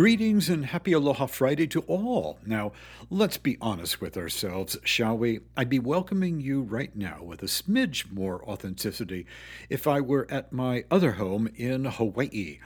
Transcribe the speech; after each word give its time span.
Greetings 0.00 0.48
and 0.48 0.64
happy 0.64 0.94
Aloha 0.94 1.26
Friday 1.26 1.66
to 1.66 1.82
all. 1.82 2.38
Now, 2.46 2.72
let's 3.10 3.36
be 3.36 3.58
honest 3.60 4.00
with 4.00 4.16
ourselves, 4.16 4.78
shall 4.82 5.18
we? 5.18 5.40
I'd 5.58 5.68
be 5.68 5.78
welcoming 5.78 6.40
you 6.40 6.62
right 6.62 6.96
now 6.96 7.22
with 7.22 7.42
a 7.42 7.46
smidge 7.46 8.10
more 8.10 8.42
authenticity 8.48 9.26
if 9.68 9.86
I 9.86 10.00
were 10.00 10.26
at 10.30 10.54
my 10.54 10.86
other 10.90 11.12
home 11.12 11.50
in 11.54 11.84
Hawaii. 11.84 12.60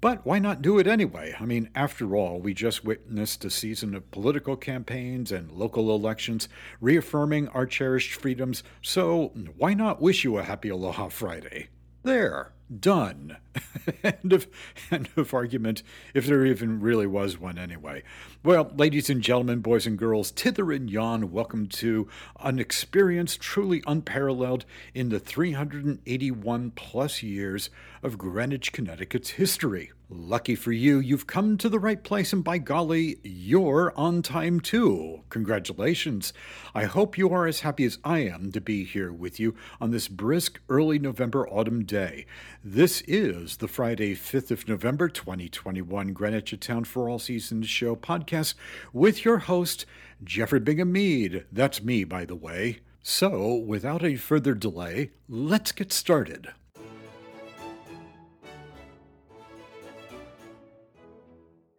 But 0.00 0.24
why 0.24 0.38
not 0.38 0.62
do 0.62 0.78
it 0.78 0.86
anyway? 0.86 1.36
I 1.38 1.44
mean, 1.44 1.68
after 1.74 2.16
all, 2.16 2.40
we 2.40 2.54
just 2.54 2.86
witnessed 2.86 3.44
a 3.44 3.50
season 3.50 3.94
of 3.94 4.10
political 4.10 4.56
campaigns 4.56 5.30
and 5.30 5.52
local 5.52 5.94
elections 5.94 6.48
reaffirming 6.80 7.48
our 7.48 7.66
cherished 7.66 8.14
freedoms, 8.14 8.62
so 8.80 9.34
why 9.58 9.74
not 9.74 10.00
wish 10.00 10.24
you 10.24 10.38
a 10.38 10.42
happy 10.42 10.70
Aloha 10.70 11.08
Friday? 11.08 11.68
There, 12.02 12.54
done. 12.68 13.36
end 14.02 14.32
of 14.32 14.46
end 14.90 15.08
of 15.16 15.34
argument, 15.34 15.82
if 16.14 16.26
there 16.26 16.44
even 16.44 16.80
really 16.80 17.06
was 17.06 17.38
one 17.38 17.58
anyway. 17.58 18.02
Well, 18.44 18.72
ladies 18.76 19.10
and 19.10 19.22
gentlemen, 19.22 19.60
boys 19.60 19.86
and 19.86 19.98
girls, 19.98 20.30
tither 20.30 20.70
and 20.72 20.90
yon, 20.90 21.32
welcome 21.32 21.66
to 21.68 22.08
an 22.40 22.58
experience 22.58 23.36
truly 23.36 23.82
unparalleled 23.86 24.64
in 24.94 25.08
the 25.08 25.18
381 25.18 26.70
plus 26.72 27.22
years 27.22 27.70
of 28.02 28.18
Greenwich, 28.18 28.72
Connecticut's 28.72 29.30
history. 29.30 29.92
Lucky 30.10 30.54
for 30.54 30.72
you, 30.72 30.98
you've 30.98 31.26
come 31.26 31.58
to 31.58 31.68
the 31.68 31.78
right 31.78 32.02
place, 32.02 32.32
and 32.32 32.42
by 32.42 32.58
golly, 32.58 33.18
you're 33.22 33.92
on 33.94 34.22
time 34.22 34.58
too. 34.58 35.22
Congratulations. 35.28 36.32
I 36.74 36.84
hope 36.84 37.18
you 37.18 37.30
are 37.30 37.46
as 37.46 37.60
happy 37.60 37.84
as 37.84 37.98
I 38.02 38.20
am 38.20 38.50
to 38.52 38.60
be 38.60 38.84
here 38.84 39.12
with 39.12 39.38
you 39.38 39.54
on 39.80 39.90
this 39.90 40.08
brisk 40.08 40.60
early 40.68 40.98
November 40.98 41.46
autumn 41.48 41.84
day. 41.84 42.24
This 42.64 43.02
is 43.02 43.58
the 43.58 43.68
Friday, 43.68 44.14
5th 44.14 44.50
of 44.50 44.66
November, 44.66 45.08
2021 45.08 46.12
Greenwich 46.14 46.52
at 46.54 46.60
Town 46.62 46.84
for 46.84 47.08
All 47.08 47.18
Seasons 47.18 47.68
show 47.68 47.94
podcast 47.94 48.54
with 48.92 49.24
your 49.24 49.38
host, 49.38 49.84
Jeffrey 50.24 50.60
Bingham 50.60 50.92
Mead. 50.92 51.44
That's 51.52 51.82
me, 51.82 52.04
by 52.04 52.24
the 52.24 52.36
way. 52.36 52.78
So, 53.02 53.54
without 53.54 54.02
any 54.02 54.16
further 54.16 54.54
delay, 54.54 55.10
let's 55.28 55.72
get 55.72 55.92
started. 55.92 56.48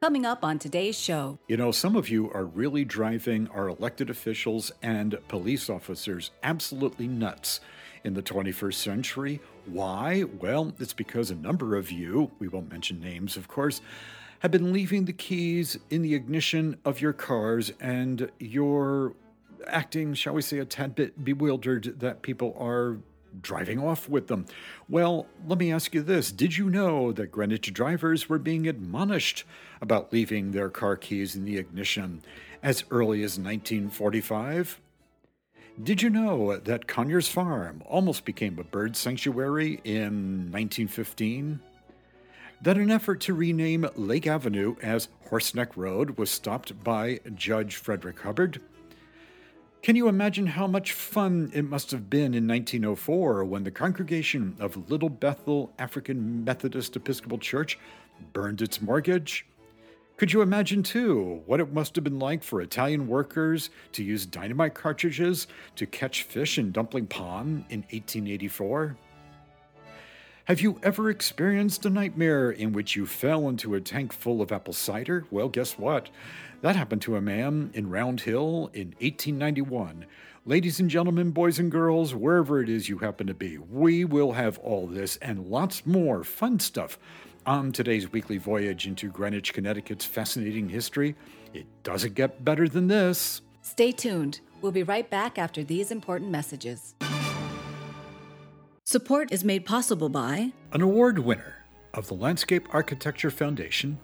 Coming 0.01 0.25
up 0.25 0.45
on 0.45 0.59
today's 0.59 0.97
show. 0.97 1.39
You 1.49 1.57
know, 1.57 1.73
some 1.73 1.97
of 1.97 2.07
you 2.07 2.31
are 2.31 2.45
really 2.45 2.85
driving 2.85 3.49
our 3.49 3.67
elected 3.67 4.09
officials 4.09 4.71
and 4.81 5.17
police 5.27 5.69
officers 5.69 6.31
absolutely 6.41 7.05
nuts 7.05 7.59
in 8.05 8.13
the 8.13 8.23
21st 8.23 8.75
century. 8.75 9.41
Why? 9.65 10.23
Well, 10.23 10.73
it's 10.79 10.93
because 10.93 11.31
a 11.31 11.35
number 11.35 11.75
of 11.75 11.91
you, 11.91 12.31
we 12.39 12.47
won't 12.47 12.71
mention 12.71 13.01
names, 13.01 13.35
of 13.35 13.49
course, 13.49 13.81
have 14.39 14.51
been 14.51 14.71
leaving 14.71 15.03
the 15.03 15.11
keys 15.11 15.77
in 15.89 16.01
the 16.01 16.15
ignition 16.15 16.77
of 16.85 17.01
your 17.01 17.11
cars 17.11 17.73
and 17.81 18.31
you're 18.39 19.13
acting, 19.67 20.13
shall 20.13 20.33
we 20.33 20.41
say, 20.41 20.59
a 20.59 20.65
tad 20.65 20.95
bit 20.95 21.25
bewildered 21.25 21.99
that 21.99 22.21
people 22.21 22.55
are 22.57 22.99
driving 23.41 23.79
off 23.79 24.09
with 24.09 24.27
them. 24.27 24.45
Well, 24.87 25.27
let 25.47 25.59
me 25.59 25.71
ask 25.71 25.93
you 25.93 26.01
this 26.01 26.31
Did 26.31 26.57
you 26.57 26.69
know 26.69 27.11
that 27.11 27.31
Greenwich 27.31 27.73
drivers 27.73 28.29
were 28.29 28.39
being 28.39 28.67
admonished 28.67 29.43
about 29.81 30.11
leaving 30.13 30.51
their 30.51 30.69
car 30.69 30.95
keys 30.95 31.35
in 31.35 31.45
the 31.45 31.57
ignition 31.57 32.21
as 32.61 32.83
early 32.91 33.23
as 33.23 33.39
1945? 33.39 34.79
Did 35.81 36.01
you 36.01 36.09
know 36.09 36.57
that 36.57 36.87
Conyers 36.87 37.29
Farm 37.29 37.81
almost 37.85 38.25
became 38.25 38.59
a 38.59 38.65
bird 38.65 38.97
sanctuary 38.97 39.79
in 39.85 40.51
1915? 40.51 41.61
That 42.61 42.77
an 42.77 42.91
effort 42.91 43.21
to 43.21 43.33
rename 43.33 43.87
Lake 43.95 44.27
Avenue 44.27 44.75
as 44.81 45.07
Horseneck 45.29 45.77
Road 45.77 46.17
was 46.17 46.29
stopped 46.29 46.83
by 46.83 47.21
Judge 47.33 47.77
Frederick 47.77 48.19
Hubbard? 48.19 48.59
Can 49.81 49.95
you 49.95 50.09
imagine 50.09 50.45
how 50.45 50.67
much 50.67 50.91
fun 50.91 51.51
it 51.53 51.63
must 51.63 51.91
have 51.91 52.09
been 52.09 52.33
in 52.33 52.45
1904 52.45 53.45
when 53.45 53.63
the 53.63 53.71
congregation 53.71 54.57
of 54.59 54.89
Little 54.91 55.07
Bethel 55.07 55.71
African 55.79 56.43
Methodist 56.43 56.97
Episcopal 56.97 57.37
Church 57.37 57.79
burned 58.33 58.61
its 58.61 58.81
mortgage? 58.81 59.45
Could 60.17 60.33
you 60.33 60.41
imagine, 60.41 60.83
too, 60.83 61.43
what 61.45 61.61
it 61.61 61.71
must 61.71 61.95
have 61.95 62.03
been 62.03 62.19
like 62.19 62.43
for 62.43 62.59
Italian 62.59 63.07
workers 63.07 63.69
to 63.93 64.03
use 64.03 64.25
dynamite 64.25 64.73
cartridges 64.73 65.47
to 65.77 65.85
catch 65.85 66.23
fish 66.23 66.57
in 66.57 66.73
Dumpling 66.73 67.07
Pond 67.07 67.63
in 67.69 67.79
1884? 67.83 68.97
Have 70.43 70.59
you 70.59 70.77
ever 70.83 71.09
experienced 71.09 71.85
a 71.85 71.89
nightmare 71.89 72.51
in 72.51 72.73
which 72.73 72.97
you 72.97 73.05
fell 73.05 73.47
into 73.47 73.75
a 73.75 73.79
tank 73.79 74.11
full 74.11 74.41
of 74.41 74.51
apple 74.51 74.73
cider? 74.73 75.25
Well, 75.31 75.47
guess 75.47 75.77
what? 75.77 76.09
That 76.61 76.75
happened 76.75 77.01
to 77.03 77.15
a 77.15 77.21
man 77.21 77.71
in 77.73 77.89
Round 77.89 78.19
Hill 78.19 78.69
in 78.73 78.89
1891. 78.99 80.05
Ladies 80.45 80.77
and 80.81 80.89
gentlemen, 80.89 81.31
boys 81.31 81.57
and 81.57 81.71
girls, 81.71 82.13
wherever 82.13 82.61
it 82.61 82.67
is 82.67 82.89
you 82.89 82.97
happen 82.97 83.27
to 83.27 83.33
be, 83.33 83.57
we 83.57 84.03
will 84.03 84.33
have 84.33 84.57
all 84.57 84.85
this 84.85 85.15
and 85.17 85.47
lots 85.47 85.85
more 85.85 86.21
fun 86.25 86.59
stuff 86.59 86.99
on 87.45 87.71
today's 87.71 88.11
weekly 88.11 88.37
voyage 88.37 88.85
into 88.85 89.09
Greenwich, 89.09 89.53
Connecticut's 89.53 90.03
fascinating 90.03 90.67
history. 90.67 91.15
It 91.53 91.65
doesn't 91.83 92.15
get 92.15 92.43
better 92.43 92.67
than 92.67 92.87
this. 92.87 93.41
Stay 93.61 93.93
tuned. 93.93 94.41
We'll 94.61 94.73
be 94.73 94.83
right 94.83 95.09
back 95.09 95.37
after 95.37 95.63
these 95.63 95.91
important 95.91 96.29
messages. 96.29 96.93
Support 98.83 99.31
is 99.31 99.45
made 99.45 99.65
possible 99.65 100.09
by 100.09 100.51
an 100.73 100.81
award 100.81 101.19
winner 101.19 101.55
of 101.93 102.07
the 102.07 102.15
Landscape 102.15 102.67
Architecture 102.73 103.31
Foundation, 103.31 103.97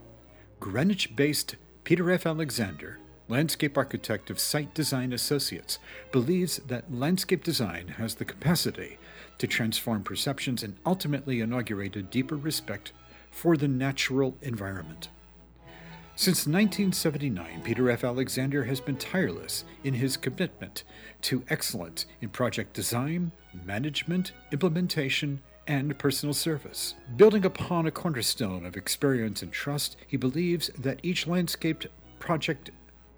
Greenwich 0.62 1.18
based 1.18 1.58
Peter 1.86 2.10
F. 2.10 2.26
Alexander, 2.26 2.98
landscape 3.28 3.78
architect 3.78 4.32
of 4.32 4.40
Site 4.40 4.74
Design 4.74 5.14
Associates, 5.14 5.78
believes 6.12 6.58
that 6.66 6.92
landscape 6.92 7.44
design 7.44 7.90
has 7.90 8.16
the 8.16 8.26
capacity 8.26 8.98
to 9.38 9.46
transform 9.46 10.04
perceptions 10.04 10.64
and 10.64 10.78
ultimately 10.84 11.42
inaugurate 11.42 11.96
a 11.96 12.02
deeper 12.02 12.36
respect 12.36 12.92
for 13.30 13.56
the 13.56 13.68
natural 13.68 14.36
environment. 14.42 15.10
Since 16.16 16.48
1979, 16.48 17.62
Peter 17.64 17.92
F. 17.92 18.04
Alexander 18.04 18.64
has 18.64 18.82
been 18.82 18.98
tireless 18.98 19.64
in 19.84 19.94
his 19.94 20.18
commitment 20.18 20.86
to 21.22 21.44
excellence 21.50 22.08
in 22.20 22.30
project 22.30 22.74
design, 22.74 23.32
management, 23.64 24.32
implementation, 24.52 25.40
and 25.68 25.98
personal 25.98 26.34
service. 26.34 26.96
Building 27.16 27.46
upon 27.46 27.86
a 27.86 27.92
cornerstone 27.92 28.66
of 28.66 28.76
experience 28.76 29.42
and 29.42 29.52
trust, 29.52 29.98
he 30.08 30.18
believes 30.18 30.70
that 30.78 31.00
each 31.04 31.28
landscaped 31.28 31.88
project 32.20 32.72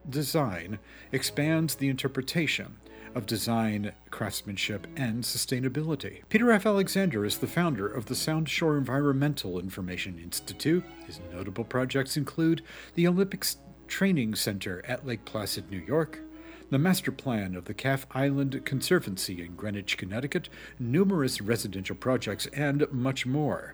design 0.09 0.79
expands 1.11 1.75
the 1.75 1.89
interpretation 1.89 2.77
of 3.15 3.25
design, 3.25 3.91
craftsmanship, 4.11 4.85
and 4.95 5.23
sustainability. 5.23 6.21
Peter 6.29 6.51
F. 6.51 6.65
Alexander 6.65 7.25
is 7.25 7.37
the 7.37 7.47
founder 7.47 7.87
of 7.87 8.05
the 8.05 8.15
Sound 8.15 8.47
Shore 8.47 8.77
Environmental 8.77 9.59
Information 9.59 10.19
Institute. 10.19 10.83
His 11.05 11.19
notable 11.33 11.63
projects 11.63 12.15
include 12.15 12.61
the 12.93 13.07
Olympics 13.07 13.57
Training 13.87 14.35
Center 14.35 14.83
at 14.85 15.05
Lake 15.05 15.25
Placid, 15.25 15.71
New 15.71 15.79
York, 15.79 16.19
the 16.69 16.77
master 16.77 17.11
plan 17.11 17.55
of 17.55 17.65
the 17.65 17.73
Calf 17.73 18.05
Island 18.11 18.61
Conservancy 18.65 19.41
in 19.41 19.55
Greenwich, 19.55 19.97
Connecticut, 19.97 20.49
numerous 20.79 21.41
residential 21.41 21.95
projects, 21.95 22.45
and 22.47 22.85
much 22.91 23.25
more. 23.25 23.73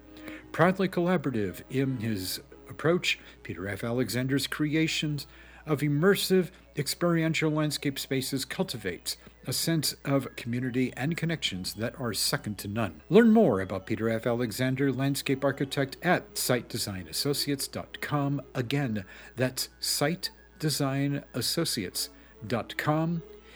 Proudly 0.52 0.88
collaborative 0.88 1.64
in 1.70 1.98
his 1.98 2.40
approach, 2.70 3.20
Peter 3.42 3.68
F. 3.68 3.84
Alexander's 3.84 4.48
creations 4.48 5.26
of 5.66 5.80
immersive 5.80 6.52
experiential 6.76 7.50
landscape 7.50 7.98
spaces 7.98 8.46
cultivates 8.46 9.18
a 9.46 9.54
sense 9.54 9.96
of 10.06 10.34
community 10.36 10.94
and 10.96 11.18
connections 11.18 11.74
that 11.74 12.00
are 12.00 12.14
second 12.14 12.58
to 12.60 12.68
none. 12.68 13.02
Learn 13.10 13.32
more 13.32 13.62
about 13.62 13.86
Peter 13.86 14.10
F. 14.10 14.26
Alexander, 14.26 14.92
landscape 14.92 15.44
architect, 15.44 15.98
at 16.02 16.34
sitedesignassociates.com. 16.36 18.42
Again, 18.56 19.06
that's 19.36 19.70
sitedesignassociates.com. 19.82 22.13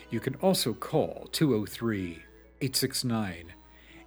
You 0.09 0.19
can 0.19 0.35
also 0.35 0.73
call 0.73 1.27
203 1.31 2.23
869 2.61 3.53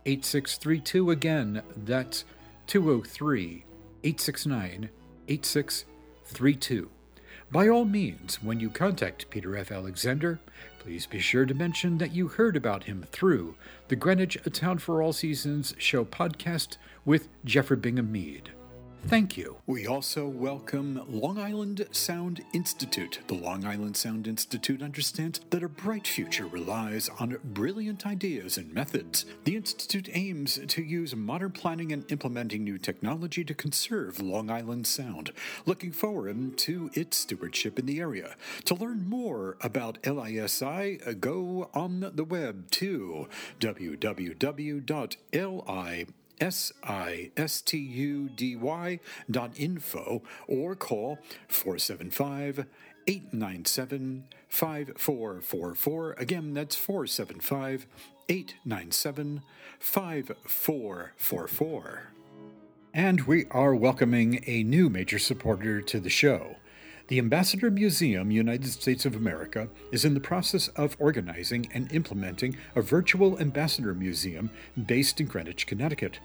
8632. 0.07 1.11
Again, 1.11 1.63
that's 1.77 2.25
203 2.67 3.65
869 4.05 4.91
8632. 5.29 6.91
By 7.53 7.69
all 7.69 7.85
means, 7.85 8.43
when 8.43 8.61
you 8.61 8.71
contact 8.71 9.29
Peter 9.29 9.57
F. 9.57 9.73
Alexander, 9.73 10.39
please 10.79 11.07
be 11.07 11.19
sure 11.19 11.45
to 11.45 11.53
mention 11.53 11.99
that 11.99 12.15
you 12.15 12.29
heard 12.29 12.57
about 12.57 12.85
him 12.85 13.05
through 13.11 13.57
the 13.89 13.97
Greenwich 13.97 14.39
A 14.47 14.51
Town 14.51 14.79
for 14.79 15.03
All 15.03 15.13
Seasons 15.13 15.75
show 15.77 16.05
podcast 16.05 16.77
with 17.05 17.29
Jeffrey 17.45 17.77
Bingham 17.77 18.13
Mead. 18.13 18.51
Thank 19.07 19.37
you. 19.37 19.57
We 19.67 19.89
also 19.89 20.29
welcome 20.29 21.03
Long 21.09 21.37
Island 21.37 21.87
Sound 21.91 22.43
Institute. 22.53 23.19
The 23.27 23.35
Long 23.35 23.65
Island 23.65 23.97
Sound 23.97 24.29
Institute 24.29 24.83
understands 24.83 25.41
that 25.51 25.65
a 25.65 25.69
bright 25.69 26.07
future 26.07 26.47
relies 26.47 27.09
on 27.19 27.39
brilliant 27.43 28.07
ideas 28.07 28.57
and 28.57 28.73
methods. 28.73 29.25
The 29.45 29.57
Institute 29.57 30.09
aims 30.13 30.61
to 30.69 30.83
use 30.83 31.17
modern 31.17 31.51
planning 31.51 31.91
and 31.93 32.09
implementing 32.13 32.63
new 32.63 32.79
technology 32.79 33.43
to 33.43 33.55
conserve 33.55 34.21
Long 34.21 34.49
Island 34.49 34.87
Sound. 34.87 35.33
Looking 35.67 35.91
forward 35.91 36.57
to 36.59 36.91
its 36.95 37.17
stewardship 37.17 37.81
in 37.81 37.87
the 37.87 37.99
area. 37.99 38.37
To 38.67 38.75
learn 38.77 39.09
more 39.09 39.57
about 39.61 39.99
LISI, 40.07 40.99
go 41.19 41.69
on 41.75 42.13
the 42.15 42.25
web 42.25 42.71
to 42.73 43.29
www.li 43.59 44.37
S-I-S-T-U-D-Y 46.41 47.31
dot 49.31 49.53
info 49.57 50.23
or 50.49 50.75
call 50.75 51.19
475 51.49 52.67
897 53.07 54.25
5444. 54.49 56.13
Again, 56.19 56.55
that's 56.55 56.75
475 56.77 57.87
897 58.29 59.43
5444. 59.79 62.03
And 62.93 63.21
we 63.23 63.47
are 63.51 63.75
welcoming 63.75 64.43
a 64.47 64.63
new 64.65 64.91
major 64.91 65.19
supporter 65.19 65.81
to 65.81 66.01
the 66.01 66.11
show. 66.11 66.57
The 67.11 67.19
Ambassador 67.19 67.73
Museum, 67.73 68.31
United 68.31 68.71
States 68.71 69.05
of 69.05 69.17
America, 69.17 69.69
is 69.91 70.05
in 70.05 70.15
the 70.15 70.21
process 70.21 70.69
of 70.77 70.97
organizing 71.01 71.69
and 71.75 71.93
implementing 71.93 72.57
a 72.77 72.83
virtual 72.83 73.37
ambassador 73.41 73.95
museum 73.95 74.49
based 74.87 75.21
in 75.21 75.27
Greenwich, 75.27 75.67
Connecticut. 75.67 76.21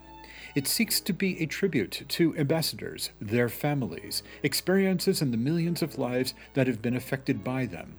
It 0.53 0.67
seeks 0.67 0.99
to 0.99 1.11
be 1.11 1.41
a 1.41 1.47
tribute 1.47 2.03
to 2.07 2.37
ambassadors, 2.37 3.09
their 3.19 3.49
families, 3.49 4.21
experiences, 4.43 5.23
and 5.23 5.33
the 5.33 5.37
millions 5.37 5.81
of 5.81 5.97
lives 5.97 6.35
that 6.53 6.67
have 6.67 6.83
been 6.83 6.95
affected 6.95 7.43
by 7.43 7.65
them. 7.65 7.95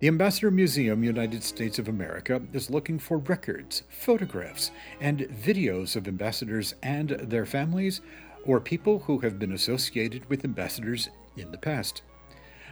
The 0.00 0.08
Ambassador 0.08 0.50
Museum, 0.50 1.02
United 1.02 1.42
States 1.42 1.78
of 1.78 1.88
America, 1.88 2.42
is 2.52 2.68
looking 2.68 2.98
for 2.98 3.16
records, 3.16 3.84
photographs, 3.88 4.70
and 5.00 5.20
videos 5.20 5.96
of 5.96 6.06
ambassadors 6.06 6.74
and 6.82 7.08
their 7.08 7.46
families, 7.46 8.02
or 8.44 8.60
people 8.60 8.98
who 8.98 9.20
have 9.20 9.38
been 9.38 9.52
associated 9.52 10.28
with 10.28 10.44
ambassadors 10.44 11.08
in 11.36 11.50
the 11.50 11.58
past. 11.58 12.02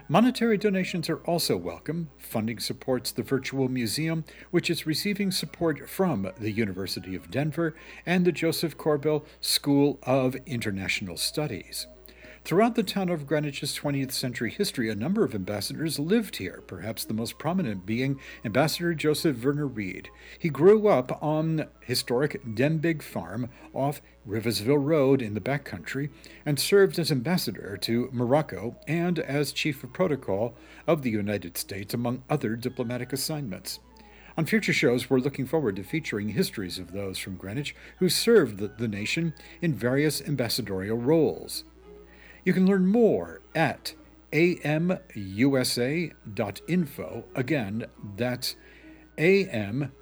Monetary 0.07 0.59
donations 0.59 1.09
are 1.09 1.23
also 1.25 1.57
welcome. 1.57 2.11
Funding 2.19 2.59
supports 2.59 3.11
the 3.11 3.23
virtual 3.23 3.71
museum, 3.71 4.25
which 4.51 4.69
is 4.69 4.87
receiving 4.87 5.31
support 5.31 5.89
from 5.89 6.31
the 6.39 6.51
University 6.51 7.15
of 7.15 7.31
Denver 7.31 7.75
and 8.05 8.27
the 8.27 8.33
Joseph 8.33 8.77
Korbel 8.77 9.25
School 9.41 9.99
of 10.03 10.37
International 10.45 11.17
Studies. 11.17 11.87
Throughout 12.45 12.75
the 12.75 12.83
town 12.83 13.09
of 13.09 13.27
Greenwich's 13.27 13.75
20th 13.75 14.13
century 14.13 14.51
history, 14.51 14.91
a 14.91 14.95
number 14.95 15.25
of 15.25 15.35
ambassadors 15.35 15.99
lived 15.99 16.37
here, 16.37 16.63
perhaps 16.67 17.03
the 17.03 17.15
most 17.15 17.39
prominent 17.39 17.87
being 17.87 18.21
Ambassador 18.45 18.93
Joseph 18.93 19.35
Verner 19.35 19.67
Reed. 19.67 20.11
He 20.39 20.51
grew 20.51 20.87
up 20.89 21.23
on 21.23 21.69
historic 21.81 22.45
Denbigh 22.45 23.01
Farm 23.01 23.49
off 23.73 24.03
Riversville 24.29 24.77
Road 24.77 25.23
in 25.23 25.33
the 25.33 25.41
backcountry 25.41 26.11
and 26.45 26.61
served 26.61 26.99
as 26.99 27.11
ambassador 27.11 27.79
to 27.79 28.11
Morocco 28.13 28.77
and 28.87 29.21
as 29.21 29.51
chief 29.51 29.83
of 29.83 29.95
protocol 29.95 30.55
of 30.87 31.01
the 31.01 31.11
United 31.11 31.57
States, 31.57 31.95
among 31.95 32.25
other 32.29 32.57
diplomatic 32.57 33.15
assignments. 33.15 33.81
On 34.37 34.45
future 34.45 34.75
shows, 34.75 35.09
we're 35.09 35.19
looking 35.19 35.47
forward 35.47 35.77
to 35.77 35.83
featuring 35.83 36.29
histories 36.29 36.79
of 36.79 36.93
those 36.93 37.17
from 37.17 37.37
Greenwich 37.37 37.75
who 38.01 38.11
served 38.11 38.59
the, 38.59 38.69
the 38.69 38.89
nation 38.89 39.33
in 39.63 39.73
various 39.73 40.21
ambassadorial 40.21 40.99
roles. 40.99 41.65
You 42.45 42.53
can 42.53 42.67
learn 42.67 42.87
more 42.87 43.41
at 43.55 43.95
amusa.info. 44.33 46.13
Again, 47.35 47.87
that's 48.17 48.57
amusa.info. 49.17 49.93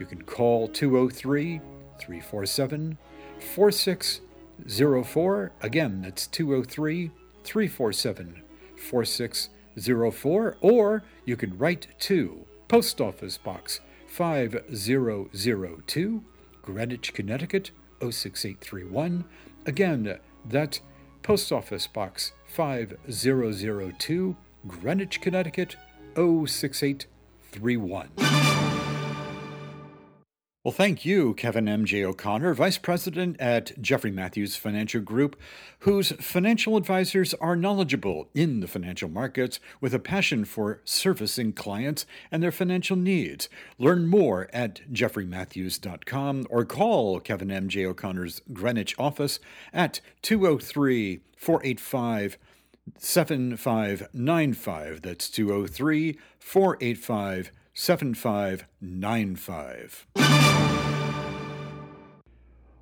You 0.00 0.06
can 0.06 0.22
call 0.22 0.66
203 0.68 1.60
347 2.00 2.98
4604. 3.38 5.52
Again, 5.60 6.02
that's 6.02 6.26
203 6.26 7.12
347 7.44 8.42
4604. 8.76 10.56
Or 10.60 11.04
you 11.24 11.36
can 11.36 11.56
write 11.56 11.86
to 12.00 12.44
Post 12.66 13.00
Office 13.00 13.38
Box 13.38 13.78
5002, 14.08 16.24
Greenwich, 16.62 17.14
Connecticut 17.14 17.70
06831. 18.10 19.24
Again, 19.66 20.18
that 20.48 20.80
Post 21.22 21.52
Office 21.52 21.86
Box 21.86 22.32
5002, 22.46 24.36
Greenwich, 24.66 25.20
Connecticut 25.20 25.76
06831. 26.16 28.53
Well, 30.64 30.72
thank 30.72 31.04
you, 31.04 31.34
Kevin 31.34 31.68
M.J. 31.68 32.02
O'Connor, 32.06 32.54
Vice 32.54 32.78
President 32.78 33.38
at 33.38 33.78
Jeffrey 33.82 34.10
Matthews 34.10 34.56
Financial 34.56 35.02
Group, 35.02 35.38
whose 35.80 36.12
financial 36.12 36.78
advisors 36.78 37.34
are 37.34 37.54
knowledgeable 37.54 38.30
in 38.34 38.60
the 38.60 38.66
financial 38.66 39.10
markets 39.10 39.60
with 39.82 39.92
a 39.92 39.98
passion 39.98 40.46
for 40.46 40.80
servicing 40.82 41.52
clients 41.52 42.06
and 42.32 42.42
their 42.42 42.50
financial 42.50 42.96
needs. 42.96 43.50
Learn 43.76 44.06
more 44.06 44.48
at 44.54 44.80
jeffreymatthews.com 44.90 46.46
or 46.48 46.64
call 46.64 47.20
Kevin 47.20 47.50
M.J. 47.50 47.84
O'Connor's 47.84 48.40
Greenwich 48.50 48.98
office 48.98 49.40
at 49.70 50.00
203 50.22 51.20
485 51.36 52.38
7595. 52.96 55.02
That's 55.02 55.28
203 55.28 56.18
485 56.38 57.52
7595. 57.74 60.06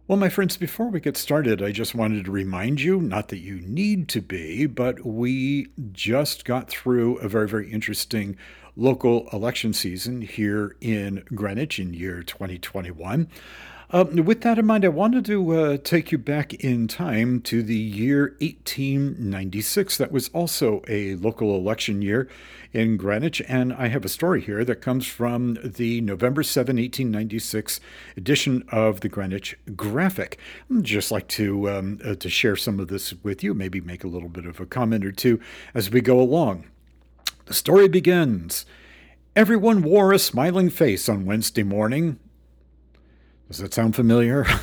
Well, 0.08 0.18
my 0.18 0.28
friends, 0.28 0.56
before 0.56 0.88
we 0.88 0.98
get 0.98 1.16
started, 1.16 1.62
I 1.62 1.70
just 1.70 1.94
wanted 1.94 2.24
to 2.24 2.32
remind 2.32 2.80
you 2.80 3.00
not 3.00 3.28
that 3.28 3.38
you 3.38 3.60
need 3.60 4.08
to 4.08 4.20
be, 4.20 4.66
but 4.66 5.06
we 5.06 5.68
just 5.92 6.44
got 6.44 6.68
through 6.68 7.18
a 7.18 7.28
very, 7.28 7.46
very 7.46 7.70
interesting 7.70 8.36
local 8.76 9.28
election 9.32 9.72
season 9.72 10.22
here 10.22 10.74
in 10.80 11.22
Greenwich 11.36 11.78
in 11.78 11.94
year 11.94 12.24
2021. 12.24 13.28
Uh, 13.92 14.06
with 14.24 14.40
that 14.40 14.58
in 14.58 14.64
mind, 14.64 14.86
I 14.86 14.88
wanted 14.88 15.26
to 15.26 15.54
uh, 15.54 15.76
take 15.76 16.10
you 16.12 16.16
back 16.16 16.54
in 16.54 16.88
time 16.88 17.42
to 17.42 17.62
the 17.62 17.76
year 17.76 18.34
1896. 18.40 19.98
That 19.98 20.10
was 20.10 20.30
also 20.30 20.82
a 20.88 21.16
local 21.16 21.54
election 21.54 22.00
year 22.00 22.26
in 22.72 22.96
Greenwich, 22.96 23.42
and 23.46 23.70
I 23.74 23.88
have 23.88 24.02
a 24.06 24.08
story 24.08 24.40
here 24.40 24.64
that 24.64 24.80
comes 24.80 25.06
from 25.06 25.58
the 25.62 26.00
November 26.00 26.42
7, 26.42 26.76
1896 26.76 27.80
edition 28.16 28.64
of 28.72 29.00
the 29.00 29.10
Greenwich 29.10 29.58
Graphic. 29.76 30.38
I'd 30.74 30.84
just 30.84 31.10
like 31.10 31.28
to 31.28 31.68
um, 31.68 32.00
uh, 32.02 32.14
to 32.14 32.30
share 32.30 32.56
some 32.56 32.80
of 32.80 32.88
this 32.88 33.12
with 33.22 33.44
you, 33.44 33.52
maybe 33.52 33.82
make 33.82 34.04
a 34.04 34.08
little 34.08 34.30
bit 34.30 34.46
of 34.46 34.58
a 34.58 34.64
comment 34.64 35.04
or 35.04 35.12
two 35.12 35.38
as 35.74 35.90
we 35.90 36.00
go 36.00 36.18
along. 36.18 36.64
The 37.44 37.52
story 37.52 37.88
begins. 37.88 38.64
Everyone 39.36 39.82
wore 39.82 40.14
a 40.14 40.18
smiling 40.18 40.70
face 40.70 41.10
on 41.10 41.26
Wednesday 41.26 41.62
morning. 41.62 42.18
Does 43.52 43.60
that 43.60 43.74
sound 43.74 43.94
familiar? 43.94 44.46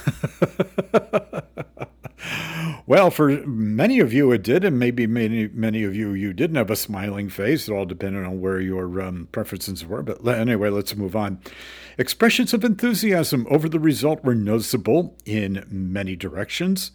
well, 2.88 3.12
for 3.12 3.30
many 3.46 4.00
of 4.00 4.12
you 4.12 4.32
it 4.32 4.42
did, 4.42 4.66
and 4.66 4.80
maybe 4.80 5.06
many 5.06 5.48
many 5.50 5.84
of 5.84 5.96
you 5.96 6.14
you 6.14 6.34
didn't 6.34 6.56
have 6.56 6.72
a 6.72 6.76
smiling 6.76 7.30
face. 7.30 7.70
It 7.70 7.72
all 7.72 7.86
depended 7.86 8.26
on 8.26 8.42
where 8.42 8.60
your 8.60 9.00
um, 9.00 9.28
preferences 9.32 9.86
were. 9.86 10.02
But 10.02 10.28
anyway, 10.28 10.70
let's 10.70 10.96
move 10.96 11.16
on. 11.16 11.40
Expressions 12.00 12.52
of 12.52 12.64
enthusiasm 12.64 13.46
over 13.52 13.70
the 13.70 13.80
result 13.80 14.24
were 14.24 14.34
noticeable 14.34 15.16
in 15.24 15.68
many 15.70 16.16
directions. 16.16 16.90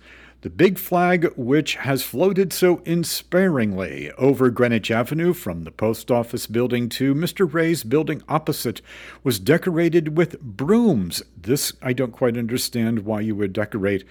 The 0.44 0.50
big 0.50 0.76
flag, 0.76 1.32
which 1.38 1.76
has 1.76 2.02
floated 2.02 2.52
so 2.52 2.82
inspiringly 2.84 4.12
over 4.18 4.50
Greenwich 4.50 4.90
Avenue 4.90 5.32
from 5.32 5.64
the 5.64 5.70
post 5.70 6.10
office 6.10 6.46
building 6.46 6.90
to 6.90 7.14
Mr. 7.14 7.50
Ray's 7.50 7.82
building 7.82 8.22
opposite, 8.28 8.82
was 9.22 9.38
decorated 9.38 10.18
with 10.18 10.38
brooms. 10.42 11.22
This 11.34 11.72
I 11.80 11.94
don't 11.94 12.12
quite 12.12 12.36
understand 12.36 13.06
why 13.06 13.20
you 13.20 13.34
would 13.36 13.54
decorate 13.54 14.04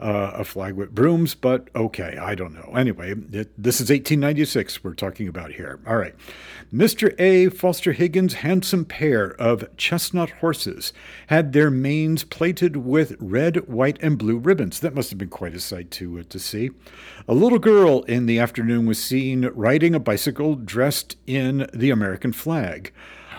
uh, 0.00 0.32
a 0.34 0.44
flag 0.44 0.74
with 0.74 0.94
brooms, 0.94 1.34
but 1.34 1.68
okay, 1.74 2.16
I 2.20 2.34
don't 2.34 2.54
know. 2.54 2.72
Anyway, 2.76 3.10
it, 3.10 3.50
this 3.62 3.76
is 3.76 3.90
1896 3.90 4.82
we're 4.82 4.94
talking 4.94 5.28
about 5.28 5.52
here. 5.52 5.80
All 5.86 5.96
right. 5.96 6.14
Mr. 6.72 7.18
A. 7.20 7.48
Foster 7.50 7.92
Higgins' 7.92 8.34
handsome 8.34 8.84
pair 8.84 9.40
of 9.40 9.64
chestnut 9.76 10.30
horses 10.30 10.92
had 11.28 11.52
their 11.52 11.70
manes 11.70 12.24
plated 12.24 12.76
with 12.76 13.16
red, 13.20 13.68
white, 13.68 13.98
and 14.02 14.18
blue 14.18 14.38
ribbons. 14.38 14.80
That 14.80 14.94
must 14.94 15.10
have 15.10 15.18
been 15.18 15.28
quite 15.28 15.54
a 15.54 15.60
sight 15.60 15.90
to, 15.92 16.18
uh, 16.18 16.22
to 16.28 16.38
see. 16.38 16.70
A 17.28 17.34
little 17.34 17.58
girl 17.58 18.02
in 18.02 18.26
the 18.26 18.38
afternoon 18.38 18.86
was 18.86 19.02
seen 19.02 19.46
riding 19.54 19.94
a 19.94 20.00
bicycle 20.00 20.56
dressed 20.56 21.16
in 21.26 21.68
the 21.72 21.90
American 21.90 22.32
flag. 22.32 22.92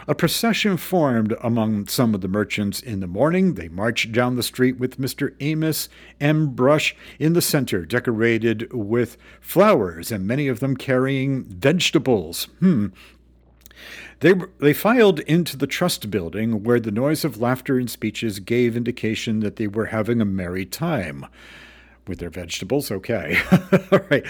A 0.08 0.14
procession 0.14 0.78
formed 0.78 1.34
among 1.42 1.88
some 1.88 2.14
of 2.14 2.22
the 2.22 2.28
merchants 2.28 2.80
in 2.80 3.00
the 3.00 3.08
morning. 3.08 3.56
They 3.56 3.70
marched 3.70 4.12
down 4.12 4.36
the 4.36 4.44
street 4.44 4.78
with 4.78 5.00
Mr. 5.00 5.34
Amos 5.40 5.90
M. 6.22 6.50
Brush 6.50 6.96
in 7.18 7.34
the 7.34 7.42
center, 7.42 7.86
decorated 7.86 8.72
with 8.72 9.18
flowers, 9.42 10.12
and 10.12 10.28
many 10.28 10.48
of 10.48 10.60
them 10.60 10.78
carrying 10.78 11.44
vegetables. 11.46 12.46
Hmm, 12.60 12.88
they, 14.20 14.36
they 14.60 14.74
filed 14.74 15.22
into 15.22 15.58
the 15.58 15.68
trust 15.68 16.12
building 16.12 16.64
where 16.64 16.80
the 16.80 16.92
noise 16.92 17.26
of 17.26 17.42
laughter 17.42 17.80
and 17.80 17.90
speeches 17.90 18.40
gave 18.40 18.78
indication 18.78 19.40
that 19.40 19.56
they 19.56 19.68
were 19.68 19.88
having 19.88 20.22
a 20.22 20.26
merry 20.26 20.66
time 20.66 21.26
with 22.08 22.20
their 22.20 22.30
vegetables. 22.30 22.92
Okay. 22.92 23.38
All 23.92 24.00
right. 24.10 24.26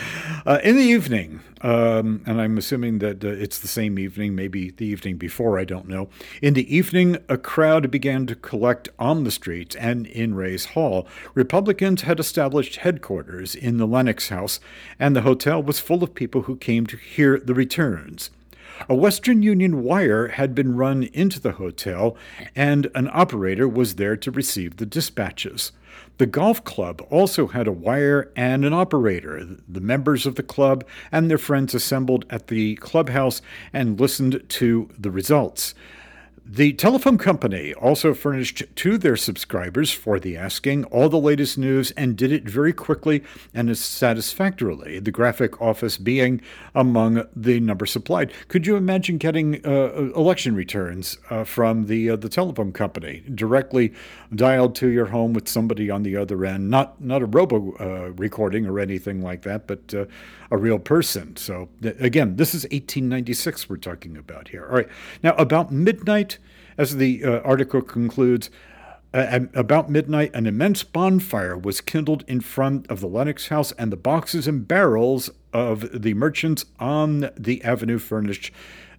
Uh, 0.46 0.60
in 0.64 0.76
the 0.76 0.84
evening, 0.84 1.42
um, 1.62 2.22
and 2.26 2.40
I'm 2.40 2.58
assuming 2.58 3.00
that 3.00 3.24
uh, 3.24 3.30
it's 3.30 3.60
the 3.60 3.68
same 3.68 3.98
evening, 3.98 4.36
maybe 4.36 4.72
the 4.72 4.86
evening 4.86 5.18
before, 5.18 5.60
I 5.60 5.64
don't 5.64 5.88
know. 5.88 6.10
In 6.42 6.54
the 6.54 6.76
evening, 6.76 7.18
a 7.28 7.38
crowd 7.38 7.90
began 7.92 8.26
to 8.28 8.36
collect 8.36 8.90
on 9.00 9.24
the 9.24 9.32
streets 9.32 9.76
and 9.76 10.08
in 10.08 10.36
Ray's 10.36 10.66
Hall. 10.66 11.08
Republicans 11.34 12.04
had 12.04 12.20
established 12.20 12.78
headquarters 12.78 13.56
in 13.56 13.78
the 13.78 13.88
Lenox 13.88 14.30
House, 14.30 14.60
and 15.00 15.16
the 15.16 15.22
hotel 15.22 15.62
was 15.62 15.80
full 15.80 16.04
of 16.04 16.14
people 16.14 16.44
who 16.44 16.56
came 16.56 16.86
to 16.88 16.98
hear 16.98 17.40
the 17.40 17.54
returns. 17.54 18.30
A 18.90 18.96
Western 18.96 19.42
Union 19.42 19.84
wire 19.84 20.28
had 20.30 20.54
been 20.54 20.76
run 20.76 21.04
into 21.04 21.40
the 21.40 21.54
hotel, 21.54 22.18
and 22.56 22.92
an 22.94 23.10
operator 23.12 23.68
was 23.68 23.96
there 23.96 24.18
to 24.18 24.32
receive 24.32 24.78
the 24.78 24.86
dispatches. 24.86 25.72
The 26.18 26.26
golf 26.26 26.64
club 26.64 27.06
also 27.10 27.48
had 27.48 27.68
a 27.68 27.74
wire 27.74 28.32
and 28.38 28.64
an 28.64 28.72
operator. 28.72 29.46
The 29.68 29.82
members 29.82 30.26
of 30.26 30.36
the 30.36 30.44
club 30.44 30.86
and 31.12 31.30
their 31.30 31.38
friends 31.38 31.74
assembled 31.74 32.26
at 32.30 32.48
the 32.48 32.76
clubhouse 32.78 33.42
and 33.74 34.00
listened 34.00 34.42
to 34.48 34.90
the 34.98 35.12
results. 35.12 35.76
The 36.48 36.74
telephone 36.74 37.18
company 37.18 37.74
also 37.74 38.14
furnished 38.14 38.62
to 38.76 39.00
their 39.00 39.18
subscribers 39.18 39.92
for 39.92 40.20
the 40.20 40.38
asking 40.38 40.84
all 40.86 41.10
the 41.10 41.18
latest 41.18 41.58
news 41.58 41.90
and 41.98 42.16
did 42.16 42.32
it 42.32 42.44
very 42.48 42.72
quickly 42.72 43.24
and 43.52 43.76
satisfactorily, 43.76 45.00
the 45.00 45.10
graphic 45.10 45.60
office 45.60 45.98
being 45.98 46.42
among 46.76 47.26
the 47.36 47.60
number 47.60 47.88
supplied. 47.88 48.32
Could 48.48 48.68
you 48.68 48.76
imagine 48.76 49.18
getting 49.18 49.66
uh, 49.66 50.12
election 50.16 50.54
returns 50.54 51.18
uh, 51.32 51.46
from 51.46 51.88
the 51.88 52.12
uh, 52.12 52.16
the 52.16 52.30
telephone 52.30 52.72
company 52.72 53.24
directly 53.34 53.92
dialed 54.36 54.76
to 54.76 54.90
your 54.90 55.08
home 55.08 55.34
with 55.34 55.48
somebody 55.48 55.90
on 55.90 56.04
the 56.04 56.16
other 56.16 56.46
end? 56.46 56.70
Not 56.70 57.02
not 57.02 57.24
a 57.24 57.26
robo 57.26 57.76
uh, 57.80 58.12
recording 58.18 58.68
or 58.68 58.80
anything 58.80 59.24
like 59.24 59.42
that, 59.42 59.66
but 59.66 59.96
uh, 59.96 60.06
a 60.52 60.58
real 60.58 60.80
person. 60.80 61.36
So 61.36 61.70
again, 61.82 62.36
this 62.36 62.54
is 62.54 62.64
1896 62.64 63.70
we're 63.70 63.78
talking 63.78 64.18
about 64.18 64.50
here. 64.50 64.66
All 64.66 64.76
right, 64.76 64.90
now 65.24 65.34
about 65.36 65.72
midnight 65.72 66.38
as 66.78 66.98
the 66.98 67.24
uh, 67.24 67.40
article 67.40 67.82
concludes, 67.82 68.50
uh, 69.14 69.40
about 69.54 69.90
midnight, 69.90 70.30
an 70.34 70.46
immense 70.46 70.84
bonfire 70.84 71.58
was 71.58 71.80
kindled 71.80 72.26
in 72.28 72.42
front 72.42 72.86
of 72.88 73.00
the 73.00 73.08
Lenox 73.08 73.48
house, 73.48 73.72
and 73.74 73.90
the 73.90 73.98
boxes 73.98 74.46
and 74.46 74.68
barrels 74.68 75.30
of 75.54 76.02
the 76.02 76.14
merchants 76.14 76.66
on 76.80 77.30
the 77.38 77.64
avenue 77.64 77.98
furnished 77.98 78.52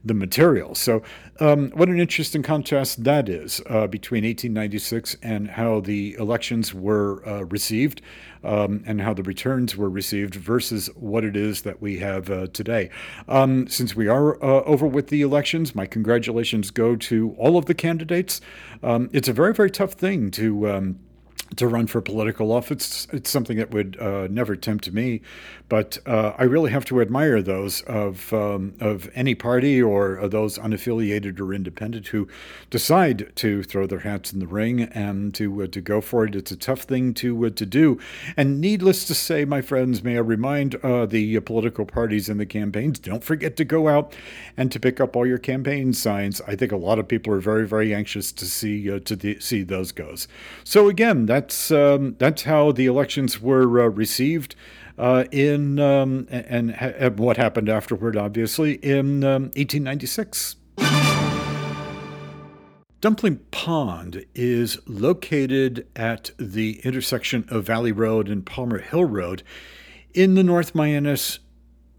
the 0.07 0.15
materials. 0.15 0.79
So, 0.79 1.03
um, 1.39 1.71
what 1.71 1.89
an 1.89 1.99
interesting 1.99 2.43
contrast 2.43 3.05
that 3.05 3.29
is 3.29 3.61
uh, 3.67 3.87
between 3.87 4.25
1896 4.25 5.17
and 5.23 5.51
how 5.51 5.81
the 5.81 6.15
elections 6.19 6.73
were 6.73 7.23
uh, 7.29 7.45
received 7.45 8.01
um, 8.43 8.83
and 8.87 9.01
how 9.01 9.13
the 9.13 9.23
returns 9.23 9.77
were 9.77 9.91
received 9.91 10.35
versus 10.35 10.87
what 10.95 11.25
it 11.25 11.37
is 11.37 11.63
that 11.63 11.83
we 11.83 11.99
have 11.99 12.31
uh, 12.31 12.47
today. 12.53 12.89
Um, 13.29 13.67
since 13.69 13.95
we 13.95 14.09
are 14.09 14.43
uh, 14.43 14.63
over 14.63 14.87
with 14.87 15.09
the 15.09 15.23
elections, 15.23 15.75
my 15.75 15.87
congratulations 15.87 16.71
go 16.71 16.97
to 16.97 17.35
all 17.39 17.59
of 17.59 17.67
the 17.67 17.75
candidates. 17.75 18.41
Um, 18.83 19.11
it's 19.13 19.29
a 19.29 19.33
very, 19.33 19.53
very 19.53 19.71
tough 19.71 19.93
thing 19.93 20.31
to 20.33 20.71
um, 20.71 21.01
to 21.55 21.69
run 21.69 21.87
for 21.87 22.01
political 22.01 22.51
office. 22.51 23.07
It's 23.13 23.31
something 23.31 23.57
that 23.57 23.71
would 23.71 23.97
uh, 24.01 24.27
never 24.29 24.57
tempt 24.57 24.91
me, 24.93 25.21
but 25.69 25.99
uh, 26.07 26.33
I 26.37 26.45
really 26.45 26.71
have 26.73 26.85
to 26.87 27.01
admire 27.01 27.41
those 27.41 27.83
of 27.83 28.33
um, 28.33 28.75
of 28.81 29.11
any 29.15 29.35
party 29.35 29.81
or 29.81 30.27
those 30.29 30.59
unaffiliated 30.59 31.39
or 31.41 31.55
independent 31.55 32.09
who 32.09 32.29
decide 32.71 33.33
to 33.37 33.63
throw 33.63 33.87
their 33.87 34.01
hats 34.01 34.33
in 34.33 34.41
the 34.41 34.47
ring 34.47 34.83
and 34.83 35.35
to 35.35 35.63
uh, 35.63 35.67
to 35.69 35.81
go 35.81 36.01
for 36.01 36.25
it. 36.25 36.35
It's 36.35 36.51
a 36.51 36.57
tough 36.57 36.83
thing 36.83 37.15
to 37.15 37.47
uh, 37.47 37.51
to 37.51 37.67
do, 37.67 37.99
and 38.37 38.61
needless 38.61 39.05
to 39.07 39.15
say, 39.15 39.45
my 39.45 39.61
friends, 39.61 40.03
may 40.03 40.17
I 40.17 40.21
remind 40.21 40.75
uh, 40.77 41.07
the 41.07 41.39
political 41.41 41.85
parties 41.85 42.29
and 42.29 42.41
the 42.41 42.47
campaigns: 42.47 42.99
don't 42.99 43.25
forget 43.25 43.57
to 43.57 43.65
go 43.65 43.89
out 43.89 44.15
and 44.57 44.73
to 44.73 44.81
pick 44.81 45.01
up 45.01 45.15
all 45.15 45.27
your 45.27 45.39
campaign 45.39 45.93
signs. 45.93 46.41
I 46.43 46.57
think 46.57 46.73
a 46.73 46.77
lot 46.77 46.99
of 46.99 47.07
people 47.07 47.33
are 47.33 47.41
very 47.41 47.67
very 47.67 47.95
anxious 47.95 48.33
to 48.33 48.47
see 48.47 48.91
uh, 48.91 48.99
to 49.01 49.17
the, 49.17 49.39
see 49.41 49.63
those 49.63 49.93
goes. 49.93 50.29
So 50.65 50.89
again 50.89 51.27
that's 51.37 51.71
um, 51.71 52.17
that's 52.19 52.45
how 52.45 52.73
the 52.73 52.87
elections 52.87 53.43
were 53.43 53.79
uh, 53.79 53.89
received 53.89 54.57
uh, 54.97 55.25
in 55.31 55.79
um, 55.79 56.27
and, 56.31 56.75
and, 56.81 57.19
what 57.19 57.37
happened 57.37 57.69
afterward, 57.69 58.17
obviously 58.17 58.77
in 58.77 59.23
um, 59.23 59.51
1896. 59.55 60.57
Dumpling 63.03 63.37
Pond 63.51 64.25
is 64.35 64.79
located 64.87 65.87
at 65.95 66.31
the 66.39 66.81
intersection 66.83 67.45
of 67.51 67.65
Valley 67.65 67.93
Road 67.93 68.29
and 68.29 68.47
Palmer 68.47 68.79
Hill 68.79 69.05
Road 69.05 69.43
in 70.15 70.35
the 70.35 70.43
North 70.43 70.73
Mianus 70.73 71.41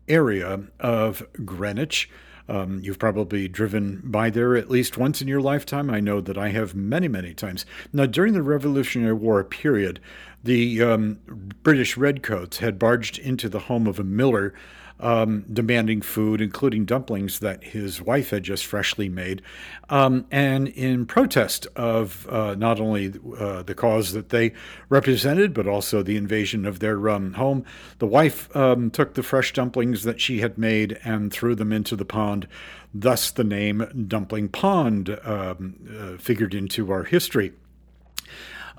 area 0.08 0.64
of 0.80 1.24
Greenwich. 1.46 2.10
Um, 2.50 2.80
you've 2.82 3.00
probably 3.00 3.48
driven 3.48 4.02
by 4.04 4.30
there 4.30 4.56
at 4.56 4.70
least 4.70 4.98
once 4.98 5.22
in 5.22 5.28
your 5.28 5.42
lifetime. 5.42 5.90
I 5.90 6.00
know 6.00 6.22
that 6.22 6.38
I 6.38 6.50
have 6.50 6.76
many, 6.76 7.08
many 7.08 7.34
times. 7.34 7.66
Now, 7.92 8.06
during 8.06 8.34
the 8.34 8.42
Revolutionary 8.42 9.14
War 9.14 9.44
period, 9.44 10.00
the 10.44 10.82
um, 10.82 11.20
British 11.64 11.98
Redcoats 11.98 12.58
had 12.58 12.80
barged 12.80 13.20
into 13.20 13.50
the 13.50 13.60
home 13.60 13.86
of 13.86 14.00
a 14.00 14.04
miller 14.04 14.54
um, 15.00 15.46
demanding 15.52 16.02
food, 16.02 16.42
including 16.42 16.86
dumplings 16.86 17.40
that 17.40 17.64
his 17.64 18.02
wife 18.02 18.32
had 18.32 18.44
just 18.44 18.66
freshly 18.66 19.10
made. 19.10 19.42
Um, 19.90 20.26
and 20.32 20.68
in 20.70 21.06
protest 21.06 21.68
of 21.76 22.28
uh, 22.30 22.56
not 22.56 22.80
only 22.80 23.14
uh, 23.40 23.64
the 23.64 23.76
cause 23.76 24.14
that 24.14 24.30
they 24.30 24.54
represented, 24.90 25.54
but 25.54 25.68
also 25.68 26.02
the 26.02 26.18
invasion 26.18 26.66
of 26.66 26.80
their 26.80 27.10
um, 27.10 27.34
home, 27.34 27.64
the 28.00 28.08
wife 28.08 28.54
um, 28.56 28.90
took 28.92 29.14
the 29.14 29.24
fresh 29.24 29.54
dumplings 29.54 30.04
that 30.04 30.20
she 30.20 30.40
had 30.40 30.58
made 30.58 31.00
and 31.04 31.32
threw 31.32 31.56
them 31.56 31.72
into 31.72 31.96
the 31.96 32.06
pond. 32.06 32.48
Thus, 32.94 33.32
the 33.32 33.44
name 33.44 34.06
Dumpling 34.08 34.50
Pond 34.50 35.20
um, 35.24 35.76
uh, 36.00 36.18
figured 36.18 36.54
into 36.54 36.92
our 36.92 37.04
history. 37.04 37.54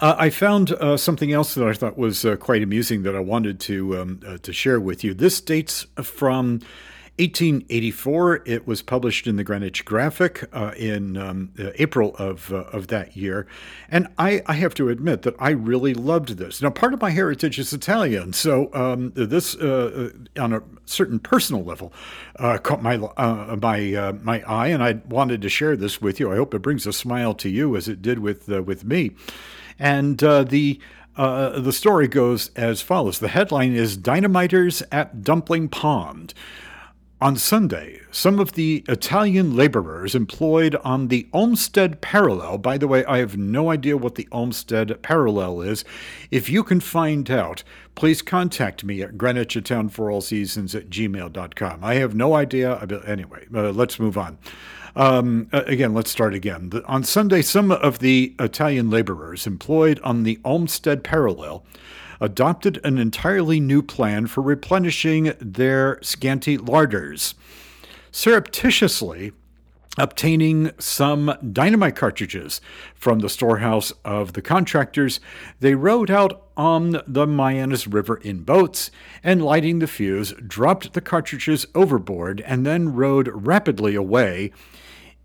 Uh, 0.01 0.15
I 0.17 0.31
found 0.31 0.73
uh, 0.73 0.97
something 0.97 1.33
else 1.33 1.55
that 1.55 1.67
I 1.67 1.73
thought 1.73 1.99
was 1.99 2.25
uh, 2.25 2.37
quite 2.37 2.63
amusing 2.63 3.03
that 3.03 3.17
I 3.17 3.21
wanted 3.21 3.59
to 3.61 3.99
um, 3.99 4.21
uh, 4.27 4.39
to 4.39 4.53
share 4.53 4.79
with 4.79 5.03
you. 5.03 5.13
This 5.13 5.41
dates 5.41 5.87
from 5.97 6.61
1884. 7.19 8.45
It 8.47 8.65
was 8.65 8.81
published 8.81 9.27
in 9.27 9.35
the 9.35 9.43
Greenwich 9.43 9.85
Graphic 9.85 10.49
uh, 10.53 10.73
in 10.77 11.17
um, 11.17 11.51
uh, 11.59 11.71
April 11.75 12.15
of 12.17 12.53
of 12.53 12.87
that 12.89 13.17
year, 13.17 13.49
and 13.89 14.07
I, 14.19 14.41
I, 14.47 14.53
have 14.53 14.73
to 14.75 14.89
admit 14.89 15.23
that 15.23 15.35
I 15.41 15.51
really 15.51 15.95
loved 15.95 16.39
this. 16.39 16.63
Now, 16.63 16.71
part 16.71 16.95
of 16.95 17.01
my 17.01 17.11
heritage 17.11 17.59
is 17.59 17.73
Italian, 17.73 18.35
so 18.35 18.73
um, 18.75 19.13
this 19.17 19.57
on 19.57 20.53
a 20.53 20.63
certain 20.85 21.19
personal 21.19 21.65
level 21.65 21.93
caught 22.63 22.85
my 22.85 22.99
my 22.99 24.13
my 24.23 24.43
eye, 24.43 24.69
and 24.69 24.81
I 24.81 25.01
wanted 25.09 25.43
to 25.43 25.49
share 25.49 25.77
this 25.77 26.01
with 26.01 26.21
you. 26.21 26.31
I 26.31 26.37
hope 26.37 26.55
it 26.55 26.63
brings 26.63 26.87
a 26.87 26.93
smile 26.93 27.35
to 27.35 27.49
you 27.49 27.75
as 27.77 27.89
it 27.89 28.01
did 28.01 28.21
with 28.21 28.47
with 28.47 28.85
me. 28.85 29.17
And 29.79 30.23
uh, 30.23 30.45
the 30.45 30.81
uh, 31.17 31.59
the 31.59 31.73
story 31.73 32.07
goes 32.07 32.51
as 32.55 32.81
follows. 32.81 33.19
The 33.19 33.29
headline 33.29 33.75
is 33.75 33.99
Dynamiters 33.99 34.85
at 34.93 35.23
Dumpling 35.23 35.69
Pond. 35.69 36.33
On 37.21 37.35
Sunday, 37.35 38.01
some 38.13 38.39
of 38.39 38.53
the 38.53 38.85
Italian 38.89 39.57
laborers 39.57 40.15
employed 40.15 40.77
on 40.85 41.09
the 41.09 41.27
Olmsted 41.33 42.01
Parallel, 42.01 42.59
by 42.59 42.79
the 42.79 42.87
way, 42.87 43.05
I 43.07 43.19
have 43.19 43.37
no 43.37 43.73
idea 43.73 43.97
what 43.97 44.15
the 44.15 44.29
Olmsted 44.31 45.03
Parallel 45.03 45.63
is. 45.63 45.85
If 46.31 46.49
you 46.49 46.63
can 46.63 46.79
find 46.79 47.29
out, 47.29 47.65
please 47.97 48.23
contact 48.23 48.85
me 48.85 49.03
at 49.03 49.19
Greenwich 49.19 49.57
at 49.57 49.65
gmail.com. 49.65 51.83
I 51.83 51.95
have 51.95 52.15
no 52.15 52.35
idea. 52.35 53.03
Anyway, 53.05 53.47
uh, 53.53 53.73
let's 53.73 53.99
move 53.99 54.17
on. 54.17 54.39
Um, 54.99 55.47
again, 55.53 55.95
let's 55.95 56.11
start 56.11 56.35
again. 56.35 56.71
The, 56.71 56.85
on 56.87 57.05
Sunday, 57.05 57.41
some 57.41 57.71
of 57.71 58.01
the 58.01 58.35
Italian 58.41 58.91
laborers 58.91 59.47
employed 59.47 60.01
on 60.03 60.25
the 60.25 60.41
Olmsted 60.45 61.05
Parallel 61.05 61.65
adopted 62.21 62.81
an 62.83 62.99
entirely 62.99 63.61
new 63.61 63.81
plan 63.81 64.27
for 64.27 64.43
replenishing 64.43 65.35
their 65.41 66.01
scanty 66.03 66.59
larders. 66.59 67.37
Surreptitiously, 68.11 69.31
obtaining 69.97 70.73
some 70.81 71.33
dynamite 71.53 71.95
cartridges 71.95 72.61
from 72.97 73.21
the 73.21 73.29
storehouse 73.29 73.93
of 74.05 74.33
the 74.33 74.43
contractors, 74.43 75.21
they 75.61 75.77
rowed 75.77 76.11
out 76.11 76.49
on 76.57 76.91
the 77.07 77.25
Mianus 77.25 77.87
River 77.89 78.17
in 78.17 78.41
boats 78.43 78.91
and, 79.23 79.45
lighting 79.45 79.79
the 79.79 79.87
fuse, 79.87 80.33
dropped 80.45 80.93
the 80.93 81.01
cartridges 81.01 81.67
overboard 81.77 82.41
and 82.41 82.67
then 82.67 82.95
rowed 82.95 83.29
rapidly 83.33 83.95
away 83.95 84.51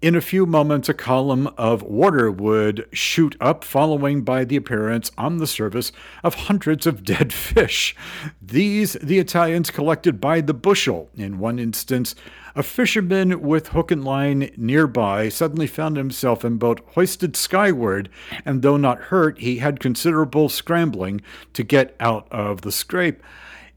In 0.04 0.18
a 0.18 0.22
few 0.22 0.46
moments, 0.46 0.90
a 0.90 0.94
column 0.94 1.48
of 1.58 1.82
water 1.82 2.30
would 2.30 2.90
shoot 2.92 3.38
up, 3.40 3.64
following 3.64 4.22
by 4.22 4.44
the 4.44 4.58
appearance 4.58 5.14
on 5.18 5.38
the 5.38 5.48
surface 5.48 5.94
of 6.26 6.36
hundreds 6.36 6.86
of 6.86 7.06
dead 7.06 7.32
fish. 7.34 7.96
These 8.42 8.98
the 9.02 9.20
Italians 9.20 9.72
collected 9.72 10.20
by 10.20 10.42
the 10.42 10.54
bushel. 10.54 11.10
In 11.16 11.40
one 11.40 11.58
instance, 11.58 12.16
a 12.54 12.64
fisherman 12.64 13.40
with 13.40 13.70
hook 13.70 13.92
and 13.92 14.04
line 14.04 14.52
nearby 14.58 15.30
suddenly 15.30 15.68
found 15.68 15.96
himself 15.96 16.44
in 16.44 16.58
boat 16.58 16.82
hoisted 16.96 17.38
skyward, 17.38 18.10
and 18.44 18.62
though 18.62 18.76
not 18.76 19.04
hurt, 19.04 19.40
he 19.40 19.60
had 19.60 19.80
considerable 19.80 20.50
scrambling 20.50 21.22
to 21.54 21.64
get 21.64 21.96
out 22.02 22.28
of 22.30 22.64
the 22.64 22.74
scrape. 22.74 23.24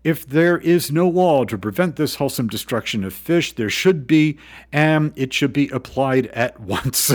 If 0.06 0.24
there 0.24 0.58
is 0.58 0.92
no 0.92 1.08
wall 1.08 1.46
to 1.46 1.58
prevent 1.58 1.96
this 1.96 2.14
wholesome 2.14 2.46
destruction 2.46 3.02
of 3.02 3.12
fish, 3.12 3.54
there 3.54 3.68
should 3.68 4.06
be, 4.06 4.38
and 4.72 5.12
it 5.16 5.32
should 5.32 5.52
be 5.52 5.68
applied 5.70 6.26
at 6.28 6.60
once. 6.74 7.10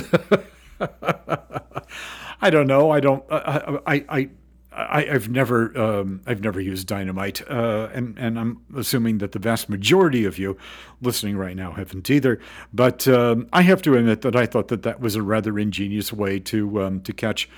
I 2.42 2.50
don't 2.50 2.68
know. 2.68 2.92
I 2.92 3.00
don't. 3.00 3.24
I. 3.32 3.80
I. 3.88 4.06
I 4.10 4.30
I, 4.74 5.04
have 5.04 5.28
never 5.28 5.78
um, 5.78 6.22
I've 6.26 6.42
never 6.42 6.62
used 6.62 6.88
dynamite, 6.88 7.42
uh, 7.50 7.90
and 7.94 8.18
and 8.18 8.40
I'm 8.40 8.62
assuming 8.76 9.18
that 9.18 9.34
the 9.34 9.40
vast 9.40 9.68
majority 9.68 10.24
of 10.24 10.40
you 10.40 10.58
listening 11.02 11.36
right 11.36 11.58
now 11.58 11.74
haven't 11.74 12.10
either. 12.10 12.40
But 12.74 13.06
um, 13.06 13.50
I 13.52 13.64
have 13.64 13.82
to 13.82 13.96
admit 13.96 14.22
that 14.22 14.34
I 14.34 14.46
thought 14.46 14.70
that 14.70 14.84
that 14.84 15.02
was 15.02 15.16
a 15.16 15.22
rather 15.22 15.60
ingenious 15.60 16.14
way 16.14 16.40
to 16.40 16.84
um, 16.84 17.02
to 17.02 17.12
catch 17.12 17.50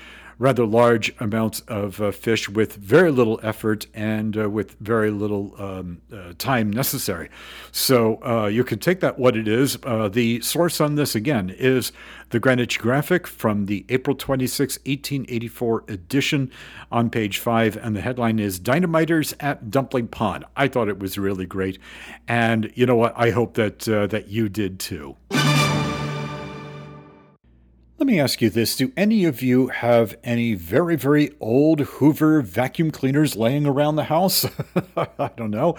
rather 0.43 0.65
large 0.65 1.15
amounts 1.21 1.61
of 1.69 2.01
uh, 2.01 2.11
fish 2.11 2.49
with 2.49 2.75
very 2.75 3.09
little 3.09 3.39
effort 3.41 3.87
and 3.93 4.37
uh, 4.37 4.49
with 4.49 4.73
very 4.81 5.09
little 5.09 5.55
um, 5.57 6.01
uh, 6.11 6.33
time 6.37 6.69
necessary. 6.69 7.29
So 7.71 8.21
uh, 8.25 8.47
you 8.47 8.65
can 8.65 8.79
take 8.79 8.99
that 8.99 9.17
what 9.17 9.37
it 9.37 9.47
is. 9.47 9.77
Uh, 9.83 10.09
the 10.09 10.41
source 10.41 10.81
on 10.81 10.95
this, 10.95 11.15
again, 11.15 11.49
is 11.49 11.93
the 12.31 12.41
Greenwich 12.41 12.77
Graphic 12.77 13.25
from 13.25 13.67
the 13.67 13.85
April 13.87 14.17
26, 14.17 14.79
1884 14.79 15.85
edition 15.87 16.51
on 16.91 17.09
page 17.09 17.39
5, 17.39 17.77
and 17.77 17.95
the 17.95 18.01
headline 18.01 18.37
is 18.37 18.59
Dynamiters 18.59 19.33
at 19.39 19.71
Dumpling 19.71 20.09
Pond. 20.09 20.43
I 20.57 20.67
thought 20.67 20.89
it 20.89 20.99
was 20.99 21.17
really 21.17 21.45
great, 21.45 21.79
and 22.27 22.69
you 22.75 22.85
know 22.85 22.97
what? 22.97 23.13
I 23.15 23.29
hope 23.29 23.53
that, 23.53 23.87
uh, 23.87 24.07
that 24.07 24.27
you 24.27 24.49
did 24.49 24.77
too. 24.77 25.15
Let 27.99 28.07
me 28.07 28.19
ask 28.19 28.41
you 28.41 28.49
this 28.49 28.75
Do 28.75 28.91
any 28.97 29.23
of 29.23 29.43
you 29.43 29.67
have 29.67 30.17
any 30.23 30.55
very, 30.55 30.95
very 30.95 31.31
old 31.39 31.81
Hoover 31.81 32.41
vacuum 32.41 32.89
cleaners 32.89 33.35
laying 33.35 33.67
around 33.67 33.97
the 33.97 34.05
house? 34.05 34.45
I 34.97 35.29
don't 35.37 35.51
know. 35.51 35.75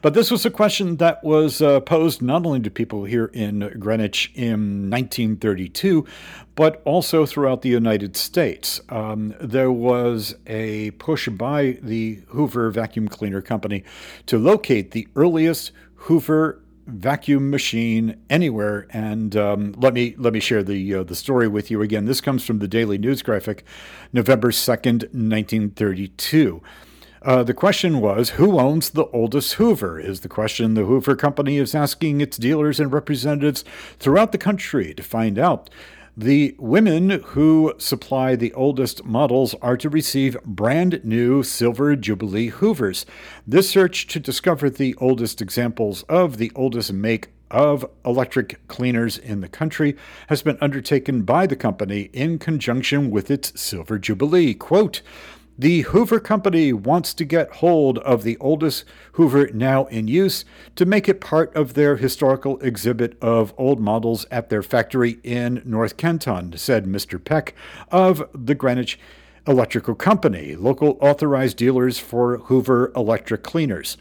But 0.00 0.14
this 0.14 0.30
was 0.30 0.46
a 0.46 0.50
question 0.50 0.96
that 0.96 1.22
was 1.22 1.60
uh, 1.60 1.80
posed 1.80 2.22
not 2.22 2.46
only 2.46 2.60
to 2.60 2.70
people 2.70 3.04
here 3.04 3.26
in 3.34 3.70
Greenwich 3.78 4.32
in 4.34 4.88
1932, 4.88 6.06
but 6.54 6.80
also 6.86 7.26
throughout 7.26 7.60
the 7.60 7.68
United 7.68 8.16
States. 8.16 8.80
Um, 8.88 9.34
there 9.38 9.70
was 9.70 10.36
a 10.46 10.92
push 10.92 11.28
by 11.28 11.78
the 11.82 12.22
Hoover 12.28 12.70
Vacuum 12.70 13.08
Cleaner 13.08 13.42
Company 13.42 13.84
to 14.24 14.38
locate 14.38 14.92
the 14.92 15.06
earliest 15.14 15.72
Hoover 15.96 16.62
vacuum 16.88 17.50
machine 17.50 18.16
anywhere. 18.28 18.86
And 18.90 19.36
um, 19.36 19.74
let 19.76 19.94
me 19.94 20.14
let 20.18 20.32
me 20.32 20.40
share 20.40 20.62
the 20.62 20.94
uh, 20.94 21.04
the 21.04 21.14
story 21.14 21.46
with 21.46 21.70
you 21.70 21.82
again. 21.82 22.06
This 22.06 22.20
comes 22.20 22.44
from 22.44 22.58
the 22.58 22.68
Daily 22.68 22.98
News 22.98 23.22
Graphic, 23.22 23.64
November 24.12 24.50
second, 24.50 25.08
nineteen 25.12 25.70
thirty 25.70 26.08
two. 26.08 26.62
Uh, 27.20 27.42
the 27.42 27.52
question 27.52 28.00
was, 28.00 28.30
who 28.30 28.60
owns 28.60 28.90
the 28.90 29.06
oldest 29.06 29.54
Hoover? 29.54 29.98
Is 29.98 30.20
the 30.20 30.28
question 30.28 30.74
the 30.74 30.84
Hoover 30.84 31.16
Company 31.16 31.58
is 31.58 31.74
asking 31.74 32.20
its 32.20 32.36
dealers 32.36 32.78
and 32.78 32.92
representatives 32.92 33.64
throughout 33.98 34.30
the 34.32 34.38
country 34.38 34.94
to 34.94 35.02
find 35.02 35.36
out. 35.38 35.68
The 36.20 36.56
women 36.58 37.10
who 37.26 37.74
supply 37.78 38.34
the 38.34 38.52
oldest 38.54 39.04
models 39.04 39.54
are 39.62 39.76
to 39.76 39.88
receive 39.88 40.36
brand 40.42 41.00
new 41.04 41.44
Silver 41.44 41.94
Jubilee 41.94 42.48
Hoovers. 42.48 43.06
This 43.46 43.70
search 43.70 44.08
to 44.08 44.18
discover 44.18 44.68
the 44.68 44.96
oldest 44.96 45.40
examples 45.40 46.02
of 46.08 46.38
the 46.38 46.50
oldest 46.56 46.92
make 46.92 47.28
of 47.52 47.88
electric 48.04 48.66
cleaners 48.66 49.16
in 49.16 49.42
the 49.42 49.48
country 49.48 49.96
has 50.26 50.42
been 50.42 50.58
undertaken 50.60 51.22
by 51.22 51.46
the 51.46 51.54
company 51.54 52.10
in 52.12 52.40
conjunction 52.40 53.12
with 53.12 53.30
its 53.30 53.58
Silver 53.60 53.96
Jubilee. 53.96 54.54
Quote, 54.54 55.02
the 55.58 55.80
Hoover 55.82 56.20
Company 56.20 56.72
wants 56.72 57.12
to 57.14 57.24
get 57.24 57.54
hold 57.54 57.98
of 57.98 58.22
the 58.22 58.36
oldest 58.38 58.84
Hoover 59.12 59.48
now 59.52 59.86
in 59.86 60.06
use 60.06 60.44
to 60.76 60.86
make 60.86 61.08
it 61.08 61.20
part 61.20 61.52
of 61.56 61.74
their 61.74 61.96
historical 61.96 62.60
exhibit 62.60 63.18
of 63.20 63.52
old 63.58 63.80
models 63.80 64.24
at 64.30 64.50
their 64.50 64.62
factory 64.62 65.18
in 65.24 65.60
North 65.64 65.96
Canton, 65.96 66.56
said 66.56 66.86
Mr. 66.86 67.22
Peck 67.22 67.56
of 67.90 68.28
the 68.32 68.54
Greenwich 68.54 69.00
Electrical 69.48 69.96
Company, 69.96 70.54
local 70.54 70.96
authorized 71.00 71.56
dealers 71.56 71.98
for 71.98 72.38
Hoover 72.38 72.92
electric 72.94 73.42
cleaners. 73.42 73.96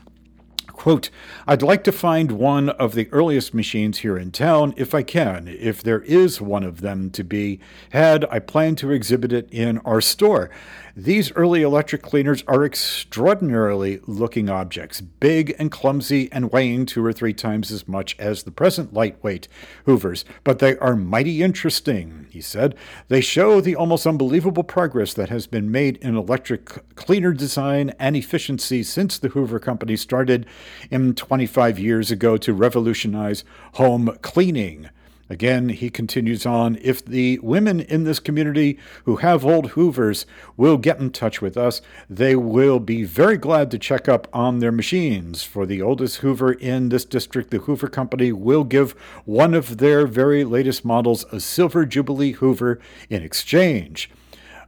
Quote, 0.78 1.10
I'd 1.48 1.64
like 1.64 1.84
to 1.86 1.92
find 1.92 2.34
one 2.34 2.70
of 2.70 2.94
the 2.94 3.10
earliest 3.12 3.52
machines 3.52 4.00
here 4.00 4.16
in 4.16 4.30
town 4.32 4.76
if 4.78 4.94
I 4.94 5.02
can. 5.02 5.48
If 5.48 5.82
there 5.82 6.02
is 6.02 6.40
one 6.40 6.64
of 6.64 6.82
them 6.82 7.10
to 7.12 7.24
be 7.24 7.60
had, 7.90 8.26
I 8.26 8.38
plan 8.38 8.76
to 8.76 8.92
exhibit 8.92 9.34
it 9.34 9.50
in 9.52 9.80
our 9.80 10.02
store. 10.02 10.52
These 11.00 11.32
early 11.34 11.62
electric 11.62 12.02
cleaners 12.02 12.44
are 12.48 12.66
extraordinarily 12.66 14.00
looking 14.08 14.50
objects, 14.50 15.00
big 15.00 15.56
and 15.60 15.72
clumsy 15.72 16.28
and 16.32 16.52
weighing 16.52 16.88
two 16.88 17.06
or 17.06 17.14
three 17.14 17.34
times 17.34 17.70
as 17.70 17.88
much 17.88 18.16
as 18.18 18.42
the 18.42 18.52
present 18.52 18.94
lightweight 18.96 19.48
Hoovers, 19.86 20.26
but 20.44 20.58
they 20.58 20.76
are 20.80 20.96
mighty 20.96 21.44
interesting, 21.44 22.26
he 22.32 22.42
said. 22.42 22.74
They 23.10 23.22
show 23.22 23.62
the 23.62 23.76
almost 23.76 24.08
unbelievable 24.08 24.64
progress 24.64 25.14
that 25.14 25.30
has 25.30 25.46
been 25.46 25.70
made 25.70 25.98
in 25.98 26.18
electric 26.18 26.96
cleaner 26.96 27.32
design 27.32 27.94
and 28.00 28.16
efficiency 28.16 28.82
since 28.82 29.20
the 29.20 29.30
Hoover 29.30 29.60
Company 29.60 29.98
started 29.98 30.48
in 30.90 31.14
25 31.14 31.78
years 31.78 32.10
ago 32.10 32.38
to 32.38 32.54
revolutionize 32.54 33.44
home 33.74 34.18
cleaning. 34.24 34.90
Again, 35.30 35.70
he 35.70 35.90
continues 35.90 36.46
on 36.46 36.78
if 36.82 37.04
the 37.04 37.40
women 37.40 37.82
in 37.82 38.06
this 38.06 38.20
community 38.20 38.80
who 39.04 39.18
have 39.18 39.46
old 39.46 39.72
Hoovers 39.72 40.26
will 40.56 40.78
get 40.78 41.00
in 41.00 41.12
touch 41.12 41.42
with 41.42 41.58
us, 41.58 41.82
they 42.10 42.36
will 42.36 42.80
be 42.80 43.04
very 43.04 43.38
glad 43.38 43.70
to 43.72 43.80
check 43.80 44.08
up 44.08 44.28
on 44.32 44.60
their 44.60 44.72
machines. 44.72 45.44
For 45.44 45.66
the 45.66 45.82
oldest 45.82 46.18
Hoover 46.18 46.54
in 46.54 46.90
this 46.90 47.04
district, 47.06 47.52
the 47.52 47.60
Hoover 47.60 47.88
Company 47.88 48.32
will 48.32 48.64
give 48.64 48.92
one 49.26 49.54
of 49.54 49.78
their 49.78 50.08
very 50.08 50.44
latest 50.46 50.86
models 50.86 51.26
a 51.32 51.40
Silver 51.40 51.86
Jubilee 51.86 52.34
Hoover 52.34 52.80
in 53.10 53.22
exchange. 53.22 54.10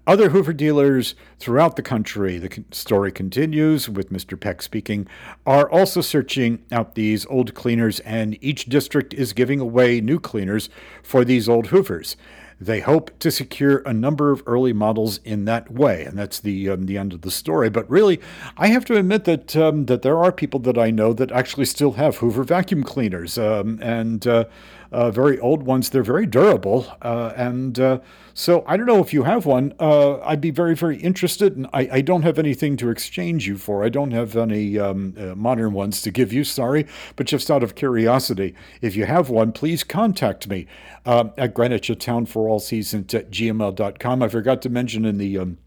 Other 0.10 0.30
Hoover 0.30 0.54
dealers 0.54 1.14
throughout 1.38 1.76
the 1.76 1.84
country, 1.84 2.40
the 2.40 2.64
story 2.72 3.12
continues 3.12 3.88
with 3.88 4.12
Mr. 4.12 4.40
Peck 4.40 4.64
speaking, 4.64 5.08
are 5.46 5.70
also 5.70 6.02
searching 6.02 6.66
out 6.72 6.96
these 6.96 7.28
old 7.28 7.54
cleaners, 7.54 8.00
and 8.00 8.36
each 8.44 8.66
district 8.66 9.14
is 9.14 9.34
giving 9.34 9.60
away 9.60 10.02
new 10.02 10.20
cleaners 10.20 10.68
for 11.04 11.24
these 11.24 11.48
old 11.48 11.68
Hoovers. 11.68 12.16
They 12.60 12.80
hope 12.80 13.20
to 13.20 13.30
secure 13.30 13.84
a 13.86 13.94
number 13.94 14.32
of 14.32 14.42
early 14.48 14.74
models 14.74 15.20
in 15.24 15.46
that 15.46 15.72
way, 15.72 16.06
and 16.06 16.18
that's 16.18 16.40
the 16.40 16.70
um, 16.70 16.88
the 16.88 16.98
end 16.98 17.14
of 17.14 17.22
the 17.22 17.32
story. 17.32 17.70
But 17.70 17.88
really, 17.88 18.20
I 18.58 18.68
have 18.68 18.86
to 18.86 18.98
admit 18.98 19.26
that 19.26 19.56
um, 19.56 19.86
that 19.86 20.02
there 20.02 20.18
are 20.18 20.32
people 20.32 20.60
that 20.62 20.78
I 20.78 20.90
know 20.90 21.14
that 21.14 21.32
actually 21.32 21.66
still 21.66 21.94
have 21.94 22.18
Hoover 22.18 22.44
vacuum 22.44 22.84
cleaners, 22.84 23.38
um, 23.38 23.80
and 23.82 24.26
uh, 24.26 24.46
uh, 24.92 25.12
very 25.12 25.40
old 25.40 25.64
ones. 25.64 25.90
They're 25.90 26.04
very 26.04 26.26
durable, 26.26 26.86
uh, 27.02 27.34
and 27.36 27.80
uh, 27.80 28.00
so 28.34 28.64
I 28.68 28.78
don't 28.78 28.86
know 28.86 29.00
if 29.00 29.14
you 29.14 29.24
have 29.24 29.46
one. 29.46 29.74
Uh, 29.80 30.20
I'd 30.22 30.42
be 30.42 30.52
very 30.52 30.76
very 30.76 30.98
interested. 30.98 31.56
And 31.56 31.68
I, 31.74 31.90
I, 31.92 32.02
don't 32.02 32.24
have 32.24 32.40
anything 32.40 32.78
to 32.78 32.90
exchange 32.90 33.48
you 33.48 33.58
for. 33.58 33.84
I 33.84 33.90
don't 33.90 34.12
have 34.12 34.36
any 34.36 34.80
um, 34.80 35.16
uh, 35.18 35.36
modern 35.36 35.74
ones 35.74 36.02
to 36.04 36.12
give 36.12 36.34
you. 36.34 36.44
Sorry, 36.44 36.88
but 37.16 37.28
just 37.28 37.52
out 37.52 37.64
of 37.64 37.76
curiosity, 37.76 38.56
if 38.82 38.96
you 38.96 39.06
have 39.06 39.30
one, 39.30 39.52
please 39.52 39.84
contact 39.84 40.48
me 40.48 40.68
at 41.06 41.54
Greenwich, 41.54 41.90
a 41.90 41.96
town 41.96 42.26
for 42.26 42.48
all 42.48 42.60
seasons 42.60 43.14
at 43.14 43.32
gmail.com. 43.32 44.24
I 44.24 44.28
forgot 44.28 44.62
to 44.64 44.70
mention 44.70 45.06
in 45.06 45.18
the 45.18 45.38
um, 45.38 45.58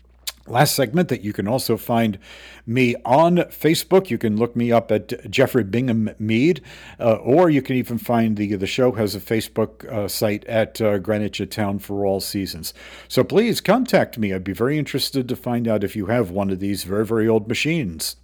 last 0.47 0.75
segment 0.75 1.09
that 1.09 1.23
you 1.23 1.33
can 1.33 1.47
also 1.47 1.77
find 1.77 2.19
me 2.67 2.95
on 3.05 3.37
Facebook. 3.37 4.11
You 4.11 4.19
can 4.19 4.37
look 4.37 4.57
me 4.57 4.73
up 4.73 4.91
at 4.91 5.31
Jeffrey 5.31 5.65
Bingham 5.65 6.11
Mead, 6.19 6.63
uh, 6.99 7.15
or 7.15 7.51
you 7.51 7.63
can 7.63 7.77
even 7.77 7.99
find 7.99 8.37
the 8.37 8.55
the 8.57 8.67
show 8.67 8.93
has 8.93 9.15
a 9.15 9.21
Facebook 9.21 9.85
uh, 9.91 10.09
site 10.09 10.45
at 10.45 10.81
uh, 10.81 10.99
Greenwich 10.99 11.41
a 11.41 11.47
Town 11.47 11.79
for 11.79 12.05
All 12.05 12.21
Seasons. 12.21 12.75
So 13.09 13.25
please 13.25 13.61
contact 13.61 14.19
me. 14.19 14.33
I'd 14.33 14.45
be 14.45 14.53
very 14.53 14.79
interested 14.79 15.29
to 15.29 15.37
find 15.37 15.67
out 15.69 15.85
if 15.85 15.97
you 15.97 16.07
have 16.07 16.31
one 16.31 16.51
of 16.51 16.61
these 16.61 16.85
very 16.85 17.07
very 17.07 17.29
old 17.29 17.49
machines. 17.49 18.17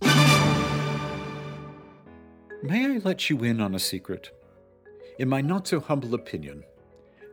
May 2.60 2.86
I 2.86 3.00
let 3.04 3.30
you 3.30 3.44
in 3.44 3.60
on 3.60 3.74
a 3.74 3.78
secret? 3.78 4.30
In 5.18 5.28
my 5.28 5.40
not 5.40 5.66
so 5.66 5.80
humble 5.80 6.14
opinion, 6.14 6.64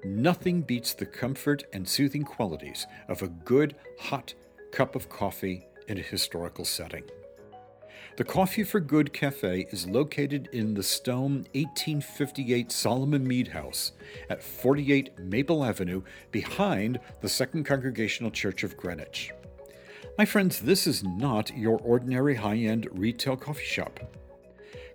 nothing 0.03 0.61
beats 0.61 0.93
the 0.93 1.05
comfort 1.05 1.63
and 1.73 1.87
soothing 1.87 2.23
qualities 2.23 2.87
of 3.07 3.21
a 3.21 3.27
good 3.27 3.75
hot 3.99 4.33
cup 4.75 4.93
of 4.93 5.07
coffee 5.07 5.65
in 5.87 5.97
a 5.97 6.01
historical 6.01 6.65
setting. 6.65 7.05
The 8.17 8.25
Coffee 8.25 8.65
for 8.65 8.81
Good 8.81 9.13
Cafe 9.13 9.67
is 9.71 9.87
located 9.87 10.49
in 10.51 10.73
the 10.73 10.83
stone 10.83 11.45
1858 11.53 12.73
Solomon 12.73 13.25
Mead 13.25 13.47
House 13.47 13.93
at 14.29 14.43
48 14.43 15.17
Maple 15.19 15.63
Avenue 15.63 16.01
behind 16.31 16.99
the 17.21 17.29
Second 17.29 17.63
Congregational 17.63 18.31
Church 18.31 18.63
of 18.63 18.75
Greenwich. 18.75 19.31
My 20.17 20.25
friends, 20.25 20.59
this 20.59 20.87
is 20.87 21.05
not 21.05 21.55
your 21.55 21.79
ordinary 21.79 22.35
high 22.35 22.57
end 22.57 22.89
retail 22.91 23.37
coffee 23.37 23.63
shop. 23.63 24.01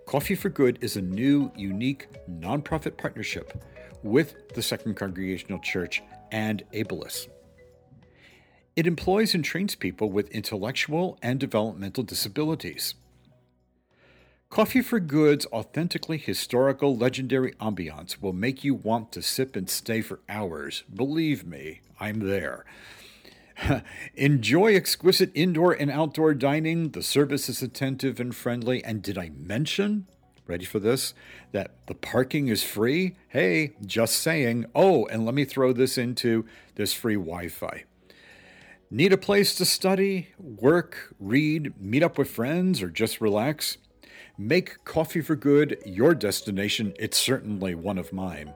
Coffee 0.05 0.35
for 0.35 0.49
Good 0.49 0.77
is 0.81 0.95
a 0.95 1.01
new, 1.01 1.51
unique, 1.55 2.07
nonprofit 2.29 2.97
partnership 2.97 3.63
with 4.03 4.53
the 4.53 4.61
Second 4.61 4.95
Congregational 4.95 5.59
Church 5.59 6.03
and 6.31 6.63
Abilis. 6.71 7.29
It 8.75 8.87
employs 8.87 9.35
and 9.35 9.43
trains 9.43 9.75
people 9.75 10.09
with 10.09 10.29
intellectual 10.29 11.17
and 11.21 11.39
developmental 11.39 12.03
disabilities. 12.03 12.95
Coffee 14.49 14.81
for 14.81 14.99
Good's 14.99 15.45
authentically 15.47 16.17
historical, 16.17 16.95
legendary 16.95 17.53
ambiance 17.53 18.21
will 18.21 18.33
make 18.33 18.63
you 18.63 18.73
want 18.73 19.11
to 19.13 19.21
sip 19.21 19.55
and 19.55 19.69
stay 19.69 20.01
for 20.01 20.19
hours. 20.27 20.83
Believe 20.93 21.45
me, 21.45 21.81
I'm 21.99 22.19
there. 22.19 22.65
Enjoy 24.15 24.75
exquisite 24.75 25.31
indoor 25.33 25.73
and 25.73 25.91
outdoor 25.91 26.33
dining. 26.33 26.91
The 26.91 27.03
service 27.03 27.49
is 27.49 27.61
attentive 27.61 28.19
and 28.19 28.35
friendly. 28.35 28.83
And 28.83 29.01
did 29.01 29.17
I 29.17 29.31
mention, 29.37 30.07
ready 30.47 30.65
for 30.65 30.79
this, 30.79 31.13
that 31.51 31.75
the 31.87 31.95
parking 31.95 32.47
is 32.47 32.63
free? 32.63 33.15
Hey, 33.29 33.73
just 33.85 34.15
saying. 34.15 34.65
Oh, 34.75 35.05
and 35.07 35.25
let 35.25 35.35
me 35.35 35.45
throw 35.45 35.73
this 35.73 35.97
into 35.97 36.45
this 36.75 36.93
free 36.93 37.15
Wi 37.15 37.47
Fi. 37.49 37.85
Need 38.93 39.13
a 39.13 39.17
place 39.17 39.55
to 39.55 39.63
study, 39.63 40.27
work, 40.37 41.15
read, 41.17 41.71
meet 41.79 42.03
up 42.03 42.17
with 42.17 42.29
friends, 42.29 42.81
or 42.81 42.89
just 42.89 43.21
relax? 43.21 43.77
Make 44.37 44.83
Coffee 44.83 45.21
for 45.21 45.37
Good 45.37 45.81
your 45.85 46.13
destination. 46.13 46.93
It's 46.99 47.17
certainly 47.17 47.73
one 47.73 47.97
of 47.97 48.11
mine. 48.11 48.53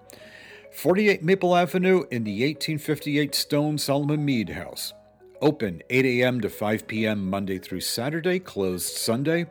48 0.73 1.23
Maple 1.23 1.55
Avenue 1.55 2.03
in 2.11 2.25
the 2.25 2.33
1858 2.33 3.33
Stone 3.33 3.77
Solomon 3.77 4.25
Mead 4.25 4.49
House. 4.49 4.91
Open 5.41 5.81
8 5.89 6.05
a.m. 6.05 6.41
to 6.41 6.49
5 6.49 6.85
p.m. 6.85 7.29
Monday 7.29 7.57
through 7.57 7.79
Saturday, 7.79 8.39
closed 8.39 8.97
Sunday. 8.97 9.45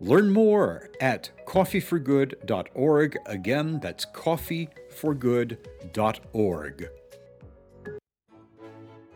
Learn 0.00 0.30
more 0.30 0.88
at 1.00 1.30
coffeeforgood.org. 1.48 3.18
Again, 3.26 3.80
that's 3.80 4.06
coffeeforgood.org. 4.06 6.90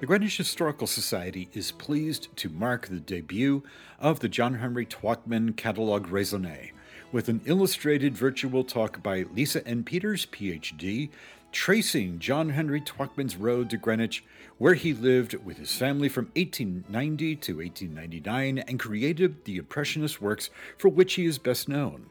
The 0.00 0.06
Greenwich 0.06 0.38
Historical 0.38 0.86
Society 0.86 1.50
is 1.52 1.72
pleased 1.72 2.34
to 2.36 2.48
mark 2.48 2.86
the 2.86 3.00
debut 3.00 3.62
of 3.98 4.20
the 4.20 4.30
John 4.30 4.54
Henry 4.54 4.86
Twachtman 4.86 5.58
Catalogue 5.58 6.08
Raisonné 6.08 6.70
with 7.12 7.28
an 7.28 7.42
illustrated 7.44 8.16
virtual 8.16 8.64
talk 8.64 9.02
by 9.02 9.26
Lisa 9.34 9.62
N. 9.68 9.84
Peters, 9.84 10.24
PhD, 10.24 11.10
tracing 11.52 12.18
John 12.18 12.48
Henry 12.48 12.80
Twachtman's 12.80 13.36
road 13.36 13.68
to 13.68 13.76
Greenwich, 13.76 14.24
where 14.56 14.72
he 14.72 14.94
lived 14.94 15.34
with 15.44 15.58
his 15.58 15.76
family 15.76 16.08
from 16.08 16.30
1890 16.34 17.36
to 17.36 17.56
1899 17.58 18.58
and 18.60 18.80
created 18.80 19.44
the 19.44 19.58
Impressionist 19.58 20.22
works 20.22 20.48
for 20.78 20.88
which 20.88 21.12
he 21.12 21.26
is 21.26 21.36
best 21.36 21.68
known. 21.68 22.06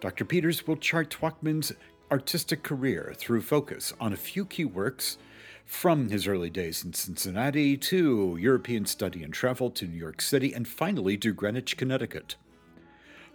Dr. 0.00 0.24
Peters 0.24 0.66
will 0.66 0.78
chart 0.78 1.10
Twachtman's 1.10 1.74
artistic 2.10 2.62
career 2.62 3.12
through 3.18 3.42
focus 3.42 3.92
on 4.00 4.14
a 4.14 4.16
few 4.16 4.46
key 4.46 4.64
works 4.64 5.18
from 5.68 6.08
his 6.08 6.26
early 6.26 6.48
days 6.48 6.82
in 6.82 6.94
Cincinnati 6.94 7.76
to 7.76 8.38
European 8.40 8.86
study 8.86 9.22
and 9.22 9.34
travel 9.34 9.70
to 9.70 9.86
New 9.86 9.98
York 9.98 10.22
City 10.22 10.54
and 10.54 10.66
finally 10.66 11.18
to 11.18 11.32
Greenwich, 11.32 11.76
Connecticut. 11.76 12.36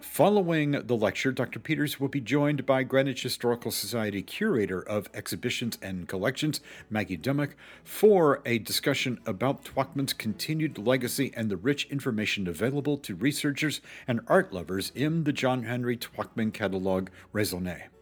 Following 0.02 0.72
the 0.72 0.98
lecture, 0.98 1.32
Dr. 1.32 1.60
Peters 1.60 2.00
will 2.00 2.08
be 2.08 2.20
joined 2.20 2.66
by 2.66 2.84
Greenwich 2.84 3.22
Historical 3.22 3.70
Society 3.72 4.24
curator 4.24 4.82
of 4.82 5.10
exhibitions 5.14 5.78
and 5.82 6.08
collections, 6.08 6.60
Maggie 6.90 7.18
Dimock, 7.18 7.52
for 7.84 8.42
a 8.46 8.58
discussion 8.58 9.20
about 9.28 9.64
Twachtman's 9.64 10.14
continued 10.14 10.80
legacy 10.80 11.32
and 11.36 11.50
the 11.50 11.56
rich 11.56 11.86
information 11.86 12.48
available 12.48 12.98
to 12.98 13.16
researchers 13.16 13.80
and 14.08 14.22
art 14.28 14.52
lovers 14.52 14.92
in 14.96 15.24
the 15.24 15.34
John 15.34 15.64
Henry 15.64 15.98
Twachtman 15.98 16.52
Catalogue 16.52 17.12
Raisonné. 17.32 17.93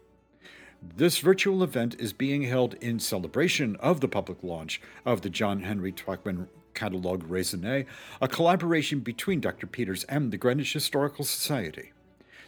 This 0.84 1.18
virtual 1.18 1.62
event 1.62 1.94
is 2.00 2.12
being 2.12 2.42
held 2.42 2.74
in 2.74 2.98
celebration 2.98 3.76
of 3.76 4.00
the 4.00 4.08
public 4.08 4.42
launch 4.42 4.80
of 5.06 5.22
the 5.22 5.30
John 5.30 5.62
Henry 5.62 5.92
Twachtman 5.92 6.48
Catalogue 6.74 7.28
Raisonné, 7.28 7.86
a 8.20 8.26
collaboration 8.26 8.98
between 8.98 9.40
Dr. 9.40 9.68
Peters 9.68 10.02
and 10.04 10.32
the 10.32 10.36
Greenwich 10.36 10.72
Historical 10.72 11.24
Society. 11.24 11.92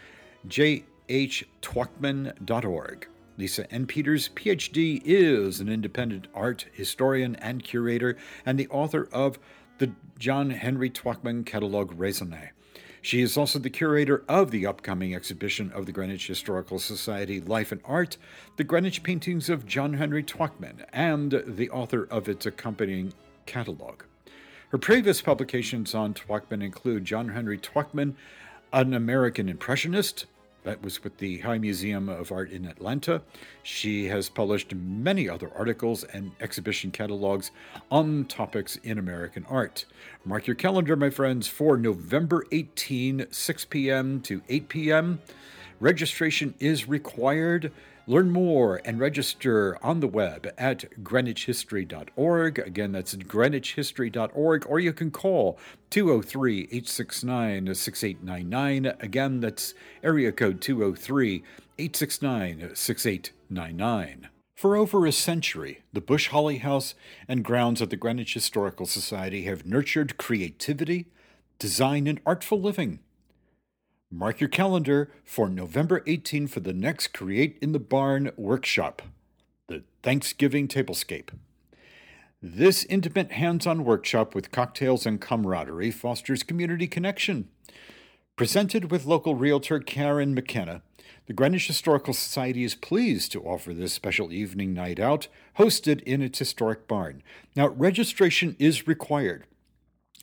jhtwachtman.org. 0.48 3.08
Lisa 3.38 3.72
N. 3.72 3.86
Peters, 3.86 4.28
PhD, 4.34 5.00
is 5.02 5.60
an 5.60 5.70
independent 5.70 6.26
art 6.34 6.66
historian 6.72 7.36
and 7.36 7.64
curator 7.64 8.18
and 8.44 8.58
the 8.58 8.68
author 8.68 9.08
of 9.12 9.38
the 9.78 9.92
John 10.18 10.50
Henry 10.50 10.90
Twachtman 10.90 11.46
Catalogue 11.46 11.98
Raisonné. 11.98 12.50
She 13.02 13.22
is 13.22 13.36
also 13.36 13.58
the 13.58 13.70
curator 13.70 14.24
of 14.28 14.50
the 14.50 14.66
upcoming 14.66 15.14
exhibition 15.14 15.72
of 15.72 15.86
the 15.86 15.92
Greenwich 15.92 16.26
Historical 16.26 16.78
Society 16.78 17.40
Life 17.40 17.72
and 17.72 17.80
Art, 17.84 18.18
the 18.56 18.64
Greenwich 18.64 19.02
Paintings 19.02 19.48
of 19.48 19.64
John 19.64 19.94
Henry 19.94 20.22
Twachtman, 20.22 20.84
and 20.92 21.42
the 21.46 21.70
author 21.70 22.06
of 22.10 22.28
its 22.28 22.44
accompanying 22.44 23.14
catalog. 23.46 24.02
Her 24.68 24.78
previous 24.78 25.22
publications 25.22 25.94
on 25.94 26.12
Twachtman 26.12 26.62
include 26.62 27.06
John 27.06 27.30
Henry 27.30 27.58
Twachtman, 27.58 28.14
An 28.72 28.92
American 28.92 29.48
Impressionist, 29.48 30.26
that 30.62 30.82
was 30.82 31.02
with 31.02 31.18
the 31.18 31.38
High 31.38 31.58
Museum 31.58 32.08
of 32.08 32.30
Art 32.30 32.50
in 32.50 32.66
Atlanta. 32.66 33.22
She 33.62 34.06
has 34.08 34.28
published 34.28 34.74
many 34.74 35.28
other 35.28 35.50
articles 35.56 36.04
and 36.04 36.32
exhibition 36.40 36.90
catalogs 36.90 37.50
on 37.90 38.26
topics 38.26 38.76
in 38.76 38.98
American 38.98 39.46
art. 39.48 39.86
Mark 40.24 40.46
your 40.46 40.56
calendar, 40.56 40.96
my 40.96 41.10
friends, 41.10 41.48
for 41.48 41.76
November 41.76 42.44
18, 42.52 43.26
6 43.30 43.64
p.m. 43.66 44.20
to 44.20 44.42
8 44.48 44.68
p.m. 44.68 45.20
Registration 45.80 46.54
is 46.58 46.88
required. 46.88 47.72
Learn 48.10 48.32
more 48.32 48.80
and 48.84 48.98
register 48.98 49.78
on 49.84 50.00
the 50.00 50.08
web 50.08 50.52
at 50.58 51.00
greenwichhistory.org. 51.00 52.58
Again, 52.58 52.90
that's 52.90 53.14
greenwichhistory.org, 53.14 54.66
or 54.68 54.80
you 54.80 54.92
can 54.92 55.12
call 55.12 55.60
203 55.90 56.62
869 56.62 57.72
6899. 57.72 58.94
Again, 58.98 59.38
that's 59.38 59.74
area 60.02 60.32
code 60.32 60.60
203 60.60 61.44
869 61.78 62.74
6899. 62.74 64.28
For 64.56 64.76
over 64.76 65.06
a 65.06 65.12
century, 65.12 65.82
the 65.92 66.00
Bush 66.00 66.30
Holley 66.30 66.58
House 66.58 66.96
and 67.28 67.44
grounds 67.44 67.80
of 67.80 67.90
the 67.90 67.96
Greenwich 67.96 68.34
Historical 68.34 68.86
Society 68.86 69.44
have 69.44 69.64
nurtured 69.64 70.16
creativity, 70.16 71.06
design, 71.60 72.08
and 72.08 72.20
artful 72.26 72.60
living. 72.60 72.98
Mark 74.12 74.40
your 74.40 74.48
calendar 74.48 75.08
for 75.22 75.48
November 75.48 76.02
18 76.04 76.48
for 76.48 76.58
the 76.58 76.72
next 76.72 77.12
Create 77.12 77.56
in 77.62 77.70
the 77.70 77.78
Barn 77.78 78.32
workshop, 78.36 79.02
the 79.68 79.84
Thanksgiving 80.02 80.66
Tablescape. 80.66 81.28
This 82.42 82.84
intimate 82.86 83.30
hands 83.30 83.68
on 83.68 83.84
workshop 83.84 84.34
with 84.34 84.50
cocktails 84.50 85.06
and 85.06 85.20
camaraderie 85.20 85.92
fosters 85.92 86.42
community 86.42 86.88
connection. 86.88 87.50
Presented 88.34 88.90
with 88.90 89.06
local 89.06 89.36
realtor 89.36 89.78
Karen 89.78 90.34
McKenna, 90.34 90.82
the 91.26 91.32
Greenwich 91.32 91.68
Historical 91.68 92.12
Society 92.12 92.64
is 92.64 92.74
pleased 92.74 93.30
to 93.30 93.44
offer 93.44 93.72
this 93.72 93.92
special 93.92 94.32
evening 94.32 94.74
night 94.74 94.98
out 94.98 95.28
hosted 95.56 96.02
in 96.02 96.20
its 96.20 96.40
historic 96.40 96.88
barn. 96.88 97.22
Now, 97.54 97.68
registration 97.68 98.56
is 98.58 98.88
required. 98.88 99.46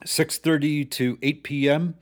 6:30 0.05 0.91
to 0.91 1.17
8 1.21 1.43
p.m 1.43 1.95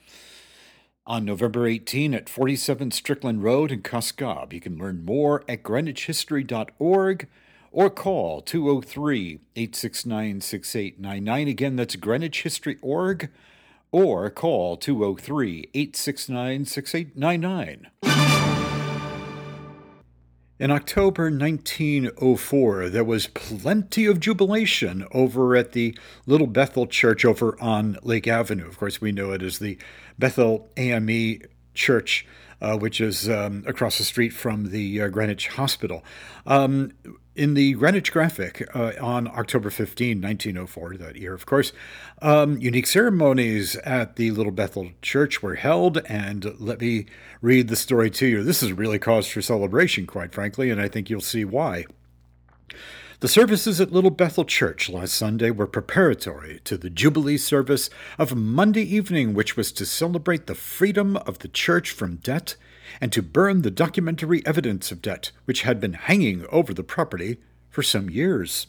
on 1.07 1.25
November 1.25 1.67
18 1.67 2.13
at 2.13 2.29
47 2.29 2.91
Strickland 2.91 3.43
Road 3.43 3.71
in 3.71 3.81
Cos 3.81 4.11
Cob. 4.11 4.53
You 4.53 4.59
can 4.59 4.77
learn 4.77 5.05
more 5.05 5.43
at 5.47 5.63
greenwichhistory.org 5.63 7.27
or 7.71 7.89
call 7.89 8.41
203 8.41 9.39
869 9.55 10.41
6899. 10.41 11.47
Again, 11.47 11.75
that's 11.75 11.95
greenwichhistory.org 11.95 13.29
or 13.91 14.29
call 14.29 14.77
203 14.77 15.69
869 15.73 16.65
6899. 16.65 17.87
In 20.57 20.71
October 20.71 21.23
1904, 21.23 22.87
there 22.87 23.03
was 23.03 23.27
plenty 23.27 24.05
of 24.05 24.21
jubilation 24.21 25.05
over 25.11 25.53
at 25.57 25.73
the 25.73 25.97
Little 26.25 26.47
Bethel 26.47 26.87
Church 26.87 27.25
over 27.25 27.61
on 27.61 27.97
Lake 28.03 28.25
Avenue. 28.25 28.65
Of 28.65 28.77
course, 28.77 29.01
we 29.01 29.11
know 29.11 29.33
it 29.33 29.43
as 29.43 29.59
the 29.59 29.77
Bethel 30.17 30.69
AME 30.77 31.41
Church, 31.73 32.25
uh, 32.61 32.77
which 32.77 33.01
is 33.01 33.29
um, 33.29 33.63
across 33.67 33.97
the 33.97 34.03
street 34.03 34.29
from 34.29 34.71
the 34.71 35.01
uh, 35.01 35.07
Greenwich 35.09 35.49
Hospital. 35.49 36.03
Um, 36.45 36.93
in 37.35 37.53
the 37.53 37.73
Greenwich 37.73 38.13
Graphic 38.13 38.65
uh, 38.73 38.93
on 39.01 39.27
October 39.27 39.69
15, 39.69 40.21
1904, 40.21 40.97
that 40.97 41.17
year, 41.17 41.33
of 41.33 41.45
course, 41.45 41.73
um, 42.21 42.57
unique 42.57 42.87
ceremonies 42.87 43.75
at 43.77 44.15
the 44.15 44.31
Little 44.31 44.53
Bethel 44.53 44.91
Church 45.01 45.43
were 45.43 45.55
held. 45.55 45.97
And 46.05 46.55
let 46.59 46.79
me 46.79 47.07
read 47.41 47.67
the 47.67 47.75
story 47.75 48.09
to 48.11 48.25
you. 48.25 48.43
This 48.43 48.63
is 48.63 48.71
really 48.71 48.99
cause 48.99 49.27
for 49.27 49.41
celebration, 49.41 50.07
quite 50.07 50.33
frankly, 50.33 50.69
and 50.69 50.81
I 50.81 50.87
think 50.87 51.09
you'll 51.09 51.19
see 51.19 51.43
why. 51.43 51.85
The 53.25 53.29
services 53.29 53.81
at 53.81 53.91
Little 53.91 54.11
Bethel 54.11 54.45
Church 54.45 54.87
last 54.87 55.15
Sunday 55.15 55.49
were 55.49 55.65
preparatory 55.65 56.61
to 56.63 56.77
the 56.77 56.91
Jubilee 56.91 57.39
service 57.39 57.89
of 58.19 58.35
Monday 58.35 58.83
evening, 58.83 59.33
which 59.33 59.57
was 59.57 59.71
to 59.71 59.85
celebrate 59.87 60.45
the 60.45 60.53
freedom 60.53 61.17
of 61.17 61.39
the 61.39 61.47
church 61.47 61.89
from 61.89 62.17
debt 62.17 62.55
and 63.01 63.11
to 63.11 63.23
burn 63.23 63.63
the 63.63 63.71
documentary 63.71 64.45
evidence 64.45 64.91
of 64.91 65.01
debt 65.01 65.31
which 65.45 65.63
had 65.63 65.79
been 65.79 65.93
hanging 65.93 66.45
over 66.51 66.71
the 66.71 66.83
property 66.83 67.37
for 67.67 67.81
some 67.81 68.11
years. 68.11 68.67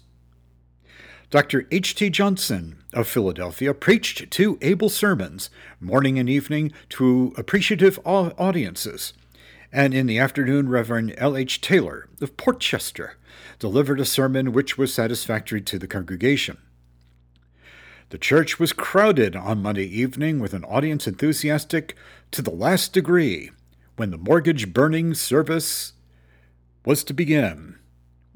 Dr. 1.29 1.67
H.T. 1.71 2.09
Johnson 2.09 2.79
of 2.95 3.07
Philadelphia 3.07 3.75
preached 3.75 4.31
two 4.31 4.57
able 4.63 4.89
sermons, 4.89 5.51
morning 5.81 6.19
and 6.19 6.31
evening, 6.31 6.73
to 6.89 7.35
appreciative 7.37 8.01
audiences. 8.07 9.13
And 9.73 9.95
in 9.95 10.07
the 10.07 10.19
afternoon, 10.19 10.69
Reverend 10.69 11.15
L.H. 11.19 11.61
Taylor 11.61 12.09
of 12.21 12.37
Port 12.37 12.61
Chester 12.61 13.17
delivered 13.59 14.01
a 14.01 14.05
sermon 14.05 14.53
which 14.53 14.79
was 14.79 14.93
satisfactory 14.93 15.61
to 15.63 15.79
the 15.79 15.89
congregation. 15.89 16.59
The 18.11 18.19
church 18.19 18.61
was 18.61 18.73
crowded 18.73 19.35
on 19.35 19.63
Monday 19.63 19.87
evening 19.87 20.39
with 20.39 20.55
an 20.55 20.65
audience 20.65 21.09
enthusiastic 21.09 21.97
to 22.31 22.41
the 22.41 22.53
last 22.53 22.93
degree 22.93 23.51
when 23.97 24.11
the 24.11 24.19
mortgage 24.19 24.73
burning 24.73 25.15
service 25.15 25.93
was 26.85 27.03
to 27.05 27.13
begin. 27.13 27.77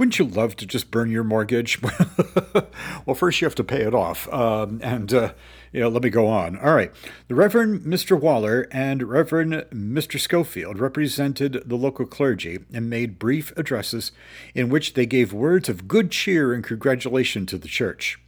Wouldn't 0.01 0.19
you 0.19 0.25
love 0.25 0.57
to 0.57 0.65
just 0.65 0.91
burn 0.91 1.11
your 1.11 1.25
mortgage? 1.25 1.79
well, 3.05 3.15
first 3.15 3.43
you 3.43 3.45
have 3.45 3.55
to 3.57 3.63
pay 3.63 3.83
it 3.83 3.95
off. 3.95 4.33
Um, 4.33 4.81
and, 4.83 5.13
uh, 5.13 5.33
you 5.73 5.81
know, 5.81 5.91
let 5.91 6.03
me 6.03 6.09
go 6.09 6.27
on. 6.27 6.57
All 6.57 6.75
right. 6.75 6.91
The 7.29 7.35
Reverend 7.35 7.83
Mr. 7.83 8.19
Waller 8.19 8.67
and 8.73 9.03
Reverend 9.03 9.53
Mr. 9.71 10.19
Schofield 10.19 10.79
represented 10.79 11.65
the 11.67 11.77
local 11.77 12.07
clergy 12.07 12.61
and 12.73 12.89
made 12.89 13.19
brief 13.19 13.53
addresses 13.59 14.11
in 14.55 14.71
which 14.71 14.95
they 14.95 15.05
gave 15.05 15.35
words 15.35 15.69
of 15.69 15.87
good 15.87 16.11
cheer 16.11 16.55
and 16.55 16.65
congratulation 16.65 17.45
to 17.45 17.59
the 17.59 17.69
church 17.69 18.19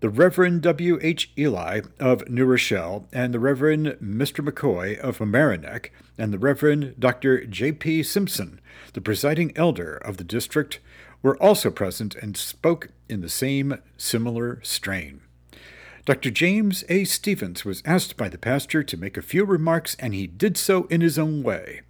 the 0.00 0.10
Reverend 0.10 0.60
W. 0.62 0.98
H. 1.00 1.30
Ely 1.38 1.80
of 1.98 2.28
New 2.28 2.44
Rochelle, 2.44 3.08
and 3.12 3.32
the 3.32 3.40
Reverend 3.40 3.96
Mr. 4.02 4.46
McCoy 4.46 4.98
of 4.98 5.18
Mamaroneck, 5.18 5.88
and 6.18 6.32
the 6.32 6.38
Reverend 6.38 6.96
Dr. 6.98 7.46
J. 7.46 7.72
P. 7.72 8.02
Simpson, 8.02 8.60
the 8.92 9.00
presiding 9.00 9.52
elder 9.56 9.96
of 9.96 10.18
the 10.18 10.24
district, 10.24 10.80
were 11.22 11.42
also 11.42 11.70
present 11.70 12.14
and 12.14 12.36
spoke 12.36 12.88
in 13.08 13.22
the 13.22 13.28
same 13.28 13.80
similar 13.96 14.60
strain. 14.62 15.22
Dr. 16.04 16.30
James 16.30 16.84
A. 16.88 17.04
Stevens 17.04 17.64
was 17.64 17.82
asked 17.84 18.16
by 18.16 18.28
the 18.28 18.38
pastor 18.38 18.82
to 18.82 18.96
make 18.96 19.16
a 19.16 19.22
few 19.22 19.44
remarks, 19.44 19.96
and 19.98 20.14
he 20.14 20.26
did 20.26 20.56
so 20.56 20.84
in 20.84 21.00
his 21.00 21.18
own 21.18 21.42
way. 21.42 21.80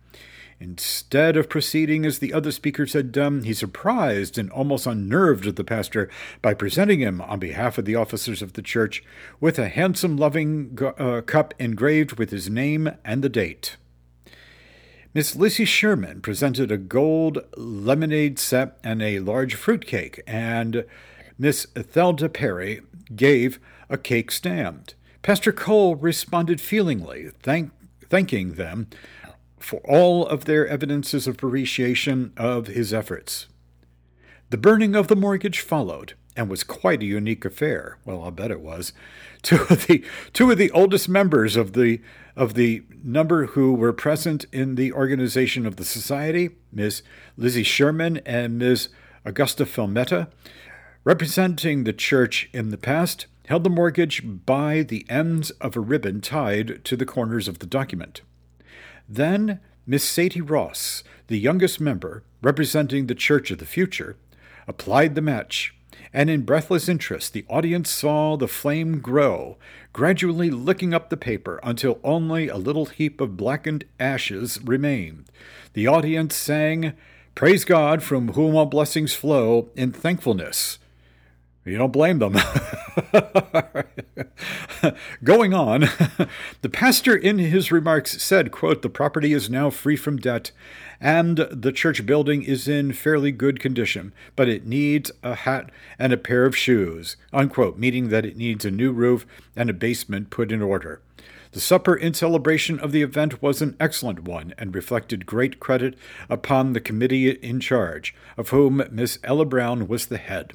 Instead 0.58 1.36
of 1.36 1.50
proceeding 1.50 2.06
as 2.06 2.18
the 2.18 2.32
other 2.32 2.50
speakers 2.50 2.94
had 2.94 3.12
done, 3.12 3.42
he 3.42 3.52
surprised 3.52 4.38
and 4.38 4.50
almost 4.50 4.86
unnerved 4.86 5.54
the 5.56 5.64
pastor 5.64 6.08
by 6.40 6.54
presenting 6.54 7.00
him, 7.00 7.20
on 7.20 7.38
behalf 7.38 7.76
of 7.76 7.84
the 7.84 7.94
officers 7.94 8.40
of 8.40 8.54
the 8.54 8.62
church, 8.62 9.04
with 9.38 9.58
a 9.58 9.68
handsome, 9.68 10.16
loving 10.16 10.78
uh, 10.98 11.20
cup 11.20 11.52
engraved 11.58 12.14
with 12.18 12.30
his 12.30 12.48
name 12.48 12.90
and 13.04 13.22
the 13.22 13.28
date. 13.28 13.76
Miss 15.12 15.36
Lizzie 15.36 15.66
Sherman 15.66 16.22
presented 16.22 16.70
a 16.70 16.78
gold 16.78 17.38
lemonade 17.56 18.38
set 18.38 18.78
and 18.82 19.02
a 19.02 19.20
large 19.20 19.54
fruit 19.54 19.86
cake, 19.86 20.22
and 20.26 20.86
Miss 21.38 21.66
Thelda 21.74 22.32
Perry 22.32 22.80
gave 23.14 23.60
a 23.90 23.98
cake 23.98 24.30
stand. 24.30 24.94
Pastor 25.20 25.52
Cole 25.52 25.96
responded 25.96 26.60
feelingly, 26.60 27.30
thank, 27.42 27.72
thanking 28.08 28.54
them 28.54 28.88
for 29.66 29.80
all 29.80 30.24
of 30.24 30.44
their 30.44 30.64
evidences 30.68 31.26
of 31.26 31.34
appreciation 31.34 32.32
of 32.36 32.68
his 32.68 32.94
efforts. 32.94 33.48
The 34.50 34.56
burning 34.56 34.94
of 34.94 35.08
the 35.08 35.16
mortgage 35.16 35.58
followed, 35.58 36.14
and 36.36 36.48
was 36.48 36.62
quite 36.62 37.02
a 37.02 37.06
unique 37.06 37.44
affair. 37.44 37.98
Well, 38.04 38.22
I'll 38.22 38.30
bet 38.30 38.52
it 38.52 38.60
was. 38.60 38.92
Two 39.42 39.66
of 39.68 39.88
the 39.88 40.04
two 40.32 40.52
of 40.52 40.58
the 40.58 40.70
oldest 40.70 41.08
members 41.08 41.56
of 41.56 41.72
the 41.72 42.00
of 42.36 42.54
the 42.54 42.84
number 43.02 43.46
who 43.46 43.74
were 43.74 43.92
present 43.92 44.44
in 44.52 44.76
the 44.76 44.92
organization 44.92 45.66
of 45.66 45.76
the 45.76 45.84
society, 45.84 46.50
Ms. 46.72 47.02
Lizzie 47.36 47.64
Sherman 47.64 48.18
and 48.18 48.58
Ms. 48.58 48.88
Augusta 49.24 49.64
Filmetta, 49.64 50.28
representing 51.02 51.82
the 51.82 51.92
church 51.92 52.48
in 52.52 52.70
the 52.70 52.78
past, 52.78 53.26
held 53.46 53.64
the 53.64 53.70
mortgage 53.70 54.22
by 54.24 54.82
the 54.82 55.04
ends 55.08 55.50
of 55.52 55.76
a 55.76 55.80
ribbon 55.80 56.20
tied 56.20 56.84
to 56.84 56.96
the 56.96 57.06
corners 57.06 57.48
of 57.48 57.58
the 57.58 57.66
document. 57.66 58.20
Then 59.08 59.60
Miss 59.86 60.04
Sadie 60.04 60.40
Ross, 60.40 61.04
the 61.28 61.38
youngest 61.38 61.80
member, 61.80 62.24
representing 62.42 63.06
the 63.06 63.14
Church 63.14 63.50
of 63.50 63.58
the 63.58 63.64
Future, 63.64 64.16
applied 64.66 65.14
the 65.14 65.22
match, 65.22 65.74
and 66.12 66.28
in 66.28 66.42
breathless 66.42 66.88
interest 66.88 67.32
the 67.32 67.44
audience 67.48 67.90
saw 67.90 68.36
the 68.36 68.48
flame 68.48 69.00
grow, 69.00 69.56
gradually 69.92 70.50
licking 70.50 70.92
up 70.92 71.10
the 71.10 71.16
paper 71.16 71.60
until 71.62 72.00
only 72.02 72.48
a 72.48 72.56
little 72.56 72.86
heap 72.86 73.20
of 73.20 73.36
blackened 73.36 73.84
ashes 74.00 74.58
remained. 74.64 75.26
The 75.74 75.86
audience 75.86 76.34
sang, 76.34 76.94
Praise 77.34 77.64
God, 77.64 78.02
from 78.02 78.32
whom 78.32 78.56
all 78.56 78.66
blessings 78.66 79.12
flow, 79.12 79.70
in 79.76 79.92
thankfulness. 79.92 80.78
You 81.66 81.78
don't 81.78 81.92
blame 81.92 82.20
them. 82.20 82.34
Going 85.24 85.52
on, 85.52 85.80
the 86.62 86.68
pastor 86.70 87.16
in 87.16 87.38
his 87.38 87.72
remarks 87.72 88.22
said, 88.22 88.52
quote, 88.52 88.82
the 88.82 88.88
property 88.88 89.32
is 89.32 89.50
now 89.50 89.70
free 89.70 89.96
from 89.96 90.16
debt 90.16 90.52
and 91.00 91.38
the 91.50 91.72
church 91.72 92.06
building 92.06 92.44
is 92.44 92.68
in 92.68 92.92
fairly 92.92 93.32
good 93.32 93.58
condition, 93.58 94.12
but 94.36 94.48
it 94.48 94.64
needs 94.64 95.10
a 95.24 95.34
hat 95.34 95.70
and 95.98 96.12
a 96.12 96.16
pair 96.16 96.46
of 96.46 96.56
shoes, 96.56 97.16
unquote, 97.32 97.78
meaning 97.78 98.10
that 98.10 98.24
it 98.24 98.36
needs 98.36 98.64
a 98.64 98.70
new 98.70 98.92
roof 98.92 99.26
and 99.56 99.68
a 99.68 99.74
basement 99.74 100.30
put 100.30 100.52
in 100.52 100.62
order. 100.62 101.02
The 101.50 101.60
supper 101.60 101.96
in 101.96 102.14
celebration 102.14 102.78
of 102.78 102.92
the 102.92 103.02
event 103.02 103.42
was 103.42 103.60
an 103.60 103.76
excellent 103.80 104.24
one 104.24 104.54
and 104.56 104.74
reflected 104.74 105.26
great 105.26 105.58
credit 105.58 105.96
upon 106.28 106.72
the 106.72 106.80
committee 106.80 107.30
in 107.30 107.60
charge, 107.60 108.14
of 108.36 108.50
whom 108.50 108.84
Miss 108.90 109.18
Ella 109.24 109.46
Brown 109.46 109.88
was 109.88 110.06
the 110.06 110.18
head. 110.18 110.52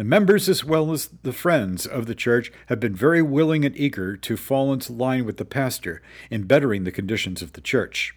The 0.00 0.04
members, 0.04 0.48
as 0.48 0.64
well 0.64 0.92
as 0.92 1.10
the 1.24 1.30
friends 1.30 1.84
of 1.84 2.06
the 2.06 2.14
church, 2.14 2.50
have 2.68 2.80
been 2.80 2.94
very 2.94 3.20
willing 3.20 3.66
and 3.66 3.76
eager 3.76 4.16
to 4.16 4.36
fall 4.38 4.72
into 4.72 4.94
line 4.94 5.26
with 5.26 5.36
the 5.36 5.44
pastor 5.44 6.00
in 6.30 6.44
bettering 6.44 6.84
the 6.84 6.90
conditions 6.90 7.42
of 7.42 7.52
the 7.52 7.60
church. 7.60 8.14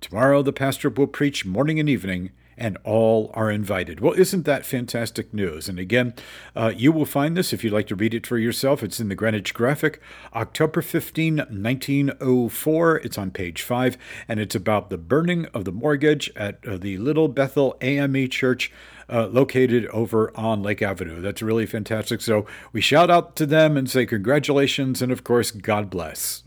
Tomorrow 0.00 0.42
the 0.42 0.52
pastor 0.52 0.90
will 0.90 1.06
preach 1.06 1.46
morning 1.46 1.78
and 1.78 1.88
evening, 1.88 2.30
and 2.58 2.76
all 2.84 3.30
are 3.34 3.50
invited. 3.50 4.00
Well, 4.00 4.14
isn't 4.14 4.44
that 4.44 4.66
fantastic 4.66 5.32
news? 5.32 5.68
And 5.68 5.78
again, 5.78 6.14
uh, 6.54 6.72
you 6.76 6.92
will 6.92 7.06
find 7.06 7.36
this 7.36 7.52
if 7.52 7.64
you'd 7.64 7.72
like 7.72 7.86
to 7.88 7.94
read 7.94 8.14
it 8.14 8.26
for 8.26 8.38
yourself. 8.38 8.82
It's 8.82 9.00
in 9.00 9.08
the 9.08 9.14
Greenwich 9.14 9.54
Graphic, 9.54 10.00
October 10.34 10.82
15, 10.82 11.36
1904. 11.36 12.96
It's 12.98 13.18
on 13.18 13.30
page 13.30 13.62
5, 13.62 13.96
and 14.28 14.40
it's 14.40 14.54
about 14.54 14.90
the 14.90 14.98
burning 14.98 15.46
of 15.46 15.64
the 15.64 15.72
mortgage 15.72 16.30
at 16.36 16.58
uh, 16.66 16.76
the 16.76 16.98
Little 16.98 17.28
Bethel 17.28 17.76
AME 17.80 18.28
Church. 18.28 18.72
Uh, 19.10 19.26
located 19.26 19.86
over 19.86 20.30
on 20.36 20.62
Lake 20.62 20.82
Avenue. 20.82 21.22
That's 21.22 21.40
really 21.40 21.64
fantastic. 21.64 22.20
So 22.20 22.44
we 22.74 22.82
shout 22.82 23.10
out 23.10 23.36
to 23.36 23.46
them 23.46 23.78
and 23.78 23.88
say 23.88 24.04
congratulations, 24.04 25.00
and 25.00 25.10
of 25.10 25.24
course, 25.24 25.50
God 25.50 25.88
bless. 25.88 26.42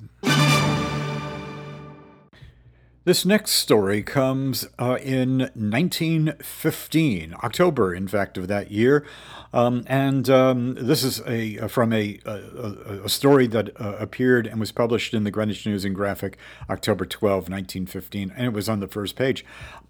This 3.03 3.25
next 3.25 3.53
story 3.53 4.03
comes 4.03 4.67
uh, 4.77 4.99
in 5.01 5.39
1915, 5.55 7.33
October, 7.41 7.95
in 7.95 8.07
fact, 8.07 8.37
of 8.37 8.47
that 8.47 8.69
year. 8.69 9.03
Um, 9.51 9.85
and 9.87 10.29
um, 10.29 10.75
this 10.75 11.03
is 11.03 11.19
a 11.25 11.67
from 11.67 11.93
a, 11.93 12.19
a, 12.25 13.01
a 13.05 13.09
story 13.09 13.47
that 13.47 13.71
uh, 13.81 13.95
appeared 13.99 14.45
and 14.45 14.59
was 14.59 14.71
published 14.71 15.15
in 15.15 15.23
the 15.23 15.31
Greenwich 15.31 15.65
News 15.65 15.83
and 15.83 15.95
Graphic, 15.95 16.37
October 16.69 17.05
12, 17.05 17.49
1915, 17.49 18.33
and 18.35 18.45
it 18.45 18.53
was 18.53 18.69
on 18.69 18.81
the 18.81 18.87
first 18.87 19.15
page. 19.15 19.43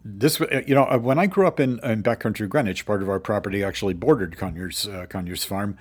This, 0.06 0.40
uh, 0.40 0.62
you 0.66 0.74
know, 0.74 0.86
uh, 0.86 0.98
when 0.98 1.20
I 1.20 1.28
grew 1.28 1.46
up 1.46 1.60
in, 1.60 1.80
in 1.84 2.02
backcountry 2.02 2.48
Greenwich, 2.48 2.86
part 2.86 3.04
of 3.04 3.10
our 3.10 3.20
property 3.20 3.62
actually 3.62 3.94
bordered 3.94 4.38
Conyers 4.38 4.88
uh, 4.88 5.06
Conyers 5.08 5.44
Farm, 5.44 5.78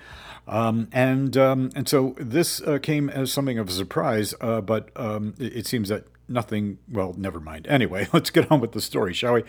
um, 0.47 0.89
and 0.91 1.35
um, 1.37 1.69
and 1.75 1.87
so 1.87 2.13
this 2.19 2.61
uh, 2.61 2.77
came 2.77 3.09
as 3.09 3.31
something 3.31 3.57
of 3.57 3.69
a 3.69 3.71
surprise. 3.71 4.35
Uh, 4.41 4.61
but 4.61 4.89
um, 4.95 5.33
it, 5.39 5.65
seems 5.65 5.89
that 5.89 6.05
nothing. 6.31 6.79
Well, 6.89 7.13
never 7.17 7.39
mind. 7.39 7.67
Anyway, 7.67 8.07
let's 8.13 8.29
get 8.29 8.51
on 8.51 8.59
with 8.59 8.71
the 8.71 8.81
story, 8.81 9.13
shall 9.13 9.33
we? 9.33 9.43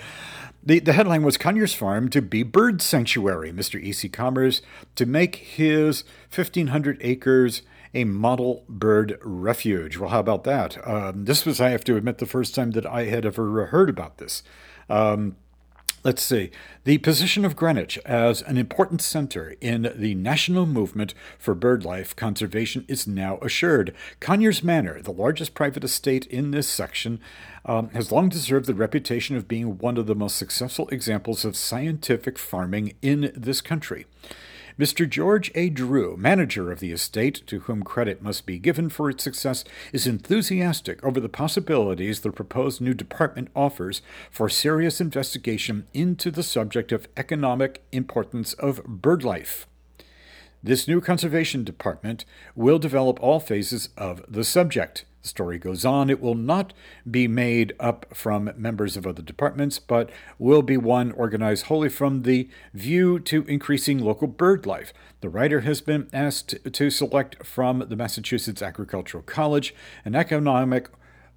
The, 0.63 0.79
the 0.79 0.93
headline 0.93 1.23
was 1.23 1.37
Conyers 1.37 1.75
Farm 1.75 2.09
to 2.11 2.23
be 2.23 2.43
bird 2.43 2.81
sanctuary. 2.83 3.53
Mr. 3.53 3.83
E.C. 3.83 4.09
Converse 4.09 4.63
to 4.95 5.07
make 5.07 5.37
his 5.37 6.05
1,500 6.35 6.99
acres 7.01 7.63
a 7.95 8.05
model 8.05 8.65
bird 8.69 9.19
refuge. 9.23 9.99
Well, 9.99 10.11
how 10.11 10.21
about 10.21 10.45
that? 10.45 10.87
Um, 10.87 11.25
this 11.25 11.45
was, 11.45 11.61
I 11.61 11.71
have 11.71 11.85
to 11.85 11.97
admit, 11.97 12.19
the 12.19 12.27
first 12.27 12.55
time 12.55 12.71
that 12.73 12.87
I 12.87 13.05
had 13.05 13.27
ever 13.27 13.67
heard 13.67 13.91
about 13.91 14.19
this. 14.19 14.43
Um, 14.89 15.37
Let's 16.05 16.23
see. 16.23 16.51
The 16.83 16.99
position 16.99 17.45
of 17.45 17.55
Greenwich 17.55 17.97
as 18.05 18.43
an 18.43 18.59
important 18.59 19.01
center 19.01 19.55
in 19.61 19.93
the 19.95 20.17
national 20.17 20.67
movement 20.67 21.15
for 21.39 21.55
birdlife 21.55 22.17
conservation 22.17 22.85
is 22.89 23.07
now 23.07 23.39
assured. 23.39 23.95
Conyers 24.19 24.65
Manor, 24.65 25.01
the 25.01 25.13
largest 25.13 25.55
private 25.55 25.85
estate 25.85 26.27
in 26.27 26.51
this 26.51 26.67
section, 26.67 27.21
um, 27.65 27.89
has 27.91 28.11
long 28.11 28.29
deserved 28.29 28.67
the 28.67 28.75
reputation 28.75 29.37
of 29.37 29.47
being 29.47 29.79
one 29.79 29.97
of 29.97 30.07
the 30.07 30.17
most 30.17 30.37
successful 30.37 30.89
examples 30.89 31.45
of 31.45 31.55
scientific 31.55 32.37
farming 32.37 32.95
in 33.01 33.31
this 33.37 33.61
country. 33.61 34.07
Mr. 34.79 35.09
George 35.09 35.51
A. 35.55 35.69
Drew, 35.69 36.17
manager 36.17 36.73
of 36.73 36.81
the 36.81 36.93
estate, 36.93 37.43
to 37.47 37.61
whom 37.61 37.83
credit 37.83 38.23
must 38.23 38.47
be 38.47 38.59
given 38.59 38.89
for 38.89 39.11
its 39.11 39.23
success, 39.23 39.65
is 39.93 40.07
enthusiastic 40.07 41.03
over 41.05 41.21
the 41.21 41.29
possibilities 41.29 42.21
the 42.21 42.31
proposed 42.31 42.81
new 42.81 42.95
department 42.95 43.49
offers 43.55 44.01
for 44.31 44.49
serious 44.49 45.01
investigation 45.01 45.87
into 45.93 46.31
the 46.31 46.43
subject 46.43 46.91
of 46.91 47.09
economic 47.17 47.83
importance 47.93 48.55
of 48.55 48.83
bird 48.85 49.23
life. 49.23 49.67
This 50.63 50.89
new 50.89 51.01
conservation 51.01 51.65
department 51.65 52.25
will 52.55 52.79
develop 52.79 53.21
all 53.21 53.41
phases 53.41 53.89
of 53.99 54.25
the 54.29 54.45
subject. 54.45 55.05
The 55.23 55.29
story 55.29 55.59
goes 55.59 55.85
on. 55.85 56.11
It 56.11 56.21
will 56.21 56.35
not 56.35 56.73
be 57.09 57.29
made 57.29 57.75
up 57.79 58.07
from 58.13 58.53
members 58.57 58.97
of 58.97 59.07
other 59.07 59.23
departments, 59.23 59.79
but 59.79 60.11
will 60.39 60.63
be 60.63 60.77
one 60.77 61.13
organized 61.13 61.67
wholly 61.67 61.89
from 61.89 62.23
the 62.23 62.49
view 62.75 63.21
to 63.21 63.45
increasing 63.45 63.99
local 63.99 64.27
bird 64.27 64.67
life. 64.67 64.93
The 65.21 65.29
writer 65.29 65.61
has 65.61 65.81
been 65.81 66.09
asked 66.13 66.57
to 66.73 66.91
select 66.91 67.47
from 67.47 67.85
the 67.89 67.97
Massachusetts 67.97 68.63
Agricultural 68.63 69.23
College 69.23 69.75
an 70.05 70.17
economic 70.17 70.89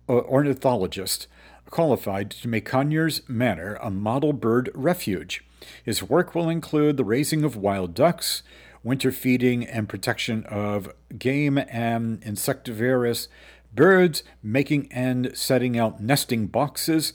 uh, 0.09 0.13
ornithologist 0.13 1.27
qualified 1.69 2.31
to 2.31 2.47
make 2.47 2.65
Conyers 2.65 3.21
Manor 3.27 3.75
a 3.81 3.91
model 3.91 4.33
bird 4.33 4.71
refuge. 4.73 5.43
His 5.83 6.03
work 6.03 6.35
will 6.35 6.49
include 6.49 6.97
the 6.97 7.03
raising 7.03 7.43
of 7.43 7.55
wild 7.55 7.93
ducks, 7.93 8.43
winter 8.83 9.11
feeding 9.11 9.65
and 9.65 9.89
protection 9.89 10.45
of 10.45 10.93
game 11.17 11.57
and 11.57 12.21
insectivorous 12.23 13.27
birds, 13.75 14.23
making 14.41 14.87
and 14.91 15.31
setting 15.35 15.77
out 15.77 16.01
nesting 16.01 16.47
boxes, 16.47 17.13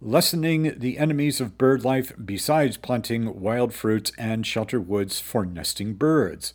lessening 0.00 0.78
the 0.78 0.98
enemies 0.98 1.40
of 1.40 1.58
bird 1.58 1.84
life 1.84 2.12
besides 2.22 2.76
planting 2.76 3.40
wild 3.40 3.72
fruits 3.72 4.12
and 4.18 4.46
shelter 4.46 4.80
woods 4.80 5.20
for 5.20 5.46
nesting 5.46 5.94
birds. 5.94 6.54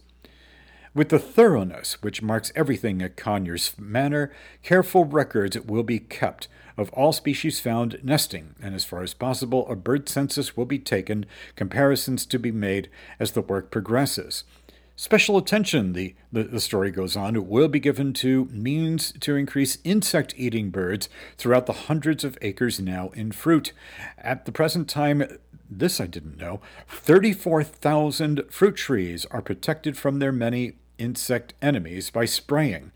With 0.93 1.09
the 1.09 1.19
thoroughness 1.19 2.01
which 2.01 2.21
marks 2.21 2.51
everything 2.55 3.01
at 3.01 3.15
Conyers 3.15 3.73
Manor, 3.77 4.31
careful 4.63 5.05
records 5.05 5.59
will 5.59 5.83
be 5.83 5.99
kept 5.99 6.47
of 6.79 6.89
all 6.93 7.11
species 7.11 7.59
found 7.59 7.99
nesting, 8.03 8.55
and 8.61 8.73
as 8.73 8.85
far 8.85 9.03
as 9.03 9.13
possible, 9.13 9.67
a 9.69 9.75
bird 9.75 10.07
census 10.07 10.55
will 10.55 10.65
be 10.65 10.79
taken, 10.79 11.25
comparisons 11.55 12.25
to 12.25 12.39
be 12.39 12.51
made 12.51 12.89
as 13.19 13.31
the 13.31 13.41
work 13.41 13.69
progresses. 13.69 14.45
Special 14.99 15.37
attention, 15.37 15.93
the, 15.93 16.13
the, 16.29 16.43
the, 16.43 16.59
story 16.59 16.91
goes 16.91 17.15
on, 17.15 17.47
will 17.47 17.69
be 17.69 17.79
given 17.79 18.11
to 18.15 18.49
means 18.51 19.13
to 19.21 19.37
increase 19.37 19.77
insect 19.85 20.33
eating 20.35 20.71
birds 20.71 21.07
throughout 21.37 21.67
the 21.67 21.87
hundreds 21.87 22.25
of 22.25 22.37
acres 22.41 22.81
now 22.81 23.07
in 23.13 23.31
fruit. 23.31 23.71
At 24.17 24.43
the 24.43 24.51
present 24.51 24.89
time, 24.89 25.23
this 25.71 26.01
I 26.01 26.05
didn't 26.05 26.37
know, 26.37 26.59
34,000 26.89 28.43
fruit 28.49 28.75
trees 28.75 29.25
are 29.31 29.41
protected 29.41 29.97
from 29.97 30.19
their 30.19 30.33
many 30.33 30.73
insect 30.97 31.53
enemies 31.61 32.09
by 32.09 32.25
spraying. 32.25 32.91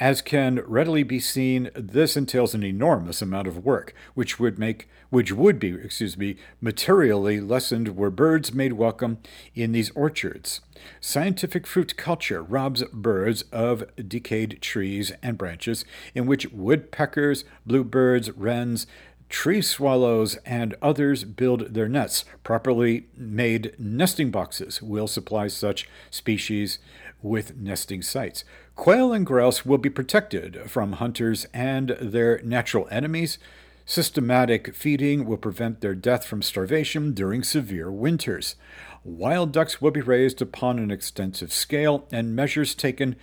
As 0.00 0.22
can 0.22 0.60
readily 0.66 1.04
be 1.04 1.20
seen, 1.20 1.70
this 1.76 2.16
entails 2.16 2.52
an 2.52 2.64
enormous 2.64 3.22
amount 3.22 3.46
of 3.46 3.64
work, 3.64 3.94
which 4.14 4.40
would 4.40 4.58
make 4.58 4.88
which 5.10 5.30
would 5.30 5.60
be, 5.60 5.72
excuse 5.72 6.18
me, 6.18 6.34
materially 6.60 7.40
lessened 7.40 7.96
were 7.96 8.10
birds 8.10 8.52
made 8.52 8.72
welcome 8.72 9.18
in 9.54 9.70
these 9.70 9.90
orchards. 9.90 10.60
Scientific 11.00 11.68
fruit 11.68 11.96
culture 11.96 12.42
robs 12.42 12.82
birds 12.92 13.42
of 13.52 13.84
decayed 13.96 14.60
trees 14.60 15.12
and 15.22 15.38
branches, 15.38 15.84
in 16.16 16.26
which 16.26 16.50
woodpeckers, 16.50 17.44
bluebirds, 17.64 18.32
wrens, 18.32 18.88
tree 19.28 19.62
swallows, 19.62 20.36
and 20.44 20.74
others 20.82 21.22
build 21.22 21.74
their 21.74 21.88
nests. 21.88 22.24
Properly 22.42 23.06
made 23.16 23.76
nesting 23.78 24.32
boxes 24.32 24.82
will 24.82 25.06
supply 25.06 25.46
such 25.46 25.88
species 26.10 26.80
with 27.22 27.56
nesting 27.56 28.02
sites. 28.02 28.44
Quail 28.76 29.12
and 29.12 29.24
grouse 29.24 29.64
will 29.64 29.78
be 29.78 29.88
protected 29.88 30.68
from 30.68 30.94
hunters 30.94 31.46
and 31.54 31.96
their 32.00 32.40
natural 32.42 32.88
enemies. 32.90 33.38
Systematic 33.86 34.74
feeding 34.74 35.24
will 35.24 35.36
prevent 35.36 35.80
their 35.80 35.94
death 35.94 36.26
from 36.26 36.42
starvation 36.42 37.12
during 37.12 37.44
severe 37.44 37.90
winters. 37.92 38.56
Wild 39.04 39.52
ducks 39.52 39.80
will 39.80 39.92
be 39.92 40.00
raised 40.00 40.42
upon 40.42 40.78
an 40.78 40.90
extensive 40.90 41.52
scale, 41.52 42.08
and 42.10 42.34
measures 42.34 42.74
taken 42.74 43.14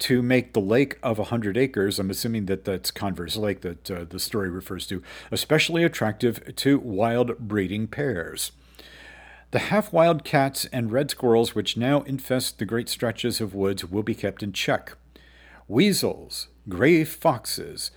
to 0.00 0.20
make 0.22 0.52
the 0.52 0.60
lake 0.60 0.98
of 1.02 1.18
100 1.18 1.56
acres, 1.56 1.98
I'm 1.98 2.10
assuming 2.10 2.46
that 2.46 2.64
that's 2.64 2.90
Converse 2.90 3.36
Lake 3.36 3.62
that 3.62 3.90
uh, 3.90 4.04
the 4.08 4.20
story 4.20 4.50
refers 4.50 4.86
to, 4.88 5.02
especially 5.30 5.84
attractive 5.84 6.54
to 6.56 6.78
wild 6.78 7.38
breeding 7.38 7.86
pairs. 7.86 8.52
The 9.50 9.58
half 9.58 9.92
wild 9.94 10.24
cats 10.24 10.66
and 10.66 10.92
red 10.92 11.10
squirrels, 11.10 11.54
which 11.54 11.76
now 11.76 12.02
infest 12.02 12.58
the 12.58 12.66
great 12.66 12.88
stretches 12.88 13.40
of 13.40 13.54
woods, 13.54 13.84
will 13.84 14.02
be 14.02 14.14
kept 14.14 14.42
in 14.42 14.52
check. 14.52 14.97
Weasels, 15.68 16.48
gray 16.66 17.04
foxes, 17.04 17.90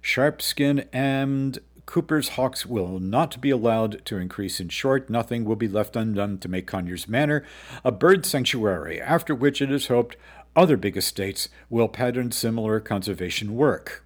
sharp-shin, 0.00 0.88
and 0.94 1.58
Cooper's 1.84 2.30
hawks 2.30 2.64
will 2.64 2.98
not 2.98 3.38
be 3.40 3.50
allowed 3.50 4.02
to 4.06 4.16
increase. 4.16 4.60
In 4.60 4.70
short, 4.70 5.10
nothing 5.10 5.44
will 5.44 5.56
be 5.56 5.68
left 5.68 5.94
undone 5.94 6.38
to 6.38 6.48
make 6.48 6.66
Conyers 6.66 7.06
Manor 7.06 7.44
a 7.84 7.92
bird 7.92 8.24
sanctuary, 8.24 8.98
after 8.98 9.34
which 9.34 9.60
it 9.60 9.70
is 9.70 9.88
hoped 9.88 10.16
other 10.56 10.78
big 10.78 10.96
estates 10.96 11.50
will 11.68 11.88
pattern 11.88 12.32
similar 12.32 12.80
conservation 12.80 13.54
work. 13.54 14.04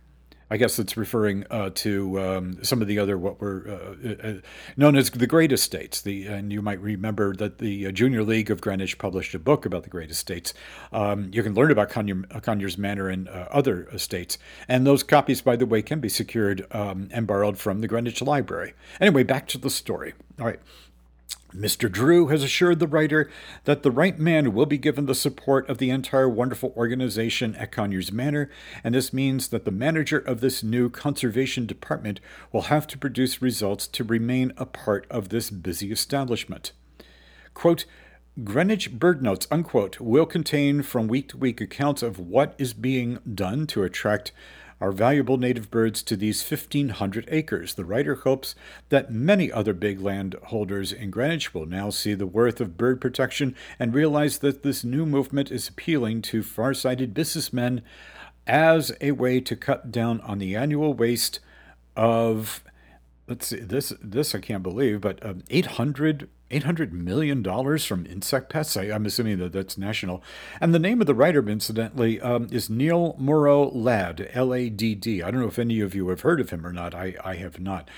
I 0.52 0.58
guess 0.58 0.78
it's 0.78 0.98
referring 0.98 1.46
uh, 1.50 1.70
to 1.76 2.20
um, 2.20 2.62
some 2.62 2.82
of 2.82 2.86
the 2.86 2.98
other 2.98 3.16
what 3.16 3.40
were 3.40 3.64
uh, 3.66 4.08
uh, 4.10 4.28
uh, 4.28 4.40
known 4.76 4.96
as 4.96 5.08
the 5.08 5.26
Great 5.26 5.50
Estates. 5.50 6.02
The 6.02 6.26
and 6.26 6.52
you 6.52 6.60
might 6.60 6.78
remember 6.78 7.34
that 7.36 7.56
the 7.56 7.86
uh, 7.86 7.90
Junior 7.90 8.22
League 8.22 8.50
of 8.50 8.60
Greenwich 8.60 8.98
published 8.98 9.34
a 9.34 9.38
book 9.38 9.64
about 9.64 9.84
the 9.84 9.88
Great 9.88 10.10
Estates. 10.10 10.52
Um, 10.92 11.30
you 11.32 11.42
can 11.42 11.54
learn 11.54 11.70
about 11.70 11.88
Conyer, 11.88 12.24
Conyers 12.42 12.76
Manor 12.76 13.08
and 13.08 13.28
other 13.28 13.84
estates, 13.94 14.36
and 14.68 14.86
those 14.86 15.02
copies, 15.02 15.40
by 15.40 15.56
the 15.56 15.64
way, 15.64 15.80
can 15.80 16.00
be 16.00 16.10
secured 16.10 16.66
um, 16.70 17.08
and 17.12 17.26
borrowed 17.26 17.56
from 17.56 17.80
the 17.80 17.88
Greenwich 17.88 18.20
Library. 18.20 18.74
Anyway, 19.00 19.22
back 19.22 19.48
to 19.48 19.58
the 19.58 19.70
story. 19.70 20.12
All 20.38 20.44
right. 20.44 20.60
Mr. 21.54 21.90
Drew 21.90 22.28
has 22.28 22.42
assured 22.42 22.78
the 22.78 22.86
writer 22.86 23.30
that 23.64 23.82
the 23.82 23.90
right 23.90 24.18
man 24.18 24.54
will 24.54 24.64
be 24.64 24.78
given 24.78 25.04
the 25.04 25.14
support 25.14 25.68
of 25.68 25.76
the 25.78 25.90
entire 25.90 26.28
wonderful 26.28 26.72
organization 26.76 27.54
at 27.56 27.70
Conyers 27.70 28.10
Manor, 28.10 28.50
and 28.82 28.94
this 28.94 29.12
means 29.12 29.48
that 29.48 29.66
the 29.66 29.70
manager 29.70 30.18
of 30.18 30.40
this 30.40 30.62
new 30.62 30.88
conservation 30.88 31.66
department 31.66 32.20
will 32.52 32.62
have 32.62 32.86
to 32.86 32.98
produce 32.98 33.42
results 33.42 33.86
to 33.88 34.02
remain 34.02 34.52
a 34.56 34.64
part 34.64 35.06
of 35.10 35.28
this 35.28 35.50
busy 35.50 35.92
establishment. 35.92 36.72
Quote, 37.52 37.84
Greenwich 38.42 38.98
Bird 38.98 39.22
Notes, 39.22 39.46
unquote, 39.50 40.00
will 40.00 40.24
contain 40.24 40.82
from 40.82 41.06
week 41.06 41.28
to 41.28 41.36
week 41.36 41.60
accounts 41.60 42.02
of 42.02 42.18
what 42.18 42.54
is 42.56 42.72
being 42.72 43.18
done 43.34 43.66
to 43.66 43.82
attract 43.82 44.32
are 44.82 44.90
valuable 44.90 45.36
native 45.36 45.70
birds 45.70 46.02
to 46.02 46.16
these 46.16 46.42
1,500 46.42 47.28
acres. 47.30 47.74
The 47.74 47.84
writer 47.84 48.16
hopes 48.16 48.56
that 48.88 49.12
many 49.12 49.50
other 49.52 49.72
big 49.72 50.00
landholders 50.00 50.92
in 50.92 51.12
Greenwich 51.12 51.54
will 51.54 51.66
now 51.66 51.90
see 51.90 52.14
the 52.14 52.26
worth 52.26 52.60
of 52.60 52.76
bird 52.76 53.00
protection 53.00 53.54
and 53.78 53.94
realize 53.94 54.38
that 54.38 54.64
this 54.64 54.82
new 54.82 55.06
movement 55.06 55.52
is 55.52 55.68
appealing 55.68 56.20
to 56.22 56.42
far-sighted 56.42 57.14
businessmen 57.14 57.82
as 58.44 58.90
a 59.00 59.12
way 59.12 59.38
to 59.38 59.54
cut 59.54 59.92
down 59.92 60.20
on 60.22 60.40
the 60.40 60.56
annual 60.56 60.94
waste 60.94 61.38
of 61.96 62.64
let's 63.28 63.46
see 63.46 63.60
this 63.60 63.92
this 64.02 64.34
I 64.34 64.40
can't 64.40 64.64
believe 64.64 65.00
but 65.00 65.24
um, 65.24 65.44
800 65.48 66.28
$800 66.52 66.92
million 66.92 67.42
from 67.78 68.06
Insect 68.06 68.50
Pests. 68.50 68.76
I, 68.76 68.84
am 68.84 69.06
assuming 69.06 69.38
that 69.38 69.52
that's 69.52 69.78
national. 69.78 70.22
And 70.60 70.74
the 70.74 70.78
name 70.78 71.00
of 71.00 71.06
the 71.06 71.14
writer, 71.14 71.48
incidentally, 71.48 72.20
um, 72.20 72.48
is 72.50 72.68
Neil 72.68 73.16
Morrow 73.18 73.70
Ladd, 73.70 74.28
L 74.32 74.52
A 74.54 74.68
D 74.68 74.94
D. 74.94 75.22
I 75.22 75.30
don't 75.30 75.40
know 75.40 75.46
if 75.46 75.58
any 75.58 75.80
of 75.80 75.94
you 75.94 76.08
have 76.08 76.20
heard 76.20 76.40
of 76.40 76.50
him 76.50 76.66
or 76.66 76.72
not. 76.72 76.94
I, 76.94 77.14
I 77.24 77.36
have 77.36 77.58
not. 77.58 77.88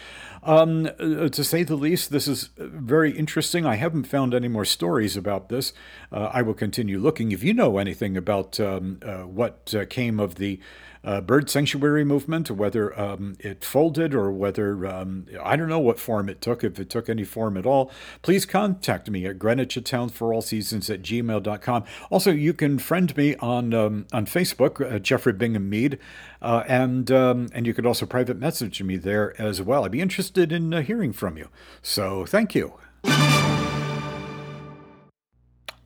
Um, 0.45 0.87
uh, 0.99 1.29
to 1.29 1.45
say 1.45 1.63
the 1.63 1.75
least, 1.75 2.11
this 2.11 2.29
is 2.29 2.51
very 2.57 3.11
interesting. 3.17 3.65
I 3.65 3.77
haven't 3.77 4.05
found 4.05 4.35
any 4.35 4.49
more 4.49 4.65
stories 4.65 5.17
about 5.17 5.49
this. 5.49 5.73
Uh, 6.13 6.31
I 6.33 6.43
will 6.43 6.55
continue 6.55 6.99
looking. 6.99 7.33
If 7.33 7.43
you 7.43 7.55
know 7.55 7.79
anything 7.79 8.17
about 8.17 8.61
um, 8.61 9.01
uh, 9.03 9.23
what 9.23 9.75
uh, 9.75 9.87
came 9.87 10.21
of 10.21 10.37
the 10.37 10.61
uh, 11.05 11.21
bird 11.21 11.51
sanctuary 11.51 12.05
movement, 12.05 12.51
whether 12.51 12.99
um, 12.99 13.37
it 13.39 13.65
folded 13.65 14.15
or 14.15 14.31
whether 14.31 14.87
um, 14.87 15.27
I 15.43 15.57
don't 15.57 15.69
know 15.69 15.79
what 15.79 16.01
form 16.01 16.29
it 16.29 16.41
took, 16.41 16.65
if 16.65 16.81
it 16.81 16.91
took 16.91 17.09
any 17.09 17.25
form 17.25 17.57
at 17.57 17.67
all, 17.67 17.91
please 18.23 18.47
contact 18.47 19.11
me 19.11 19.27
at 19.27 19.39
Greenwich 19.39 19.79
Town 19.85 20.09
for 20.09 20.33
All 20.33 20.43
Seasons 20.43 20.89
at 20.89 21.03
gmail.com. 21.03 21.85
Also, 22.11 22.31
you 22.31 22.55
can 22.55 22.79
friend 22.79 23.17
me 23.17 23.37
on 23.37 23.75
um, 23.75 24.07
on 24.13 24.27
Facebook, 24.27 24.81
uh, 24.81 24.99
Jeffrey 24.99 25.33
Bingham 25.33 25.69
Mead, 25.69 25.99
uh, 26.41 26.65
and 26.67 27.11
um, 27.11 27.49
and 27.53 27.67
you 27.67 27.75
could 27.75 27.87
also 27.87 28.07
private 28.07 28.39
message 28.39 28.83
me 28.83 28.97
there 28.97 29.41
as 29.41 29.61
well. 29.61 29.85
I'd 29.85 29.91
be 29.91 30.01
interested 30.01 30.53
in 30.53 30.73
uh, 30.73 30.83
hearing 30.83 31.13
from 31.13 31.37
you. 31.37 31.49
So 31.83 32.25
thank 32.25 32.55
you. 32.55 32.75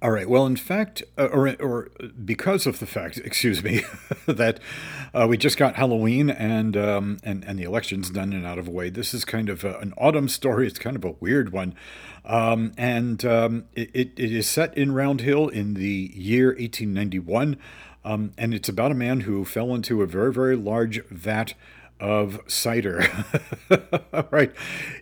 All 0.00 0.12
right. 0.12 0.28
Well, 0.28 0.46
in 0.46 0.54
fact, 0.54 1.02
uh, 1.18 1.26
or 1.26 1.56
or 1.60 1.88
because 2.24 2.66
of 2.66 2.78
the 2.78 2.86
fact, 2.86 3.18
excuse 3.24 3.64
me, 3.64 3.82
that 4.26 4.60
uh, 5.12 5.26
we 5.28 5.36
just 5.36 5.56
got 5.58 5.74
Halloween 5.74 6.30
and 6.30 6.76
um, 6.76 7.18
and 7.24 7.42
and 7.44 7.58
the 7.58 7.64
elections 7.64 8.10
done 8.10 8.32
and 8.32 8.46
out 8.46 8.58
of 8.58 8.66
the 8.66 8.70
way. 8.70 8.90
This 8.90 9.12
is 9.12 9.24
kind 9.24 9.48
of 9.48 9.64
a, 9.64 9.76
an 9.78 9.92
autumn 9.96 10.28
story. 10.28 10.68
It's 10.68 10.78
kind 10.78 10.94
of 10.94 11.04
a 11.04 11.16
weird 11.18 11.50
one, 11.50 11.74
um, 12.24 12.72
and 12.78 13.24
um, 13.24 13.64
it, 13.74 13.90
it 13.92 14.20
is 14.20 14.48
set 14.48 14.76
in 14.78 14.92
Round 14.92 15.20
Hill 15.20 15.48
in 15.48 15.74
the 15.74 16.12
year 16.14 16.50
1891, 16.50 17.56
um, 18.04 18.32
and 18.38 18.54
it's 18.54 18.68
about 18.68 18.92
a 18.92 18.94
man 18.94 19.22
who 19.22 19.44
fell 19.44 19.74
into 19.74 20.02
a 20.02 20.06
very 20.06 20.32
very 20.32 20.54
large 20.54 21.04
vat 21.06 21.54
of 22.00 22.40
cider. 22.46 23.04
All 24.12 24.28
right, 24.30 24.52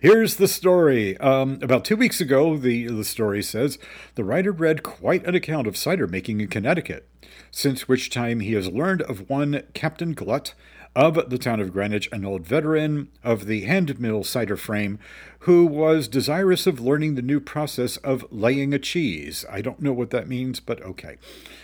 here's 0.01 0.35
the 0.35 0.47
story. 0.47 1.17
Um, 1.17 1.59
about 1.61 1.85
two 1.85 1.95
weeks 1.95 2.21
ago, 2.21 2.57
the, 2.57 2.87
the 2.87 3.03
story 3.03 3.41
says, 3.43 3.77
the 4.15 4.23
writer 4.23 4.51
read 4.51 4.83
quite 4.83 5.25
an 5.25 5.35
account 5.35 5.67
of 5.67 5.77
cider 5.77 6.07
making 6.07 6.41
in 6.41 6.47
Connecticut, 6.47 7.07
since 7.51 7.87
which 7.87 8.09
time 8.09 8.39
he 8.39 8.53
has 8.53 8.67
learned 8.69 9.01
of 9.03 9.29
one 9.29 9.63
Captain 9.73 10.13
Glut 10.13 10.53
of 10.95 11.29
the 11.29 11.37
town 11.37 11.59
of 11.59 11.71
Greenwich, 11.71 12.09
an 12.11 12.25
old 12.25 12.45
veteran 12.45 13.09
of 13.23 13.45
the 13.45 13.61
hand 13.65 13.99
mill 13.99 14.23
cider 14.23 14.57
frame, 14.57 14.97
who 15.41 15.65
was 15.65 16.07
desirous 16.07 16.65
of 16.65 16.79
learning 16.79 17.13
the 17.13 17.21
new 17.21 17.39
process 17.39 17.97
of 17.97 18.25
laying 18.31 18.73
a 18.73 18.79
cheese. 18.79 19.45
I 19.51 19.61
don't 19.61 19.79
know 19.79 19.93
what 19.93 20.09
that 20.09 20.27
means, 20.27 20.59
but 20.59 20.81
okay. 20.81 21.17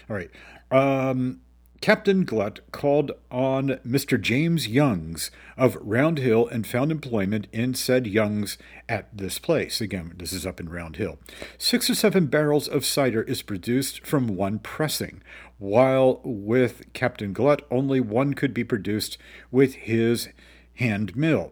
All 0.07 0.15
right. 0.15 0.29
Um, 0.69 1.41
Captain 1.83 2.23
Glut 2.23 2.61
called 2.71 3.11
on 3.29 3.77
Mr. 3.85 4.19
James 4.19 4.69
Youngs 4.69 5.29
of 5.57 5.75
Round 5.81 6.17
Hill 6.17 6.47
and 6.47 6.65
found 6.65 6.93
employment 6.93 7.47
in 7.51 7.73
said 7.73 8.07
Youngs 8.07 8.57
at 8.87 9.09
this 9.17 9.37
place. 9.37 9.81
Again, 9.81 10.13
this 10.15 10.31
is 10.31 10.45
up 10.45 10.61
in 10.61 10.69
Round 10.69 10.95
Hill. 10.95 11.19
Six 11.57 11.89
or 11.89 11.95
seven 11.95 12.27
barrels 12.27 12.69
of 12.69 12.85
cider 12.85 13.23
is 13.23 13.41
produced 13.41 14.07
from 14.07 14.29
one 14.29 14.59
pressing, 14.59 15.21
while 15.57 16.21
with 16.23 16.83
Captain 16.93 17.33
Glut 17.33 17.67
only 17.69 17.99
one 17.99 18.33
could 18.33 18.53
be 18.53 18.63
produced 18.63 19.17
with 19.51 19.73
his 19.73 20.29
hand 20.75 21.17
mill. 21.17 21.51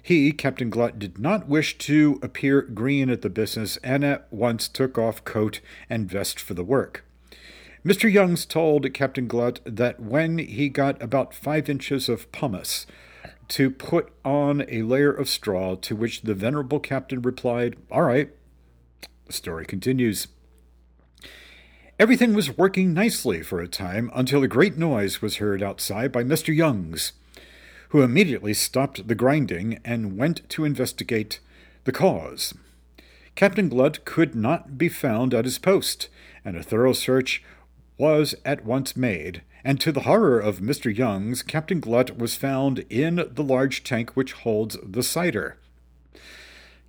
He, 0.00 0.30
Captain 0.30 0.70
Glut, 0.70 1.00
did 1.00 1.18
not 1.18 1.48
wish 1.48 1.78
to 1.78 2.20
appear 2.22 2.62
green 2.62 3.10
at 3.10 3.22
the 3.22 3.28
business 3.28 3.76
and 3.78 4.04
at 4.04 4.32
once 4.32 4.68
took 4.68 4.96
off 4.96 5.24
coat 5.24 5.58
and 5.90 6.08
vest 6.08 6.38
for 6.38 6.54
the 6.54 6.62
work. 6.62 7.04
Mr. 7.84 8.10
Youngs 8.10 8.46
told 8.46 8.92
Captain 8.94 9.26
Glut 9.26 9.58
that 9.64 9.98
when 9.98 10.38
he 10.38 10.68
got 10.68 11.02
about 11.02 11.34
five 11.34 11.68
inches 11.68 12.08
of 12.08 12.30
pomace, 12.30 12.86
to 13.48 13.70
put 13.70 14.12
on 14.24 14.64
a 14.68 14.82
layer 14.82 15.10
of 15.12 15.28
straw, 15.28 15.74
to 15.74 15.96
which 15.96 16.22
the 16.22 16.34
venerable 16.34 16.78
captain 16.78 17.20
replied, 17.20 17.76
All 17.90 18.02
right. 18.02 18.30
The 19.26 19.32
story 19.32 19.66
continues. 19.66 20.28
Everything 21.98 22.34
was 22.34 22.56
working 22.56 22.94
nicely 22.94 23.42
for 23.42 23.60
a 23.60 23.68
time 23.68 24.12
until 24.14 24.44
a 24.44 24.48
great 24.48 24.78
noise 24.78 25.20
was 25.20 25.36
heard 25.36 25.62
outside 25.62 26.12
by 26.12 26.22
Mr. 26.22 26.54
Youngs, 26.54 27.12
who 27.88 28.02
immediately 28.02 28.54
stopped 28.54 29.08
the 29.08 29.14
grinding 29.16 29.80
and 29.84 30.16
went 30.16 30.48
to 30.50 30.64
investigate 30.64 31.40
the 31.84 31.92
cause. 31.92 32.54
Captain 33.34 33.68
Glut 33.68 34.04
could 34.04 34.34
not 34.36 34.78
be 34.78 34.88
found 34.88 35.34
at 35.34 35.44
his 35.44 35.58
post, 35.58 36.08
and 36.44 36.56
a 36.56 36.62
thorough 36.62 36.92
search 36.92 37.42
was 38.02 38.34
at 38.44 38.64
once 38.64 38.96
made, 38.96 39.42
and 39.62 39.78
to 39.80 39.92
the 39.92 40.00
horror 40.00 40.40
of 40.40 40.58
Mr. 40.58 40.92
Youngs, 40.92 41.40
Captain 41.40 41.78
Glut 41.78 42.18
was 42.18 42.34
found 42.34 42.80
in 42.90 43.24
the 43.30 43.44
large 43.44 43.84
tank 43.84 44.16
which 44.16 44.32
holds 44.32 44.76
the 44.82 45.04
cider. 45.04 45.56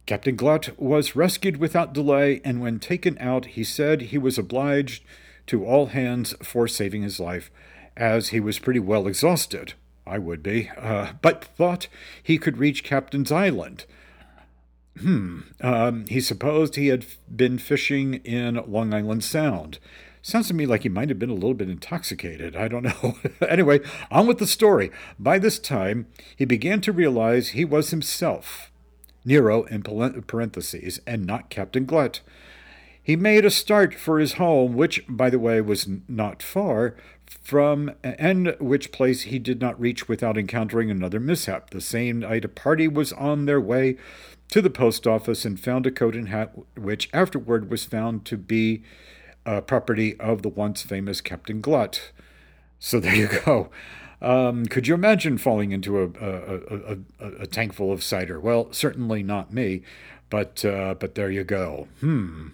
Captain 0.08 0.36
Glut 0.36 0.72
was 0.76 1.16
rescued 1.16 1.58
without 1.58 1.94
delay, 1.94 2.42
and 2.44 2.62
when 2.62 2.80
taken 2.80 3.16
out, 3.20 3.46
he 3.46 3.64
said 3.64 4.02
he 4.02 4.18
was 4.18 4.40
obliged 4.40 5.04
to 5.46 5.64
all 5.64 5.86
hands 5.86 6.34
for 6.42 6.68
saving 6.68 7.04
his 7.04 7.20
life, 7.20 7.52
as 7.96 8.30
he 8.30 8.40
was 8.40 8.58
pretty 8.58 8.80
well 8.80 9.06
exhausted. 9.06 9.76
I 10.08 10.18
would 10.18 10.42
be, 10.42 10.72
uh, 10.76 11.14
but 11.22 11.46
thought 11.46 11.90
he 12.24 12.40
could 12.40 12.58
reach 12.58 12.84
Captain's 12.84 13.32
Island. 13.32 13.86
Hmm. 15.00 15.42
Um, 15.62 16.08
he 16.08 16.20
supposed 16.20 16.76
he 16.76 16.88
had 16.88 17.06
been 17.34 17.60
fishing 17.60 18.16
in 18.16 18.60
Long 18.66 18.96
Island 18.96 19.24
Sound. 19.24 19.78
Sounds 20.26 20.48
to 20.48 20.54
me 20.54 20.66
like 20.66 20.84
he 20.84 20.90
might 20.90 21.10
have 21.10 21.20
been 21.20 21.30
a 21.30 21.34
little 21.34 21.54
bit 21.54 21.70
intoxicated. 21.70 22.56
I 22.56 22.70
don't 22.70 22.84
know. 22.84 23.18
anyway, 23.48 23.82
on 24.10 24.26
with 24.26 24.40
the 24.40 24.48
story. 24.48 24.90
By 25.20 25.38
this 25.38 25.60
time, 25.60 26.08
he 26.38 26.46
began 26.46 26.80
to 26.82 26.94
realize 26.94 27.50
he 27.50 27.66
was 27.66 27.90
himself, 27.90 28.72
Nero 29.26 29.64
in 29.64 29.84
parentheses, 29.84 31.02
and 31.06 31.26
not 31.26 31.50
Captain 31.50 31.84
Glut. 31.84 32.22
He 33.04 33.18
made 33.18 33.44
a 33.44 33.52
start 33.52 33.96
for 33.96 34.18
his 34.18 34.34
home, 34.34 34.76
which, 34.76 35.04
by 35.10 35.30
the 35.30 35.40
way, 35.40 35.60
was 35.60 35.90
not 36.08 36.42
far 36.42 36.96
from 37.42 37.92
and 38.02 38.56
which 38.62 38.94
place 38.94 39.24
he 39.24 39.40
did 39.40 39.60
not 39.60 39.78
reach 39.78 40.08
without 40.08 40.38
encountering 40.38 40.90
another 40.90 41.20
mishap. 41.20 41.72
The 41.72 41.82
same 41.82 42.20
night, 42.20 42.46
a 42.46 42.50
party 42.50 42.88
was 42.88 43.12
on 43.12 43.46
their 43.46 43.60
way 43.60 43.98
to 44.52 44.62
the 44.62 44.70
post 44.70 45.06
office 45.06 45.44
and 45.44 45.60
found 45.60 45.86
a 45.86 45.92
coat 45.92 46.16
and 46.16 46.30
hat, 46.30 46.54
which 46.78 47.10
afterward 47.12 47.70
was 47.70 47.84
found 47.84 48.24
to 48.24 48.38
be 48.38 48.84
uh, 49.46 49.62
property 49.62 50.20
of 50.20 50.42
the 50.42 50.50
once 50.50 50.82
famous 50.82 51.22
Captain 51.22 51.62
Glut. 51.62 52.12
So 52.80 53.00
there 53.00 53.16
you 53.16 53.30
go. 53.46 53.70
Um, 54.22 54.66
could 54.66 54.88
you 54.88 54.94
imagine 54.94 55.38
falling 55.38 55.72
into 55.72 56.00
a, 56.00 56.08
a, 56.22 56.98
a, 57.20 57.32
a, 57.42 57.48
tank 57.48 57.74
full 57.74 57.92
of 57.92 58.02
cider? 58.02 58.40
Well, 58.40 58.72
certainly 58.72 59.22
not 59.22 59.54
me, 59.54 59.82
but 60.30 60.64
uh, 60.64 60.96
but 60.98 61.16
there 61.16 61.30
you 61.30 61.44
go. 61.44 61.90
Hmm. 62.00 62.48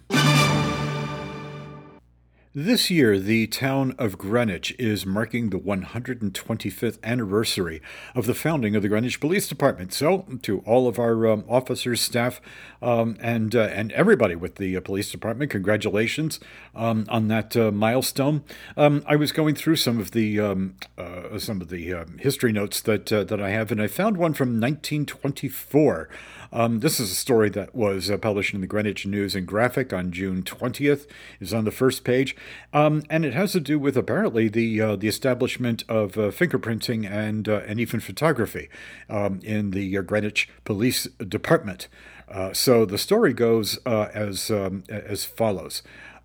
This 2.52 2.90
year, 2.90 3.16
the 3.16 3.46
town 3.46 3.94
of 3.96 4.18
Greenwich 4.18 4.74
is 4.76 5.06
marking 5.06 5.50
the 5.50 5.58
125th 5.60 6.98
anniversary 7.04 7.80
of 8.12 8.26
the 8.26 8.34
founding 8.34 8.74
of 8.74 8.82
the 8.82 8.88
Greenwich 8.88 9.20
Police 9.20 9.46
Department. 9.46 9.92
So, 9.92 10.26
to 10.42 10.58
all 10.66 10.88
of 10.88 10.98
our 10.98 11.28
um, 11.28 11.44
officers, 11.48 12.00
staff, 12.00 12.40
um, 12.82 13.16
and 13.20 13.54
uh, 13.54 13.68
and 13.72 13.92
everybody 13.92 14.34
with 14.34 14.56
the 14.56 14.76
uh, 14.76 14.80
police 14.80 15.12
department, 15.12 15.52
congratulations 15.52 16.40
um, 16.74 17.06
on 17.08 17.28
that 17.28 17.56
uh, 17.56 17.70
milestone. 17.70 18.42
Um, 18.76 19.04
I 19.06 19.14
was 19.14 19.30
going 19.30 19.54
through 19.54 19.76
some 19.76 20.00
of 20.00 20.10
the 20.10 20.40
um, 20.40 20.74
uh, 20.98 21.38
some 21.38 21.60
of 21.60 21.68
the 21.68 21.94
um, 21.94 22.18
history 22.18 22.50
notes 22.50 22.80
that 22.80 23.12
uh, 23.12 23.22
that 23.22 23.40
I 23.40 23.50
have, 23.50 23.70
and 23.70 23.80
I 23.80 23.86
found 23.86 24.16
one 24.16 24.34
from 24.34 24.60
1924. 24.60 26.08
Um, 26.52 26.80
this 26.80 26.98
is 26.98 27.12
a 27.12 27.14
story 27.14 27.48
that 27.50 27.74
was 27.74 28.10
uh, 28.10 28.18
published 28.18 28.54
in 28.54 28.60
the 28.60 28.66
Greenwich 28.66 29.06
News 29.06 29.34
and 29.34 29.46
Graphic 29.46 29.92
on 29.92 30.10
June 30.10 30.42
20th. 30.42 31.06
Is 31.38 31.54
on 31.54 31.64
the 31.64 31.70
first 31.70 32.04
page, 32.04 32.36
um, 32.72 33.02
and 33.08 33.24
it 33.24 33.34
has 33.34 33.52
to 33.52 33.60
do 33.60 33.78
with 33.78 33.96
apparently 33.96 34.48
the 34.48 34.80
uh, 34.80 34.96
the 34.96 35.08
establishment 35.08 35.84
of 35.88 36.16
uh, 36.16 36.30
fingerprinting 36.30 37.08
and 37.08 37.48
uh, 37.48 37.60
and 37.66 37.78
even 37.78 38.00
photography 38.00 38.68
um, 39.08 39.40
in 39.42 39.70
the 39.70 39.96
uh, 39.96 40.02
Greenwich 40.02 40.48
Police 40.64 41.04
Department. 41.26 41.88
Uh, 42.28 42.52
so 42.52 42.84
the 42.84 42.98
story 42.98 43.32
goes 43.32 43.76
as 43.86 44.50
um, 44.50 44.84
as 44.88 45.24
follows. 45.24 45.82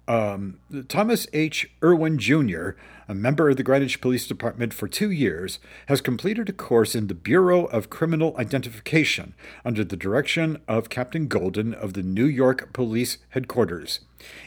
Um, 0.07 0.59
Thomas 0.87 1.25
H. 1.33 1.71
Irwin 1.83 2.19
Jr., 2.19 2.71
a 3.07 3.15
member 3.15 3.49
of 3.49 3.57
the 3.57 3.63
Greenwich 3.63 4.01
Police 4.01 4.27
Department 4.27 4.73
for 4.73 4.87
two 4.87 5.11
years, 5.11 5.59
has 5.87 6.01
completed 6.01 6.49
a 6.49 6.53
course 6.53 6.95
in 6.95 7.07
the 7.07 7.13
Bureau 7.13 7.65
of 7.65 7.89
Criminal 7.89 8.35
Identification 8.37 9.33
under 9.63 9.83
the 9.83 9.97
direction 9.97 10.59
of 10.67 10.89
Captain 10.89 11.27
Golden 11.27 11.73
of 11.73 11.93
the 11.93 12.03
New 12.03 12.25
York 12.25 12.73
Police 12.73 13.17
Headquarters. 13.29 14.01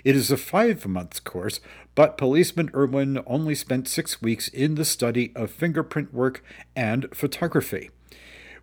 It 0.05 0.17
is 0.17 0.31
a 0.31 0.37
five 0.37 0.87
month 0.87 1.25
course, 1.25 1.61
but 1.95 2.19
policeman 2.19 2.71
Irwin 2.75 3.23
only 3.27 3.55
spent 3.55 3.89
six 3.89 4.23
weeks 4.23 4.49
in 4.49 4.75
the 4.75 4.85
study 4.85 5.33
of 5.35 5.51
fingerprint 5.51 6.13
work 6.13 6.45
and 6.75 7.07
photography. 7.15 7.91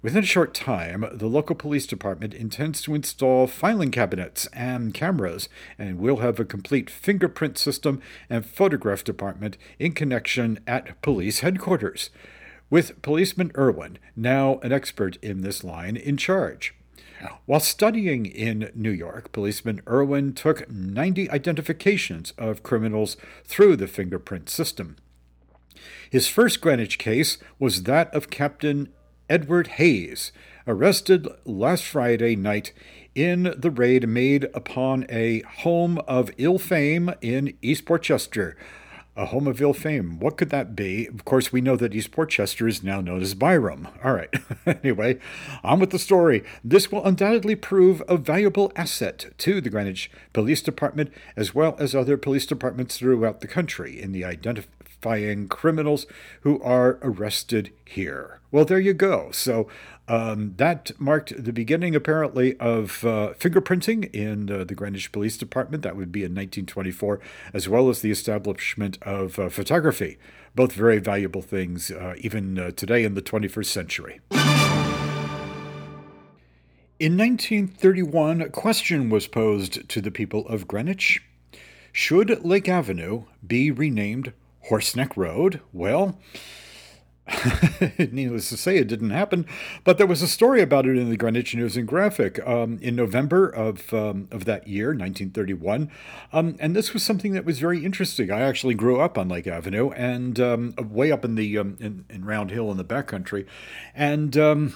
Within 0.02 0.24
a 0.24 0.28
short 0.28 0.54
time, 0.54 1.06
the 1.12 1.28
local 1.28 1.56
police 1.56 1.88
department 1.88 2.34
intends 2.34 2.82
to 2.82 2.94
install 2.96 3.48
filing 3.48 3.92
cabinets 3.92 4.48
and 4.54 4.94
cameras, 4.94 5.50
and 5.80 5.98
will 5.98 6.18
have 6.18 6.40
a 6.40 6.46
complete 6.46 6.90
fingerprint 6.90 7.58
system 7.58 8.02
and 8.30 8.46
photograph 8.46 9.04
department 9.04 9.58
in 9.80 9.94
connection 9.94 10.60
at 10.68 11.02
police 11.02 11.40
headquarters, 11.40 12.10
with 12.70 13.02
Policeman 13.02 13.52
Irwin, 13.58 13.98
now 14.16 14.60
an 14.64 14.72
expert 14.72 15.18
in 15.22 15.42
this 15.42 15.64
line, 15.64 15.96
in 15.96 16.18
charge. 16.18 16.76
While 17.46 17.62
studying 17.62 18.26
in 18.26 18.72
New 18.76 18.92
York, 18.92 19.32
policeman 19.32 19.82
Irwin 19.88 20.34
took 20.34 20.70
90 20.70 21.30
identifications 21.30 22.34
of 22.38 22.64
criminals 22.64 23.18
through 23.46 23.78
the 23.78 23.88
fingerprint 23.88 24.50
system. 24.50 24.98
His 26.10 26.28
first 26.28 26.62
Greenwich 26.62 26.98
case 26.98 27.38
was 27.58 27.84
that 27.84 28.14
of 28.14 28.30
Captain 28.30 28.90
Edward 29.30 29.68
Hayes, 29.68 30.32
arrested 30.68 31.28
last 31.46 31.84
Friday 31.84 32.36
night 32.36 32.74
in 33.16 33.56
the 33.58 33.72
raid 33.72 34.08
made 34.08 34.44
upon 34.54 35.06
a 35.10 35.42
home 35.42 36.00
of 36.08 36.30
ill 36.38 36.60
fame 36.60 37.12
in 37.22 37.58
East 37.62 37.86
Port 37.86 38.04
Chester. 38.04 38.56
A 39.18 39.28
home 39.28 39.48
of 39.48 39.62
ill 39.62 39.74
fame. 39.74 40.20
What 40.20 40.38
could 40.38 40.50
that 40.50 40.76
be? 40.76 41.08
Of 41.08 41.24
course, 41.24 41.52
we 41.52 41.62
know 41.62 41.78
that 41.78 41.96
East 41.96 42.12
Port 42.12 42.30
Chester 42.30 42.68
is 42.68 42.84
now 42.84 43.00
known 43.00 43.22
as 43.22 43.34
Byram. 43.34 43.88
All 44.04 44.14
right. 44.14 44.30
anyway, 44.66 45.20
on 45.64 45.80
with 45.80 45.92
the 45.92 46.00
story. 46.00 46.44
This 46.64 46.92
will 46.92 47.06
undoubtedly 47.06 47.56
prove 47.56 48.04
a 48.10 48.18
valuable 48.18 48.74
asset 48.76 49.28
to 49.38 49.62
the 49.62 49.70
Greenwich 49.70 50.12
Police 50.34 50.62
Department, 50.62 51.14
as 51.38 51.56
well 51.56 51.78
as 51.80 51.96
other 51.96 52.18
police 52.18 52.46
departments 52.46 52.98
throughout 52.98 53.40
the 53.40 53.48
country 53.48 54.02
in 54.02 54.12
the 54.12 54.26
identification 54.26 54.75
identifying 55.06 55.48
criminals 55.48 56.06
who 56.42 56.62
are 56.62 56.98
arrested 57.02 57.72
here. 57.86 58.40
Well, 58.52 58.66
there 58.66 58.80
you 58.80 58.94
go. 58.94 59.32
So 59.32 59.68
um, 60.08 60.54
that 60.58 60.92
marked 61.00 61.44
the 61.44 61.54
beginning, 61.54 61.96
apparently, 61.96 62.58
of 62.60 63.04
uh, 63.04 63.34
fingerprinting 63.38 64.14
in 64.14 64.52
uh, 64.52 64.64
the 64.64 64.76
Greenwich 64.76 65.12
Police 65.12 65.38
Department. 65.38 65.84
That 65.84 65.96
would 65.96 66.12
be 66.12 66.22
in 66.22 66.32
1924, 66.32 67.20
as 67.54 67.68
well 67.68 67.90
as 67.90 68.02
the 68.02 68.12
establishment 68.12 68.98
of 69.02 69.40
uh, 69.40 69.50
photography. 69.50 70.18
Both 70.56 70.74
very 70.74 71.00
valuable 71.00 71.42
things, 71.42 71.92
uh, 71.92 72.16
even 72.20 72.58
uh, 72.58 72.72
today 72.72 73.04
in 73.04 73.14
the 73.14 73.22
21st 73.22 73.66
century. 73.66 74.22
In 76.98 77.18
1931, 77.18 78.42
a 78.42 78.50
question 78.50 79.10
was 79.10 79.28
posed 79.28 79.90
to 79.90 80.00
the 80.00 80.12
people 80.12 80.48
of 80.48 80.66
Greenwich 80.66 81.22
Should 81.92 82.46
Lake 82.46 82.70
Avenue 82.70 83.26
be 83.46 83.70
renamed 83.70 84.32
Horseneck 84.70 85.16
Road? 85.16 85.62
Well, 85.72 86.18
needless 88.12 88.50
to 88.50 88.58
say, 88.58 88.78
it 88.78 88.88
didn't 88.88 89.10
happen. 89.10 89.48
But 89.84 89.98
there 89.98 90.06
was 90.06 90.22
a 90.22 90.28
story 90.28 90.62
about 90.62 90.86
it 90.86 90.98
in 90.98 91.10
the 91.10 91.18
Greenwich 91.18 91.56
News 91.56 91.76
and 91.76 91.88
Graphic 91.88 92.46
um, 92.48 92.78
in 92.82 92.96
November 92.96 93.48
of 93.48 93.92
um, 93.94 94.28
of 94.32 94.46
that 94.46 94.68
year, 94.68 94.88
1931. 94.88 95.90
Um, 96.32 96.56
and 96.60 96.76
this 96.76 96.94
was 96.94 97.04
something 97.04 97.34
that 97.34 97.46
was 97.46 97.60
very 97.60 97.84
interesting. 97.84 98.32
I 98.32 98.42
actually 98.42 98.76
grew 98.76 99.00
up 99.00 99.18
on 99.18 99.28
Lake 99.28 99.48
Avenue 99.48 99.90
and 99.92 100.40
um, 100.40 100.76
way 100.78 101.12
up 101.12 101.26
in 101.26 101.36
the 101.36 101.58
um, 101.58 101.78
in, 101.80 102.06
in, 102.10 102.26
Round 102.26 102.52
Hill 102.52 102.70
in 102.72 102.78
the 102.78 102.86
backcountry, 102.86 103.46
and. 103.94 104.38
Um, 104.38 104.76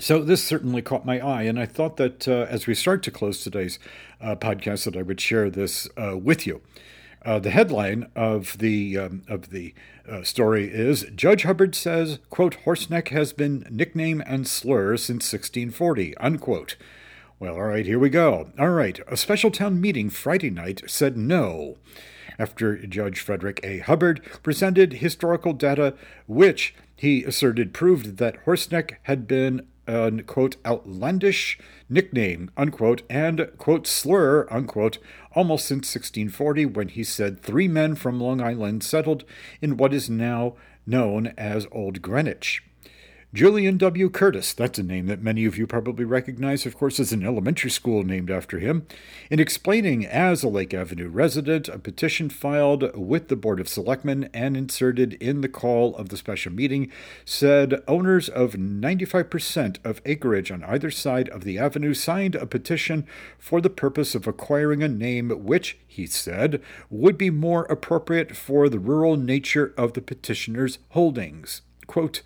so 0.00 0.24
this 0.24 0.42
certainly 0.42 0.80
caught 0.80 1.04
my 1.04 1.20
eye, 1.20 1.42
and 1.42 1.60
I 1.60 1.66
thought 1.66 1.98
that 1.98 2.26
uh, 2.26 2.46
as 2.48 2.66
we 2.66 2.74
start 2.74 3.02
to 3.02 3.10
close 3.10 3.44
today's 3.44 3.78
uh, 4.22 4.34
podcast, 4.36 4.86
that 4.86 4.96
I 4.96 5.02
would 5.02 5.20
share 5.20 5.50
this 5.50 5.86
uh, 5.98 6.16
with 6.16 6.46
you. 6.46 6.62
Uh, 7.24 7.38
the 7.38 7.50
headline 7.50 8.10
of 8.16 8.58
the 8.58 8.98
um, 8.98 9.22
of 9.28 9.50
the 9.50 9.74
uh, 10.10 10.22
story 10.22 10.68
is 10.72 11.06
Judge 11.14 11.44
Hubbard 11.44 11.74
says, 11.74 12.18
"quote 12.30 12.56
Horseneck 12.64 13.08
has 13.08 13.32
been 13.32 13.66
nickname 13.70 14.22
and 14.26 14.46
slur 14.46 14.96
since 14.96 15.32
1640." 15.32 16.16
Unquote. 16.16 16.76
Well, 17.38 17.54
all 17.54 17.62
right, 17.62 17.86
here 17.86 17.98
we 17.98 18.08
go. 18.08 18.50
All 18.58 18.70
right, 18.70 19.00
a 19.08 19.16
special 19.16 19.50
town 19.50 19.80
meeting 19.80 20.10
Friday 20.10 20.50
night 20.50 20.82
said 20.86 21.16
no. 21.16 21.76
After 22.38 22.86
Judge 22.86 23.20
Frederick 23.20 23.60
A. 23.62 23.78
Hubbard 23.78 24.22
presented 24.42 24.94
historical 24.94 25.52
data, 25.52 25.94
which 26.26 26.74
he 26.96 27.24
asserted 27.24 27.74
proved 27.74 28.18
that 28.18 28.44
Horseneck 28.44 28.98
had 29.02 29.26
been 29.26 29.66
an 29.86 30.22
quote 30.24 30.56
outlandish 30.64 31.58
nickname 31.88 32.50
unquote 32.56 33.02
and 33.10 33.50
quote 33.58 33.86
slur 33.86 34.46
unquote 34.50 34.98
almost 35.34 35.66
since 35.66 35.94
1640 35.94 36.66
when 36.66 36.88
he 36.88 37.02
said 37.02 37.40
three 37.40 37.68
men 37.68 37.94
from 37.94 38.20
Long 38.20 38.40
Island 38.40 38.82
settled 38.82 39.24
in 39.60 39.76
what 39.76 39.92
is 39.92 40.08
now 40.08 40.54
known 40.86 41.28
as 41.38 41.66
Old 41.72 42.02
Greenwich. 42.02 42.62
Julian 43.34 43.78
W. 43.78 44.10
Curtis, 44.10 44.52
that's 44.52 44.78
a 44.78 44.82
name 44.82 45.06
that 45.06 45.22
many 45.22 45.46
of 45.46 45.56
you 45.56 45.66
probably 45.66 46.04
recognize, 46.04 46.66
of 46.66 46.76
course, 46.76 47.00
as 47.00 47.12
an 47.12 47.24
elementary 47.24 47.70
school 47.70 48.02
named 48.02 48.30
after 48.30 48.58
him. 48.58 48.86
In 49.30 49.40
explaining 49.40 50.04
as 50.04 50.42
a 50.42 50.48
Lake 50.48 50.74
Avenue 50.74 51.08
resident, 51.08 51.66
a 51.66 51.78
petition 51.78 52.28
filed 52.28 52.94
with 52.94 53.28
the 53.28 53.36
Board 53.36 53.58
of 53.58 53.70
Selectmen 53.70 54.28
and 54.34 54.54
inserted 54.54 55.14
in 55.14 55.40
the 55.40 55.48
call 55.48 55.96
of 55.96 56.10
the 56.10 56.18
special 56.18 56.52
meeting 56.52 56.92
said 57.24 57.82
owners 57.88 58.28
of 58.28 58.52
95% 58.52 59.78
of 59.82 60.02
acreage 60.04 60.52
on 60.52 60.62
either 60.64 60.90
side 60.90 61.30
of 61.30 61.44
the 61.44 61.58
avenue 61.58 61.94
signed 61.94 62.34
a 62.34 62.44
petition 62.44 63.06
for 63.38 63.62
the 63.62 63.70
purpose 63.70 64.14
of 64.14 64.26
acquiring 64.26 64.82
a 64.82 64.88
name 64.88 65.30
which, 65.30 65.78
he 65.86 66.04
said, 66.06 66.60
would 66.90 67.16
be 67.16 67.30
more 67.30 67.64
appropriate 67.70 68.36
for 68.36 68.68
the 68.68 68.78
rural 68.78 69.16
nature 69.16 69.72
of 69.78 69.94
the 69.94 70.02
petitioner's 70.02 70.80
holdings. 70.90 71.62
Quote, 71.86 72.20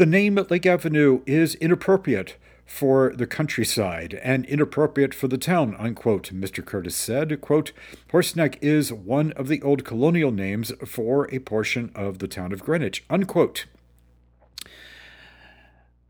the 0.00 0.06
name 0.06 0.36
Lake 0.48 0.64
Avenue 0.64 1.20
is 1.26 1.56
inappropriate 1.56 2.38
for 2.64 3.12
the 3.14 3.26
countryside 3.26 4.18
and 4.22 4.46
inappropriate 4.46 5.12
for 5.12 5.28
the 5.28 5.36
town, 5.36 5.76
unquote, 5.78 6.32
Mr. 6.32 6.64
Curtis 6.64 6.96
said. 6.96 7.38
Quote, 7.42 7.72
Horseneck 8.10 8.56
is 8.62 8.94
one 8.94 9.32
of 9.32 9.46
the 9.46 9.60
old 9.60 9.84
colonial 9.84 10.30
names 10.30 10.72
for 10.86 11.28
a 11.30 11.38
portion 11.40 11.92
of 11.94 12.18
the 12.18 12.28
town 12.28 12.50
of 12.50 12.64
Greenwich, 12.64 13.04
unquote. 13.10 13.66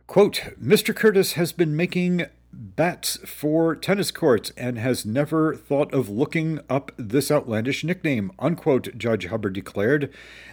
Quote, 0.07 0.41
Mr. 0.63 0.95
Curtis 0.95 1.33
has 1.33 1.51
been 1.51 1.75
making 1.75 2.27
bats 2.53 3.17
for 3.25 3.77
tennis 3.77 4.11
courts 4.11 4.53
and 4.57 4.79
has 4.79 5.07
never 5.07 5.55
thought 5.55 5.93
of 5.95 6.09
looking 6.09 6.61
up 6.69 6.93
this 6.97 7.31
outlandish 7.31 7.85
nickname, 7.85 8.33
unquote, 8.39 8.97
Judge 8.97 9.27
Hubbard 9.27 9.53
declared 9.53 10.13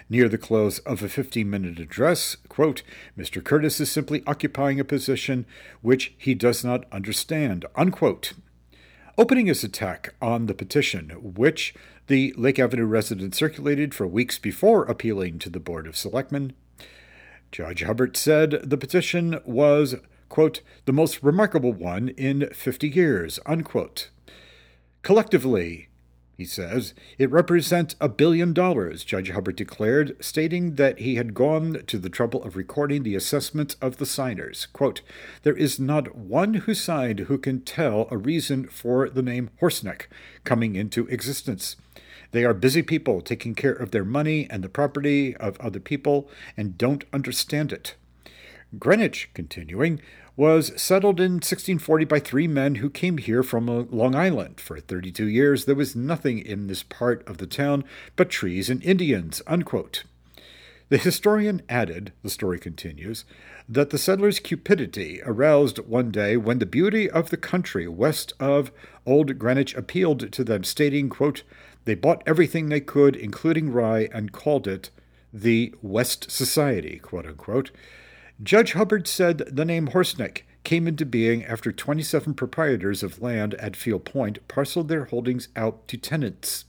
near 0.10 0.30
the 0.30 0.38
close 0.38 0.80
of 0.80 1.02
a 1.02 1.10
15 1.10 1.50
minute 1.50 1.80
address. 1.80 2.36
Quote, 2.50 2.84
Mr. 3.18 3.44
Curtis 3.44 3.80
is 3.80 3.92
simply 3.92 4.24
occupying 4.28 4.80
a 4.80 4.86
position 4.86 5.46
which 5.82 6.14
he 6.18 6.34
does 6.34 6.64
not 6.64 6.86
understand, 6.92 7.66
unquote. 7.76 8.34
Opening 9.18 9.48
his 9.48 9.64
attack 9.64 10.14
on 10.22 10.46
the 10.46 10.54
petition, 10.54 11.10
which 11.10 11.74
the 12.06 12.34
Lake 12.38 12.60
Avenue 12.60 12.86
resident 12.86 13.34
circulated 13.34 13.96
for 13.96 14.06
weeks 14.06 14.38
before 14.38 14.84
appealing 14.84 15.40
to 15.40 15.50
the 15.50 15.60
Board 15.60 15.88
of 15.88 15.98
Selectmen, 15.98 16.54
Judge 17.52 17.82
Hubbard 17.84 18.16
said 18.16 18.52
the 18.64 18.78
petition 18.78 19.40
was 19.46 19.96
quote, 20.30 20.62
the 20.86 20.94
most 20.94 21.24
remarkable 21.24 21.74
one 21.74 22.10
in 22.10 22.50
50 22.54 22.88
years, 22.88 23.40
unquote. 23.46 24.10
Collectively, 25.02 25.88
he 26.38 26.46
says, 26.46 26.94
it 27.18 27.32
represents 27.32 27.96
a 28.00 28.08
billion 28.08 28.54
dollars, 28.54 29.04
Judge 29.04 29.32
Hubbard 29.32 29.56
declared, 29.56 30.16
stating 30.24 30.76
that 30.76 31.00
he 31.00 31.16
had 31.16 31.34
gone 31.34 31.82
to 31.88 31.98
the 31.98 32.10
trouble 32.10 32.44
of 32.44 32.56
recording 32.56 33.02
the 33.02 33.16
assessments 33.16 33.76
of 33.82 33.98
the 33.98 34.06
signers. 34.06 34.68
Quote, 34.68 35.02
there 35.42 35.58
is 35.58 35.80
not 35.80 36.16
one 36.16 36.54
who 36.54 36.76
signed 36.76 37.22
who 37.22 37.40
can 37.40 37.62
tell 37.62 38.08
a 38.12 38.18
reason 38.18 38.68
for 38.68 39.10
the 39.10 39.24
name 39.24 39.50
Horseneck 39.60 40.08
coming 40.44 40.76
into 40.76 41.08
existence. 41.08 41.76
They 42.32 42.46
are 42.46 42.54
busy 42.54 42.84
people 42.84 43.22
taking 43.22 43.56
care 43.56 43.74
of 43.74 43.90
their 43.90 44.06
money 44.06 44.48
and 44.50 44.64
the 44.64 44.70
property 44.70 45.36
of 45.38 45.60
other 45.60 45.80
people 45.80 46.30
and 46.56 46.78
don't 46.78 47.06
understand 47.12 47.74
it. 47.74 47.96
Greenwich, 48.78 49.30
continuing, 49.34 50.02
was 50.36 50.80
settled 50.80 51.20
in 51.20 51.34
1640 51.34 52.06
by 52.06 52.20
three 52.20 52.48
men 52.48 52.76
who 52.76 52.90
came 52.90 53.18
here 53.18 53.42
from 53.42 53.70
uh, 53.70 53.86
Long 53.90 54.14
Island. 54.14 54.60
For 54.60 54.80
32 54.80 55.26
years, 55.26 55.66
there 55.66 55.76
was 55.76 55.96
nothing 55.96 56.40
in 56.40 56.68
this 56.68 56.84
part 56.84 57.28
of 57.28 57.38
the 57.38 57.48
town 57.48 57.86
but 58.16 58.30
trees 58.30 58.70
and 58.70 58.84
Indians. 58.84 59.42
Unquote. 59.48 60.04
The 60.90 60.98
historian 60.98 61.62
added, 61.68 62.14
the 62.24 62.30
story 62.30 62.60
continues, 62.60 63.26
that 63.68 63.90
the 63.90 63.98
settlers' 63.98 64.40
cupidity 64.40 65.22
aroused 65.26 65.80
one 65.80 66.12
day 66.12 66.38
when 66.38 66.60
the 66.60 66.66
beauty 66.66 67.10
of 67.10 67.30
the 67.30 67.38
country 67.38 67.88
west 67.88 68.32
of 68.40 68.72
Old 69.06 69.38
Greenwich 69.38 69.76
appealed 69.76 70.32
to 70.32 70.44
them, 70.44 70.64
stating, 70.64 71.10
quote, 71.10 71.44
they 71.86 71.96
bought 71.96 72.24
everything 72.26 72.68
they 72.68 72.82
could, 72.82 73.16
including 73.16 73.72
rye, 73.72 74.10
and 74.14 74.32
called 74.32 74.68
it 74.68 74.90
the 75.34 75.74
West 75.82 76.30
Society, 76.30 77.00
quote 77.00 77.26
unquote. 77.26 77.72
Judge 78.44 78.74
Hubbard 78.74 79.08
said 79.08 79.40
the 79.40 79.66
name 79.66 79.88
Horseneck 79.88 80.44
came 80.64 80.88
into 80.88 81.06
being 81.06 81.44
after 81.46 81.72
27 81.72 82.36
proprietors 82.36 83.02
of 83.02 83.22
land 83.22 83.56
at 83.56 83.76
Field 83.76 84.06
Point 84.06 84.46
parceled 84.48 84.90
their 84.90 85.06
holdings 85.06 85.48
out 85.56 85.88
to 85.88 85.98
tenants. 85.98 86.66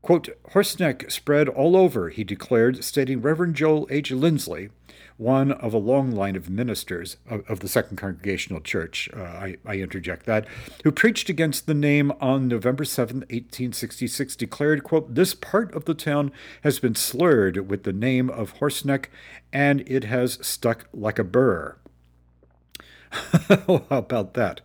Quote, 0.00 0.28
Horseneck 0.52 1.10
spread 1.10 1.48
all 1.48 1.76
over, 1.76 2.08
he 2.08 2.24
declared, 2.24 2.84
stating 2.84 3.20
Reverend 3.20 3.54
Joel 3.56 3.86
H. 3.90 4.10
Linsley, 4.10 4.70
one 5.16 5.52
of 5.52 5.72
a 5.72 5.78
long 5.78 6.10
line 6.10 6.34
of 6.34 6.50
ministers 6.50 7.16
of, 7.28 7.48
of 7.48 7.60
the 7.60 7.68
Second 7.68 7.96
Congregational 7.96 8.60
Church, 8.60 9.08
uh, 9.16 9.20
I, 9.20 9.56
I, 9.64 9.76
interject 9.76 10.26
that, 10.26 10.46
who 10.82 10.90
preached 10.90 11.28
against 11.28 11.66
the 11.66 11.74
name 11.74 12.12
on 12.20 12.48
November 12.48 12.84
7, 12.84 13.18
1866, 13.18 14.34
declared, 14.34 14.82
quote, 14.82 15.14
This 15.14 15.34
part 15.34 15.72
of 15.74 15.84
the 15.84 15.94
town 15.94 16.32
has 16.62 16.80
been 16.80 16.96
slurred 16.96 17.68
with 17.68 17.84
the 17.84 17.92
name 17.92 18.28
of 18.28 18.54
Horseneck, 18.54 19.06
and 19.52 19.84
it 19.86 20.04
has 20.04 20.38
stuck 20.44 20.88
like 20.92 21.18
a 21.18 21.24
burr. 21.24 21.76
How 23.12 23.84
about 23.90 24.34
that? 24.34 24.60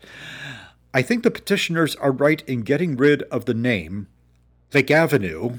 I 0.93 1.03
think 1.03 1.21
the 1.21 1.29
petitioners 1.29 1.95
are 1.97 2.11
right 2.11 2.41
in 2.47 2.61
getting 2.61 2.97
rid 2.97 3.21
of 3.23 3.45
the 3.45 3.53
name 3.53 4.07
Lake 4.73 4.89
Avenue. 4.89 5.57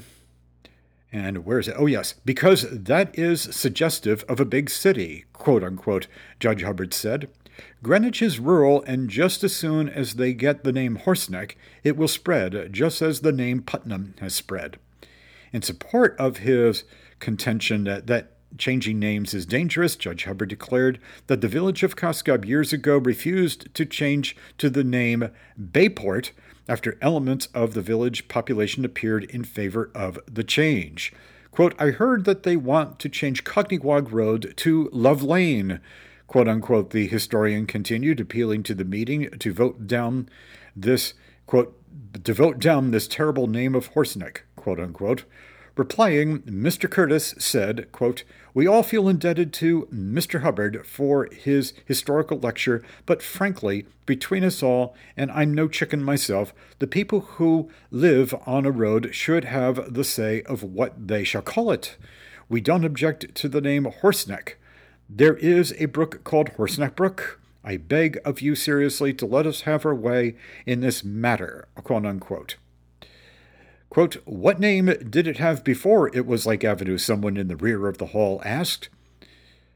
And 1.11 1.45
where 1.45 1.59
is 1.59 1.67
it? 1.67 1.75
Oh, 1.77 1.87
yes, 1.87 2.13
because 2.23 2.67
that 2.71 3.17
is 3.17 3.41
suggestive 3.41 4.23
of 4.29 4.39
a 4.39 4.45
big 4.45 4.69
city, 4.69 5.25
quote 5.33 5.63
unquote, 5.63 6.07
Judge 6.39 6.63
Hubbard 6.63 6.93
said. 6.93 7.29
Greenwich 7.83 8.21
is 8.21 8.39
rural, 8.39 8.83
and 8.87 9.09
just 9.09 9.43
as 9.43 9.55
soon 9.55 9.89
as 9.89 10.13
they 10.13 10.33
get 10.33 10.63
the 10.63 10.71
name 10.71 10.97
Horseneck, 10.97 11.57
it 11.83 11.97
will 11.97 12.07
spread, 12.07 12.69
just 12.71 13.01
as 13.01 13.19
the 13.19 13.33
name 13.33 13.61
Putnam 13.61 14.15
has 14.19 14.33
spread. 14.33 14.77
In 15.51 15.61
support 15.61 16.15
of 16.17 16.37
his 16.37 16.85
contention 17.19 17.83
that, 17.83 18.07
that 18.07 18.31
changing 18.57 18.99
names 18.99 19.33
is 19.33 19.45
dangerous, 19.45 19.95
Judge 19.95 20.23
Hubbard 20.23 20.49
declared 20.49 20.99
that 21.27 21.41
the 21.41 21.47
village 21.47 21.83
of 21.83 21.95
Cos 21.95 22.21
Cob 22.21 22.45
years 22.45 22.71
ago 22.71 22.97
refused 22.97 23.73
to 23.75 23.85
change 23.85 24.35
to 24.57 24.69
the 24.69 24.83
name 24.83 25.29
Bayport 25.71 26.31
after 26.71 26.97
elements 27.01 27.49
of 27.53 27.73
the 27.73 27.81
village 27.81 28.29
population 28.29 28.85
appeared 28.85 29.25
in 29.25 29.43
favor 29.43 29.91
of 29.93 30.17
the 30.25 30.43
change. 30.43 31.11
Quote, 31.51 31.75
I 31.77 31.87
heard 31.87 32.23
that 32.23 32.43
they 32.43 32.55
want 32.55 32.97
to 32.99 33.09
change 33.09 33.43
Cognewaugh 33.43 34.09
Road 34.09 34.53
to 34.55 34.89
Love 34.93 35.21
Lane. 35.21 35.81
Quote 36.27 36.47
unquote, 36.47 36.91
the 36.91 37.07
historian 37.07 37.67
continued, 37.67 38.21
appealing 38.21 38.63
to 38.63 38.73
the 38.73 38.85
meeting 38.85 39.29
to 39.31 39.51
vote 39.51 39.85
down 39.85 40.29
this, 40.73 41.13
quote, 41.45 41.77
to 42.23 42.33
vote 42.33 42.57
down 42.59 42.91
this 42.91 43.05
terrible 43.05 43.47
name 43.47 43.75
of 43.75 43.91
Horseneck, 43.91 44.43
quote 44.55 44.79
unquote. 44.79 45.25
Replying, 45.75 46.39
Mr. 46.43 46.89
Curtis 46.89 47.35
said, 47.37 47.91
quote, 47.91 48.23
We 48.53 48.67
all 48.67 48.83
feel 48.83 49.07
indebted 49.07 49.53
to 49.53 49.87
Mr. 49.93 50.41
Hubbard 50.41 50.85
for 50.85 51.29
his 51.31 51.73
historical 51.85 52.37
lecture, 52.37 52.83
but 53.05 53.23
frankly, 53.23 53.85
between 54.05 54.43
us 54.43 54.61
all, 54.61 54.93
and 55.15 55.31
I'm 55.31 55.53
no 55.53 55.69
chicken 55.69 56.03
myself, 56.03 56.53
the 56.79 56.87
people 56.87 57.21
who 57.21 57.69
live 57.91 58.35
on 58.45 58.65
a 58.65 58.71
road 58.71 59.15
should 59.15 59.45
have 59.45 59.93
the 59.93 60.03
say 60.03 60.41
of 60.43 60.63
what 60.63 61.07
they 61.07 61.23
shall 61.23 61.41
call 61.41 61.71
it. 61.71 61.95
We 62.49 62.59
don't 62.59 62.83
object 62.83 63.33
to 63.35 63.47
the 63.47 63.61
name 63.61 63.85
Horseneck. 63.85 64.55
There 65.09 65.37
is 65.37 65.73
a 65.77 65.85
brook 65.85 66.25
called 66.25 66.49
Horseneck 66.57 66.95
Brook. 66.95 67.39
I 67.63 67.77
beg 67.77 68.19
of 68.25 68.41
you 68.41 68.55
seriously 68.55 69.13
to 69.13 69.25
let 69.25 69.47
us 69.47 69.61
have 69.61 69.85
our 69.85 69.95
way 69.95 70.35
in 70.65 70.81
this 70.81 71.05
matter, 71.05 71.69
quote 71.75 72.05
unquote. 72.05 72.57
Quote, 73.91 74.15
What 74.23 74.57
name 74.57 74.85
did 74.85 75.27
it 75.27 75.35
have 75.39 75.65
before 75.65 76.15
it 76.15 76.25
was 76.25 76.45
Lake 76.45 76.63
Avenue? 76.63 76.97
Someone 76.97 77.35
in 77.35 77.49
the 77.49 77.57
rear 77.57 77.87
of 77.89 77.97
the 77.97 78.05
hall 78.07 78.41
asked. 78.45 78.87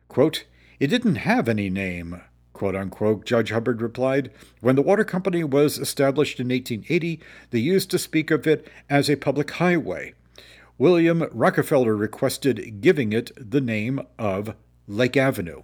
Quote, 0.08 0.46
It 0.80 0.88
didn't 0.88 1.16
have 1.16 1.50
any 1.50 1.70
name, 1.70 2.22
quote 2.54 2.78
unquote, 2.78 3.26
Judge 3.26 3.52
Hubbard 3.52 3.82
replied. 3.82 4.32
When 4.62 4.78
the 4.78 4.82
water 4.82 5.04
company 5.04 5.44
was 5.44 5.78
established 5.78 6.40
in 6.40 6.48
1880, 6.48 7.20
they 7.50 7.60
used 7.60 7.92
to 7.92 8.00
speak 8.00 8.32
of 8.32 8.48
it 8.48 8.66
as 8.90 9.10
a 9.10 9.18
public 9.18 9.52
highway. 9.52 10.14
William 10.78 11.28
Rockefeller 11.34 11.94
requested 11.94 12.80
giving 12.80 13.12
it 13.12 13.34
the 13.36 13.60
name 13.60 14.00
of 14.18 14.56
Lake 14.88 15.18
Avenue. 15.18 15.64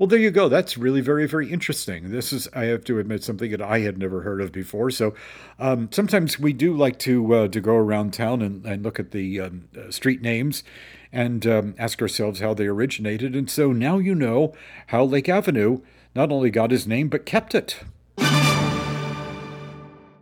Well, 0.00 0.06
there 0.06 0.18
you 0.18 0.30
go. 0.30 0.48
That's 0.48 0.78
really 0.78 1.02
very, 1.02 1.28
very 1.28 1.52
interesting. 1.52 2.10
This 2.10 2.32
is, 2.32 2.48
I 2.54 2.64
have 2.64 2.84
to 2.84 2.98
admit, 2.98 3.22
something 3.22 3.50
that 3.50 3.60
I 3.60 3.80
had 3.80 3.98
never 3.98 4.22
heard 4.22 4.40
of 4.40 4.50
before. 4.50 4.90
So 4.90 5.12
um, 5.58 5.90
sometimes 5.92 6.40
we 6.40 6.54
do 6.54 6.74
like 6.74 6.98
to 7.00 7.34
uh, 7.34 7.48
to 7.48 7.60
go 7.60 7.74
around 7.74 8.14
town 8.14 8.40
and, 8.40 8.64
and 8.64 8.82
look 8.82 8.98
at 8.98 9.10
the 9.10 9.40
um, 9.40 9.68
uh, 9.78 9.90
street 9.90 10.22
names 10.22 10.64
and 11.12 11.46
um, 11.46 11.74
ask 11.78 12.00
ourselves 12.00 12.40
how 12.40 12.54
they 12.54 12.66
originated. 12.66 13.36
And 13.36 13.50
so 13.50 13.72
now 13.72 13.98
you 13.98 14.14
know 14.14 14.54
how 14.86 15.04
Lake 15.04 15.28
Avenue 15.28 15.82
not 16.14 16.32
only 16.32 16.48
got 16.48 16.70
his 16.70 16.86
name, 16.86 17.08
but 17.08 17.26
kept 17.26 17.54
it. 17.54 17.80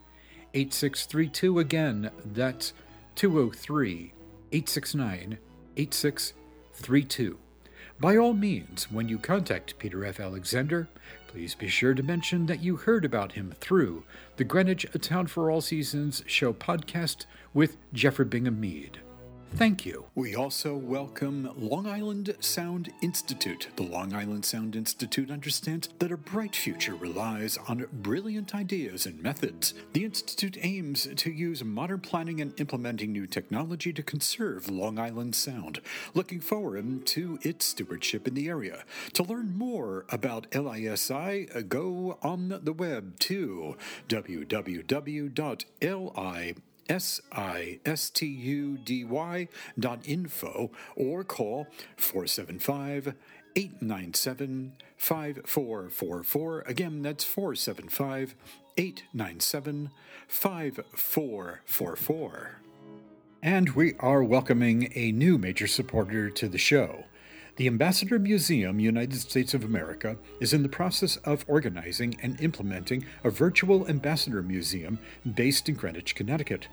8632. 0.54 1.60
Again, 1.60 2.10
that's 2.24 2.72
203 3.16 4.14
869 4.54 5.38
8632. 5.76 7.38
By 7.98 8.18
all 8.18 8.34
means, 8.34 8.92
when 8.92 9.08
you 9.08 9.18
contact 9.18 9.80
Peter 9.80 10.04
F. 10.04 10.20
Alexander, 10.20 10.90
please 11.28 11.56
be 11.56 11.70
sure 11.70 11.94
to 11.94 12.04
mention 12.04 12.46
that 12.48 12.62
you 12.62 12.76
heard 12.76 13.06
about 13.06 13.32
him 13.32 13.54
through 13.62 14.04
the 14.36 14.44
Greenwich 14.44 14.86
A 14.94 15.00
Town 15.00 15.28
for 15.28 15.50
All 15.50 15.62
Seasons 15.62 16.22
show 16.28 16.52
podcast 16.52 17.26
with 17.54 17.78
Jeffrey 17.94 18.26
Bingham 18.26 18.60
Mead. 18.60 19.00
Thank 19.56 19.86
you. 19.86 20.08
We 20.16 20.36
also 20.36 20.76
welcome 20.76 21.50
Long 21.56 21.88
Island 21.88 22.36
Sound 22.42 22.92
Institute. 23.02 23.70
The 23.78 23.84
Long 23.84 24.14
Island 24.14 24.44
Sound 24.44 24.76
Institute 24.76 25.32
understands 25.32 25.88
that 26.00 26.12
a 26.12 26.18
bright 26.18 26.54
future 26.54 26.94
relies 26.94 27.58
on 27.70 27.88
brilliant 27.94 28.54
ideas 28.54 29.06
and 29.06 29.24
methods. 29.24 29.74
The 29.94 30.04
Institute 30.04 30.58
aims 30.62 31.08
to 31.16 31.32
use 31.32 31.64
modern 31.64 32.02
planning 32.02 32.42
and 32.42 32.54
implementing 32.60 33.14
new 33.14 33.28
technology 33.28 33.94
to 33.94 34.04
conserve 34.04 34.70
Long 34.70 35.00
Island 35.00 35.36
Sound. 35.36 35.80
Looking 36.14 36.42
forward 36.42 37.06
to 37.06 37.40
its 37.42 37.66
stewardship 37.68 38.28
in 38.28 38.34
the 38.34 38.50
area. 38.50 38.84
To 39.14 39.24
learn 39.24 39.58
more 39.58 40.06
about 40.10 40.54
LISI, 40.54 41.48
go 41.70 42.20
on 42.22 42.60
the 42.62 42.74
web 42.74 43.18
to 43.20 43.78
www.li 44.10 45.26
S-I-S-T-U-D-Y 46.90 47.78
dot 49.80 50.00
info 50.06 50.70
or 50.96 51.24
call 51.24 51.68
475 51.98 53.16
897 53.56 54.74
5444. 54.98 56.64
Again, 56.68 57.02
that's 57.02 57.24
475 57.24 58.36
897 58.78 59.90
5444. 60.28 62.60
And 63.42 63.70
we 63.70 63.94
are 64.00 64.24
welcoming 64.24 64.92
a 64.96 65.12
new 65.12 65.38
major 65.38 65.68
supporter 65.68 66.30
to 66.32 66.48
the 66.48 66.58
show. 66.58 67.04
The 67.58 67.68
Ambassador 67.68 68.20
Museum, 68.20 68.82
United 68.82 69.18
States 69.22 69.54
of 69.54 69.64
America, 69.64 70.18
is 70.42 70.52
in 70.52 70.62
the 70.62 70.68
process 70.68 71.16
of 71.18 71.46
organizing 71.48 72.18
and 72.22 72.40
implementing 72.42 73.06
a 73.24 73.30
virtual 73.30 73.88
ambassador 73.88 74.42
museum 74.42 75.00
based 75.36 75.70
in 75.70 75.76
Greenwich, 75.76 76.16
Connecticut. 76.16 76.68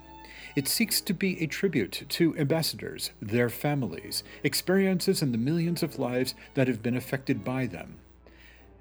It 0.56 0.66
seeks 0.66 1.00
to 1.02 1.14
be 1.14 1.40
a 1.40 1.46
tribute 1.46 2.04
to 2.08 2.36
ambassadors, 2.36 3.12
their 3.22 3.48
families, 3.48 4.24
experiences, 4.42 5.22
and 5.22 5.32
the 5.32 5.38
millions 5.38 5.84
of 5.84 6.00
lives 6.00 6.34
that 6.54 6.66
have 6.66 6.82
been 6.82 6.96
affected 6.96 7.44
by 7.44 7.66
them. 7.66 8.00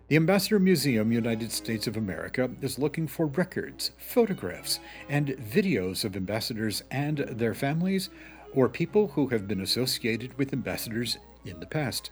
The 0.07 0.15
Ambassador 0.15 0.57
Museum, 0.57 1.11
United 1.11 1.51
States 1.51 1.85
of 1.85 1.95
America, 1.95 2.49
is 2.61 2.79
looking 2.79 3.05
for 3.05 3.27
records, 3.27 3.91
photographs, 3.99 4.79
and 5.07 5.27
videos 5.27 6.03
of 6.03 6.15
ambassadors 6.15 6.81
and 6.89 7.19
their 7.19 7.53
families, 7.53 8.09
or 8.55 8.67
people 8.67 9.09
who 9.09 9.27
have 9.27 9.47
been 9.47 9.61
associated 9.61 10.35
with 10.39 10.51
ambassadors 10.51 11.19
in 11.45 11.59
the 11.59 11.65
past. 11.65 12.11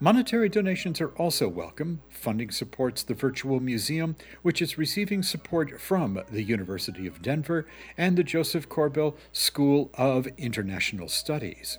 Monetary 0.00 0.48
donations 0.48 1.00
are 1.00 1.10
also 1.10 1.48
welcome. 1.48 2.02
Funding 2.08 2.50
supports 2.50 3.04
the 3.04 3.14
virtual 3.14 3.60
museum, 3.60 4.16
which 4.42 4.60
is 4.60 4.76
receiving 4.76 5.22
support 5.22 5.80
from 5.80 6.20
the 6.28 6.42
University 6.42 7.06
of 7.06 7.22
Denver 7.22 7.66
and 7.96 8.16
the 8.16 8.24
Josef 8.24 8.68
Korbel 8.68 9.14
School 9.30 9.90
of 9.94 10.26
International 10.36 11.08
Studies. 11.08 11.78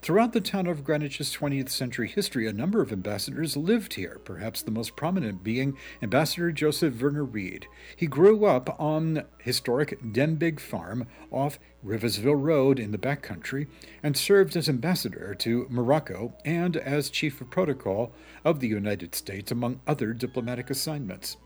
Throughout 0.00 0.32
the 0.32 0.40
town 0.40 0.68
of 0.68 0.84
Greenwich's 0.84 1.34
20th 1.34 1.70
century 1.70 2.06
history, 2.08 2.46
a 2.46 2.52
number 2.52 2.80
of 2.80 2.92
ambassadors 2.92 3.56
lived 3.56 3.94
here, 3.94 4.20
perhaps 4.24 4.62
the 4.62 4.70
most 4.70 4.94
prominent 4.94 5.42
being 5.42 5.76
Ambassador 6.00 6.52
Joseph 6.52 6.94
Verner 6.94 7.24
Reed. 7.24 7.66
He 7.96 8.06
grew 8.06 8.46
up 8.46 8.80
on 8.80 9.24
historic 9.38 10.00
Denbigh 10.00 10.60
Farm 10.60 11.08
off 11.32 11.58
Riversville 11.84 12.40
Road 12.40 12.78
in 12.78 12.92
the 12.92 12.96
backcountry 12.96 13.66
and 14.00 14.16
served 14.16 14.56
as 14.56 14.68
ambassador 14.68 15.34
to 15.34 15.66
Morocco 15.68 16.32
and 16.44 16.76
as 16.76 17.10
chief 17.10 17.40
of 17.40 17.50
protocol 17.50 18.14
of 18.44 18.60
the 18.60 18.68
United 18.68 19.16
States, 19.16 19.50
among 19.50 19.80
other 19.84 20.12
diplomatic 20.12 20.70
assignments. 20.70 21.36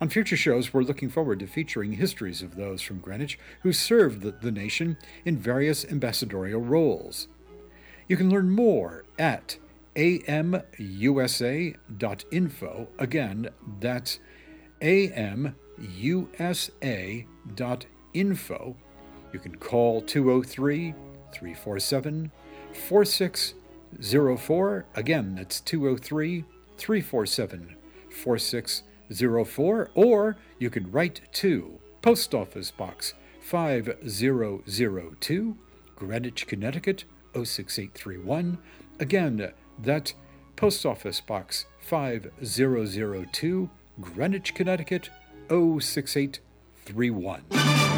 On 0.00 0.10
future 0.10 0.36
shows, 0.36 0.74
we're 0.74 0.82
looking 0.82 1.08
forward 1.08 1.38
to 1.38 1.46
featuring 1.46 1.92
histories 1.92 2.42
of 2.42 2.56
those 2.56 2.82
from 2.82 2.98
Greenwich 2.98 3.38
who 3.62 3.72
served 3.72 4.20
the, 4.20 4.32
the 4.32 4.52
nation 4.52 4.98
in 5.24 5.38
various 5.38 5.86
ambassadorial 5.86 6.60
roles. 6.60 7.28
You 8.08 8.16
can 8.16 8.30
learn 8.30 8.50
more 8.50 9.04
at 9.18 9.58
amusa.info. 9.96 11.76
Again, 12.98 13.48
that's 13.80 14.20
amusa.info. 14.82 15.56
You 19.32 19.38
can 19.40 19.56
call 19.56 20.02
203 20.02 20.94
347 21.32 22.30
4604. 22.72 24.84
Again, 24.94 25.34
that's 25.34 25.60
203 25.60 26.44
347 26.76 27.76
4604. 28.10 29.90
Or 29.94 30.36
you 30.58 30.68
can 30.70 30.90
write 30.90 31.20
to 31.32 31.78
Post 32.02 32.34
Office 32.34 32.70
Box 32.70 33.14
5002, 33.40 35.56
Greenwich, 35.96 36.46
Connecticut 36.46 37.04
06831. 37.34 38.58
Again, 39.00 39.52
that 39.78 40.14
Post 40.56 40.86
Office 40.86 41.20
Box 41.20 41.66
5002, 41.80 43.70
Greenwich, 44.00 44.54
Connecticut 44.54 45.10
06831. 45.48 47.93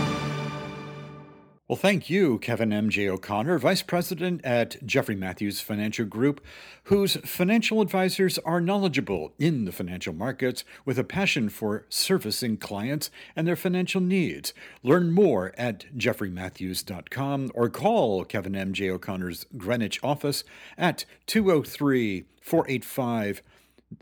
Well, 1.68 1.76
thank 1.76 2.08
you, 2.08 2.38
Kevin 2.38 2.72
M.J. 2.72 3.08
O'Connor, 3.08 3.58
Vice 3.58 3.82
President 3.82 4.40
at 4.44 4.86
Jeffrey 4.86 5.16
Matthews 5.16 5.60
Financial 5.60 6.04
Group, 6.04 6.40
whose 6.84 7.16
financial 7.24 7.80
advisors 7.80 8.38
are 8.38 8.60
knowledgeable 8.60 9.32
in 9.36 9.64
the 9.64 9.72
financial 9.72 10.12
markets 10.12 10.62
with 10.84 10.96
a 10.96 11.02
passion 11.02 11.48
for 11.48 11.84
servicing 11.88 12.56
clients 12.56 13.10
and 13.34 13.48
their 13.48 13.56
financial 13.56 14.00
needs. 14.00 14.54
Learn 14.84 15.10
more 15.10 15.52
at 15.58 15.86
jeffreymatthews.com 15.98 17.50
or 17.52 17.68
call 17.68 18.24
Kevin 18.24 18.54
M.J. 18.54 18.88
O'Connor's 18.88 19.44
Greenwich 19.56 19.98
office 20.04 20.44
at 20.78 21.04
203 21.26 22.26
485 22.40 23.42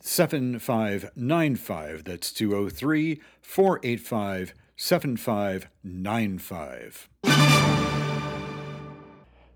7595. 0.03 2.05
That's 2.05 2.31
203 2.31 3.23
485 3.41 4.53
7595. 4.77 7.09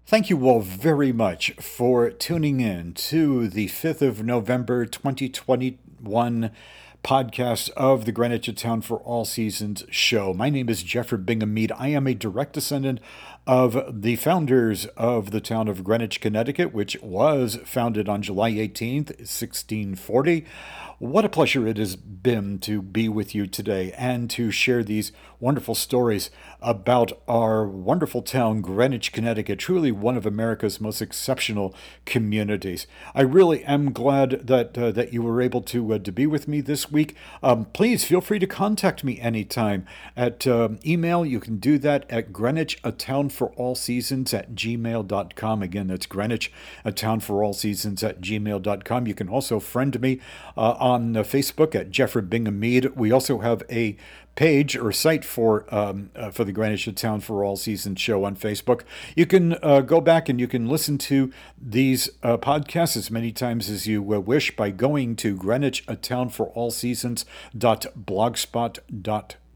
Thank 0.08 0.30
you 0.30 0.48
all 0.48 0.60
very 0.60 1.12
much 1.12 1.52
for 1.60 2.08
tuning 2.08 2.60
in 2.60 2.94
to 2.94 3.46
the 3.46 3.66
5th 3.66 4.00
of 4.00 4.24
November 4.24 4.86
2021 4.86 6.50
podcast 7.04 7.68
of 7.76 8.06
the 8.06 8.12
Greenwich 8.12 8.50
Town 8.56 8.80
for 8.80 9.00
All 9.00 9.26
Seasons 9.26 9.84
show. 9.90 10.32
My 10.32 10.48
name 10.48 10.70
is 10.70 10.82
Jeffrey 10.82 11.18
Bingham 11.18 11.52
Mead. 11.52 11.72
I 11.72 11.88
am 11.88 12.06
a 12.06 12.14
direct 12.14 12.54
descendant 12.54 13.00
of 13.48 14.02
the 14.02 14.14
founders 14.16 14.84
of 14.98 15.30
the 15.30 15.40
town 15.40 15.68
of 15.68 15.82
Greenwich, 15.82 16.20
Connecticut, 16.20 16.74
which 16.74 17.00
was 17.00 17.56
founded 17.64 18.06
on 18.06 18.20
July 18.20 18.52
18th, 18.52 19.08
1640. 19.20 20.44
What 20.98 21.24
a 21.24 21.28
pleasure 21.28 21.66
it 21.66 21.76
has 21.76 21.94
been 21.94 22.58
to 22.58 22.82
be 22.82 23.08
with 23.08 23.32
you 23.32 23.46
today 23.46 23.92
and 23.92 24.28
to 24.30 24.50
share 24.50 24.82
these 24.82 25.12
wonderful 25.38 25.76
stories 25.76 26.28
about 26.60 27.12
our 27.28 27.64
wonderful 27.66 28.20
town, 28.20 28.60
Greenwich, 28.60 29.12
Connecticut, 29.12 29.60
truly 29.60 29.92
one 29.92 30.16
of 30.16 30.26
America's 30.26 30.80
most 30.80 31.00
exceptional 31.00 31.72
communities. 32.04 32.88
I 33.14 33.20
really 33.22 33.64
am 33.64 33.92
glad 33.92 34.48
that 34.48 34.76
uh, 34.76 34.90
that 34.90 35.12
you 35.12 35.22
were 35.22 35.40
able 35.40 35.62
to 35.62 35.94
uh, 35.94 35.98
to 36.00 36.10
be 36.10 36.26
with 36.26 36.48
me 36.48 36.60
this 36.60 36.90
week. 36.90 37.14
Um, 37.44 37.66
please 37.66 38.04
feel 38.04 38.20
free 38.20 38.40
to 38.40 38.46
contact 38.48 39.04
me 39.04 39.20
anytime 39.20 39.86
at 40.16 40.48
uh, 40.48 40.70
email. 40.84 41.24
You 41.24 41.38
can 41.38 41.58
do 41.58 41.78
that 41.78 42.10
at 42.10 42.32
Greenwich, 42.32 42.80
a 42.82 42.90
town 42.90 43.28
for 43.38 43.50
all 43.52 43.74
seasons 43.74 44.34
at 44.34 44.54
gmail.com. 44.54 45.62
Again, 45.62 45.86
that's 45.86 46.06
Greenwich, 46.06 46.52
a 46.84 46.92
town 46.92 47.20
for 47.20 47.42
all 47.42 47.52
seasons 47.52 48.02
at 48.02 48.20
gmail.com. 48.20 49.06
You 49.06 49.14
can 49.14 49.28
also 49.28 49.60
friend 49.60 49.98
me 50.00 50.20
uh, 50.56 50.72
on 50.78 51.16
uh, 51.16 51.22
Facebook 51.22 51.74
at 51.74 51.90
Jeffrey 51.90 52.22
Bingham 52.22 52.58
Mead. 52.58 52.96
We 52.96 53.12
also 53.12 53.38
have 53.38 53.62
a 53.70 53.96
page 54.34 54.76
or 54.76 54.92
site 54.92 55.24
for 55.24 55.72
um, 55.74 56.10
uh, 56.14 56.30
for 56.30 56.44
the 56.44 56.52
Greenwich 56.52 56.86
A 56.86 56.92
Town 56.92 57.20
for 57.20 57.42
All 57.42 57.56
Seasons 57.56 58.00
show 58.00 58.24
on 58.24 58.36
Facebook. 58.36 58.82
You 59.16 59.26
can 59.26 59.56
uh, 59.62 59.80
go 59.80 60.00
back 60.00 60.28
and 60.28 60.38
you 60.38 60.46
can 60.46 60.68
listen 60.68 60.98
to 60.98 61.32
these 61.60 62.08
uh, 62.22 62.36
podcasts 62.36 62.96
as 62.96 63.10
many 63.10 63.32
times 63.32 63.68
as 63.70 63.86
you 63.86 64.00
uh, 64.14 64.18
wish 64.20 64.54
by 64.54 64.70
going 64.70 65.16
to 65.16 65.36
Greenwich 65.36 65.82
a 65.88 65.96
Town 65.96 66.28
for 66.28 66.46
All 66.50 66.70
Seasons 66.70 67.24
blogspot.com 67.56 69.47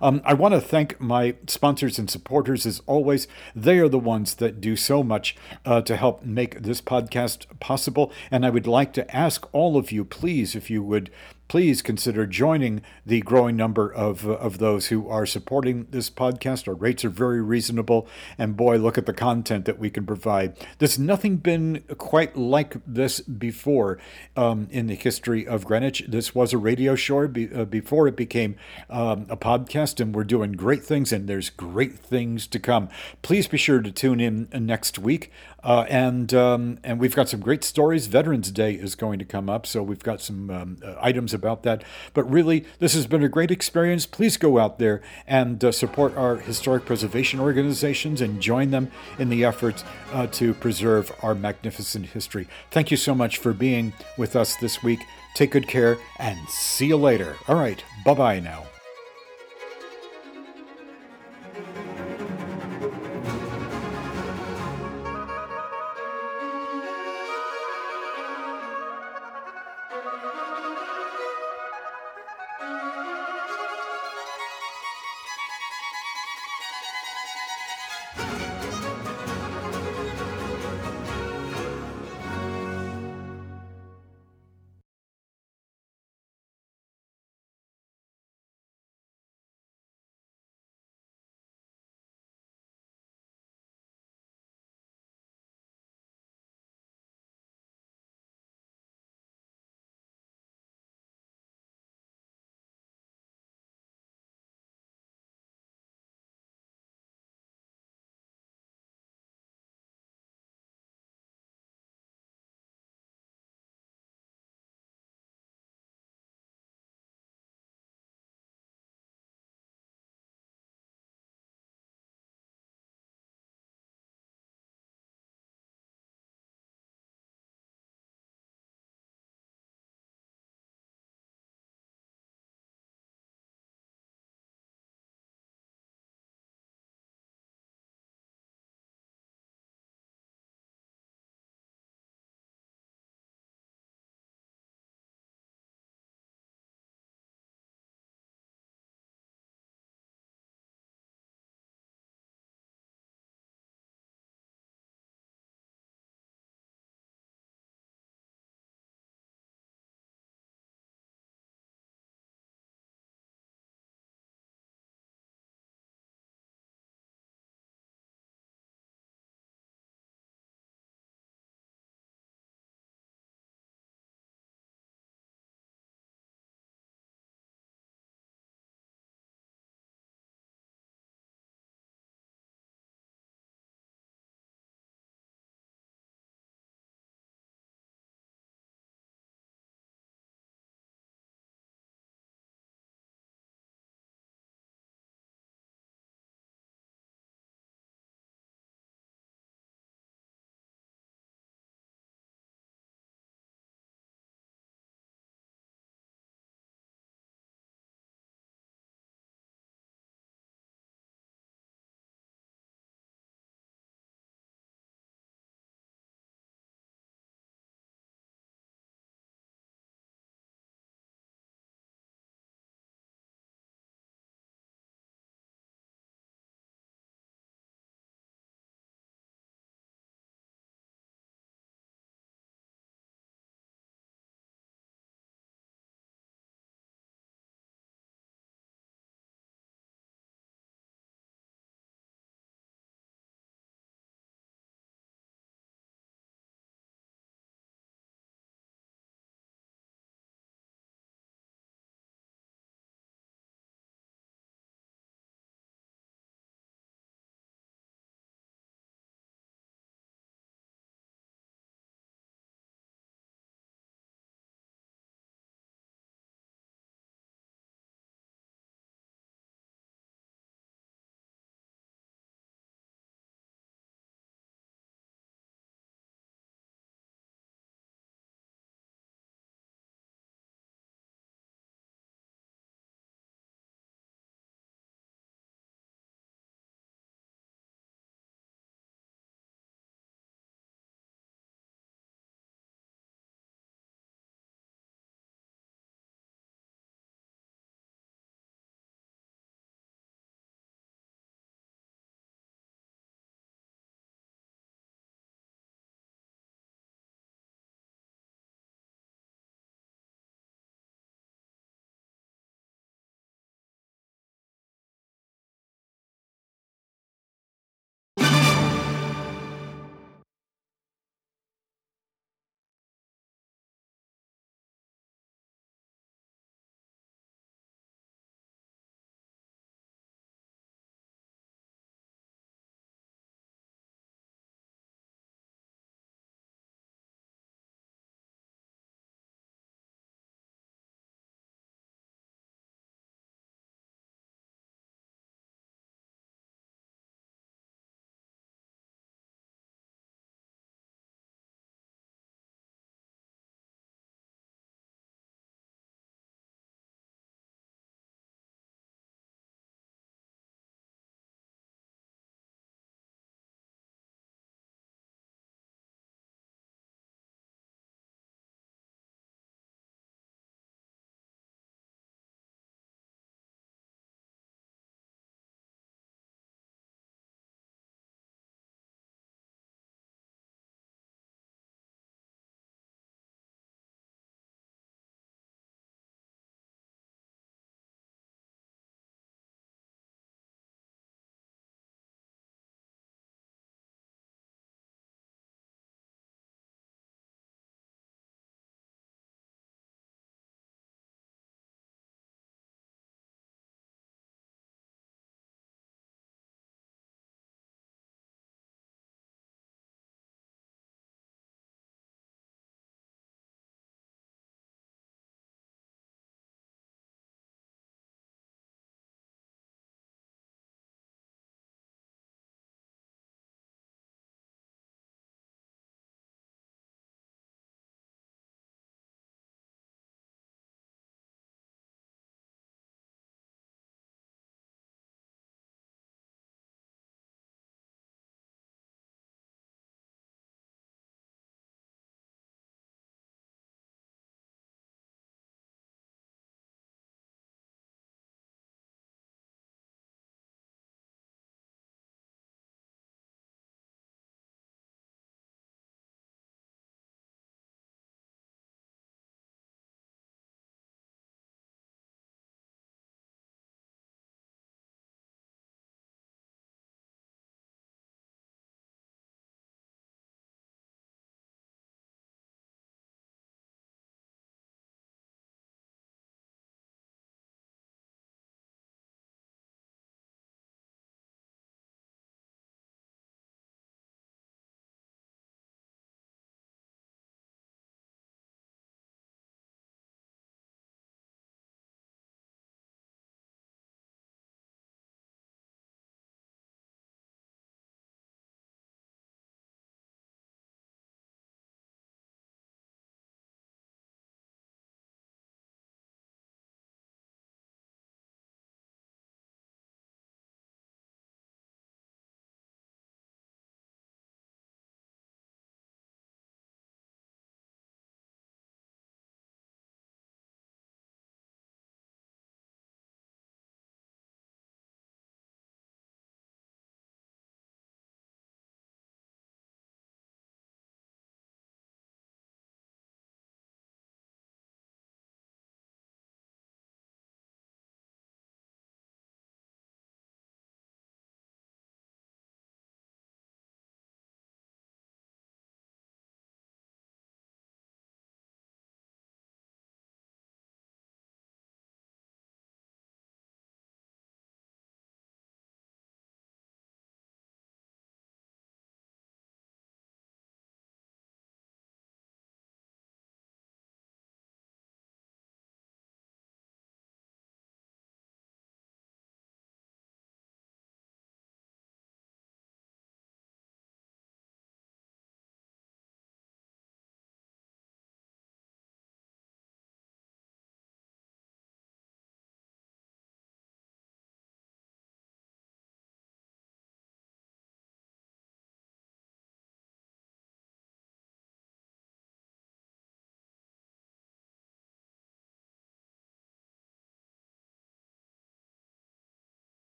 Um, 0.00 0.22
I 0.24 0.34
want 0.34 0.54
to 0.54 0.60
thank 0.60 1.00
my 1.00 1.36
sponsors 1.46 1.98
and 1.98 2.10
supporters 2.10 2.64
as 2.64 2.80
always. 2.86 3.28
They 3.54 3.78
are 3.78 3.88
the 3.88 3.98
ones 3.98 4.34
that 4.36 4.60
do 4.60 4.76
so 4.76 5.02
much 5.02 5.36
uh, 5.64 5.82
to 5.82 5.96
help 5.96 6.24
make 6.24 6.62
this 6.62 6.80
podcast 6.80 7.46
possible. 7.60 8.12
And 8.30 8.46
I 8.46 8.50
would 8.50 8.66
like 8.66 8.92
to 8.94 9.14
ask 9.14 9.46
all 9.52 9.76
of 9.76 9.92
you, 9.92 10.04
please, 10.04 10.54
if 10.54 10.70
you 10.70 10.82
would 10.82 11.10
please 11.48 11.80
consider 11.82 12.26
joining 12.26 12.82
the 13.04 13.20
growing 13.22 13.56
number 13.56 13.92
of, 13.92 14.26
of 14.26 14.58
those 14.58 14.88
who 14.88 15.08
are 15.08 15.26
supporting 15.26 15.86
this 15.90 16.10
podcast. 16.10 16.68
Our 16.68 16.74
rates 16.74 17.04
are 17.04 17.10
very 17.10 17.42
reasonable, 17.42 18.06
and 18.36 18.56
boy, 18.56 18.76
look 18.76 18.98
at 18.98 19.06
the 19.06 19.14
content 19.14 19.64
that 19.64 19.78
we 19.78 19.90
can 19.90 20.06
provide. 20.06 20.56
There's 20.78 20.98
nothing 20.98 21.38
been 21.38 21.82
quite 21.96 22.36
like 22.36 22.76
this 22.86 23.20
before 23.20 23.98
um, 24.36 24.68
in 24.70 24.86
the 24.86 24.94
history 24.94 25.46
of 25.46 25.64
Greenwich. 25.64 26.04
This 26.06 26.34
was 26.34 26.52
a 26.52 26.58
radio 26.58 26.94
show 26.94 27.26
be, 27.26 27.52
uh, 27.52 27.64
before 27.64 28.06
it 28.06 28.16
became 28.16 28.56
um, 28.90 29.26
a 29.28 29.36
podcast, 29.36 30.00
and 30.00 30.14
we're 30.14 30.24
doing 30.24 30.52
great 30.52 30.84
things, 30.84 31.12
and 31.12 31.28
there's 31.28 31.50
great 31.50 31.98
things 31.98 32.46
to 32.48 32.58
come. 32.58 32.88
Please 33.22 33.48
be 33.48 33.58
sure 33.58 33.80
to 33.80 33.90
tune 33.90 34.20
in 34.20 34.48
next 34.52 34.98
week. 34.98 35.32
Uh, 35.62 35.84
and 35.88 36.32
um, 36.34 36.78
and 36.84 37.00
we've 37.00 37.16
got 37.16 37.28
some 37.28 37.40
great 37.40 37.64
stories. 37.64 38.06
Veterans 38.06 38.50
Day 38.52 38.74
is 38.74 38.94
going 38.94 39.18
to 39.18 39.24
come 39.24 39.50
up, 39.50 39.66
so 39.66 39.82
we've 39.82 40.02
got 40.02 40.20
some 40.20 40.50
um, 40.50 40.78
uh, 40.84 40.94
items 41.00 41.34
about 41.34 41.64
that. 41.64 41.82
But 42.14 42.30
really, 42.30 42.64
this 42.78 42.94
has 42.94 43.06
been 43.06 43.22
a 43.24 43.28
great 43.28 43.50
experience. 43.50 44.06
Please 44.06 44.36
go 44.36 44.58
out 44.58 44.78
there 44.78 45.02
and 45.26 45.62
uh, 45.64 45.72
support 45.72 46.16
our 46.16 46.36
historic 46.36 46.84
preservation 46.84 47.40
organizations 47.40 48.20
and 48.20 48.40
join 48.40 48.70
them 48.70 48.90
in 49.18 49.30
the 49.30 49.44
efforts 49.44 49.84
uh, 50.12 50.28
to 50.28 50.54
preserve 50.54 51.12
our 51.22 51.34
magnificent 51.34 52.06
history. 52.06 52.46
Thank 52.70 52.90
you 52.90 52.96
so 52.96 53.14
much 53.14 53.38
for 53.38 53.52
being 53.52 53.92
with 54.16 54.36
us 54.36 54.56
this 54.56 54.82
week. 54.82 55.00
Take 55.34 55.50
good 55.50 55.68
care 55.68 55.98
and 56.18 56.38
see 56.48 56.86
you 56.86 56.96
later. 56.96 57.36
All 57.48 57.56
right, 57.56 57.82
bye 58.04 58.14
bye 58.14 58.40
now. 58.40 58.64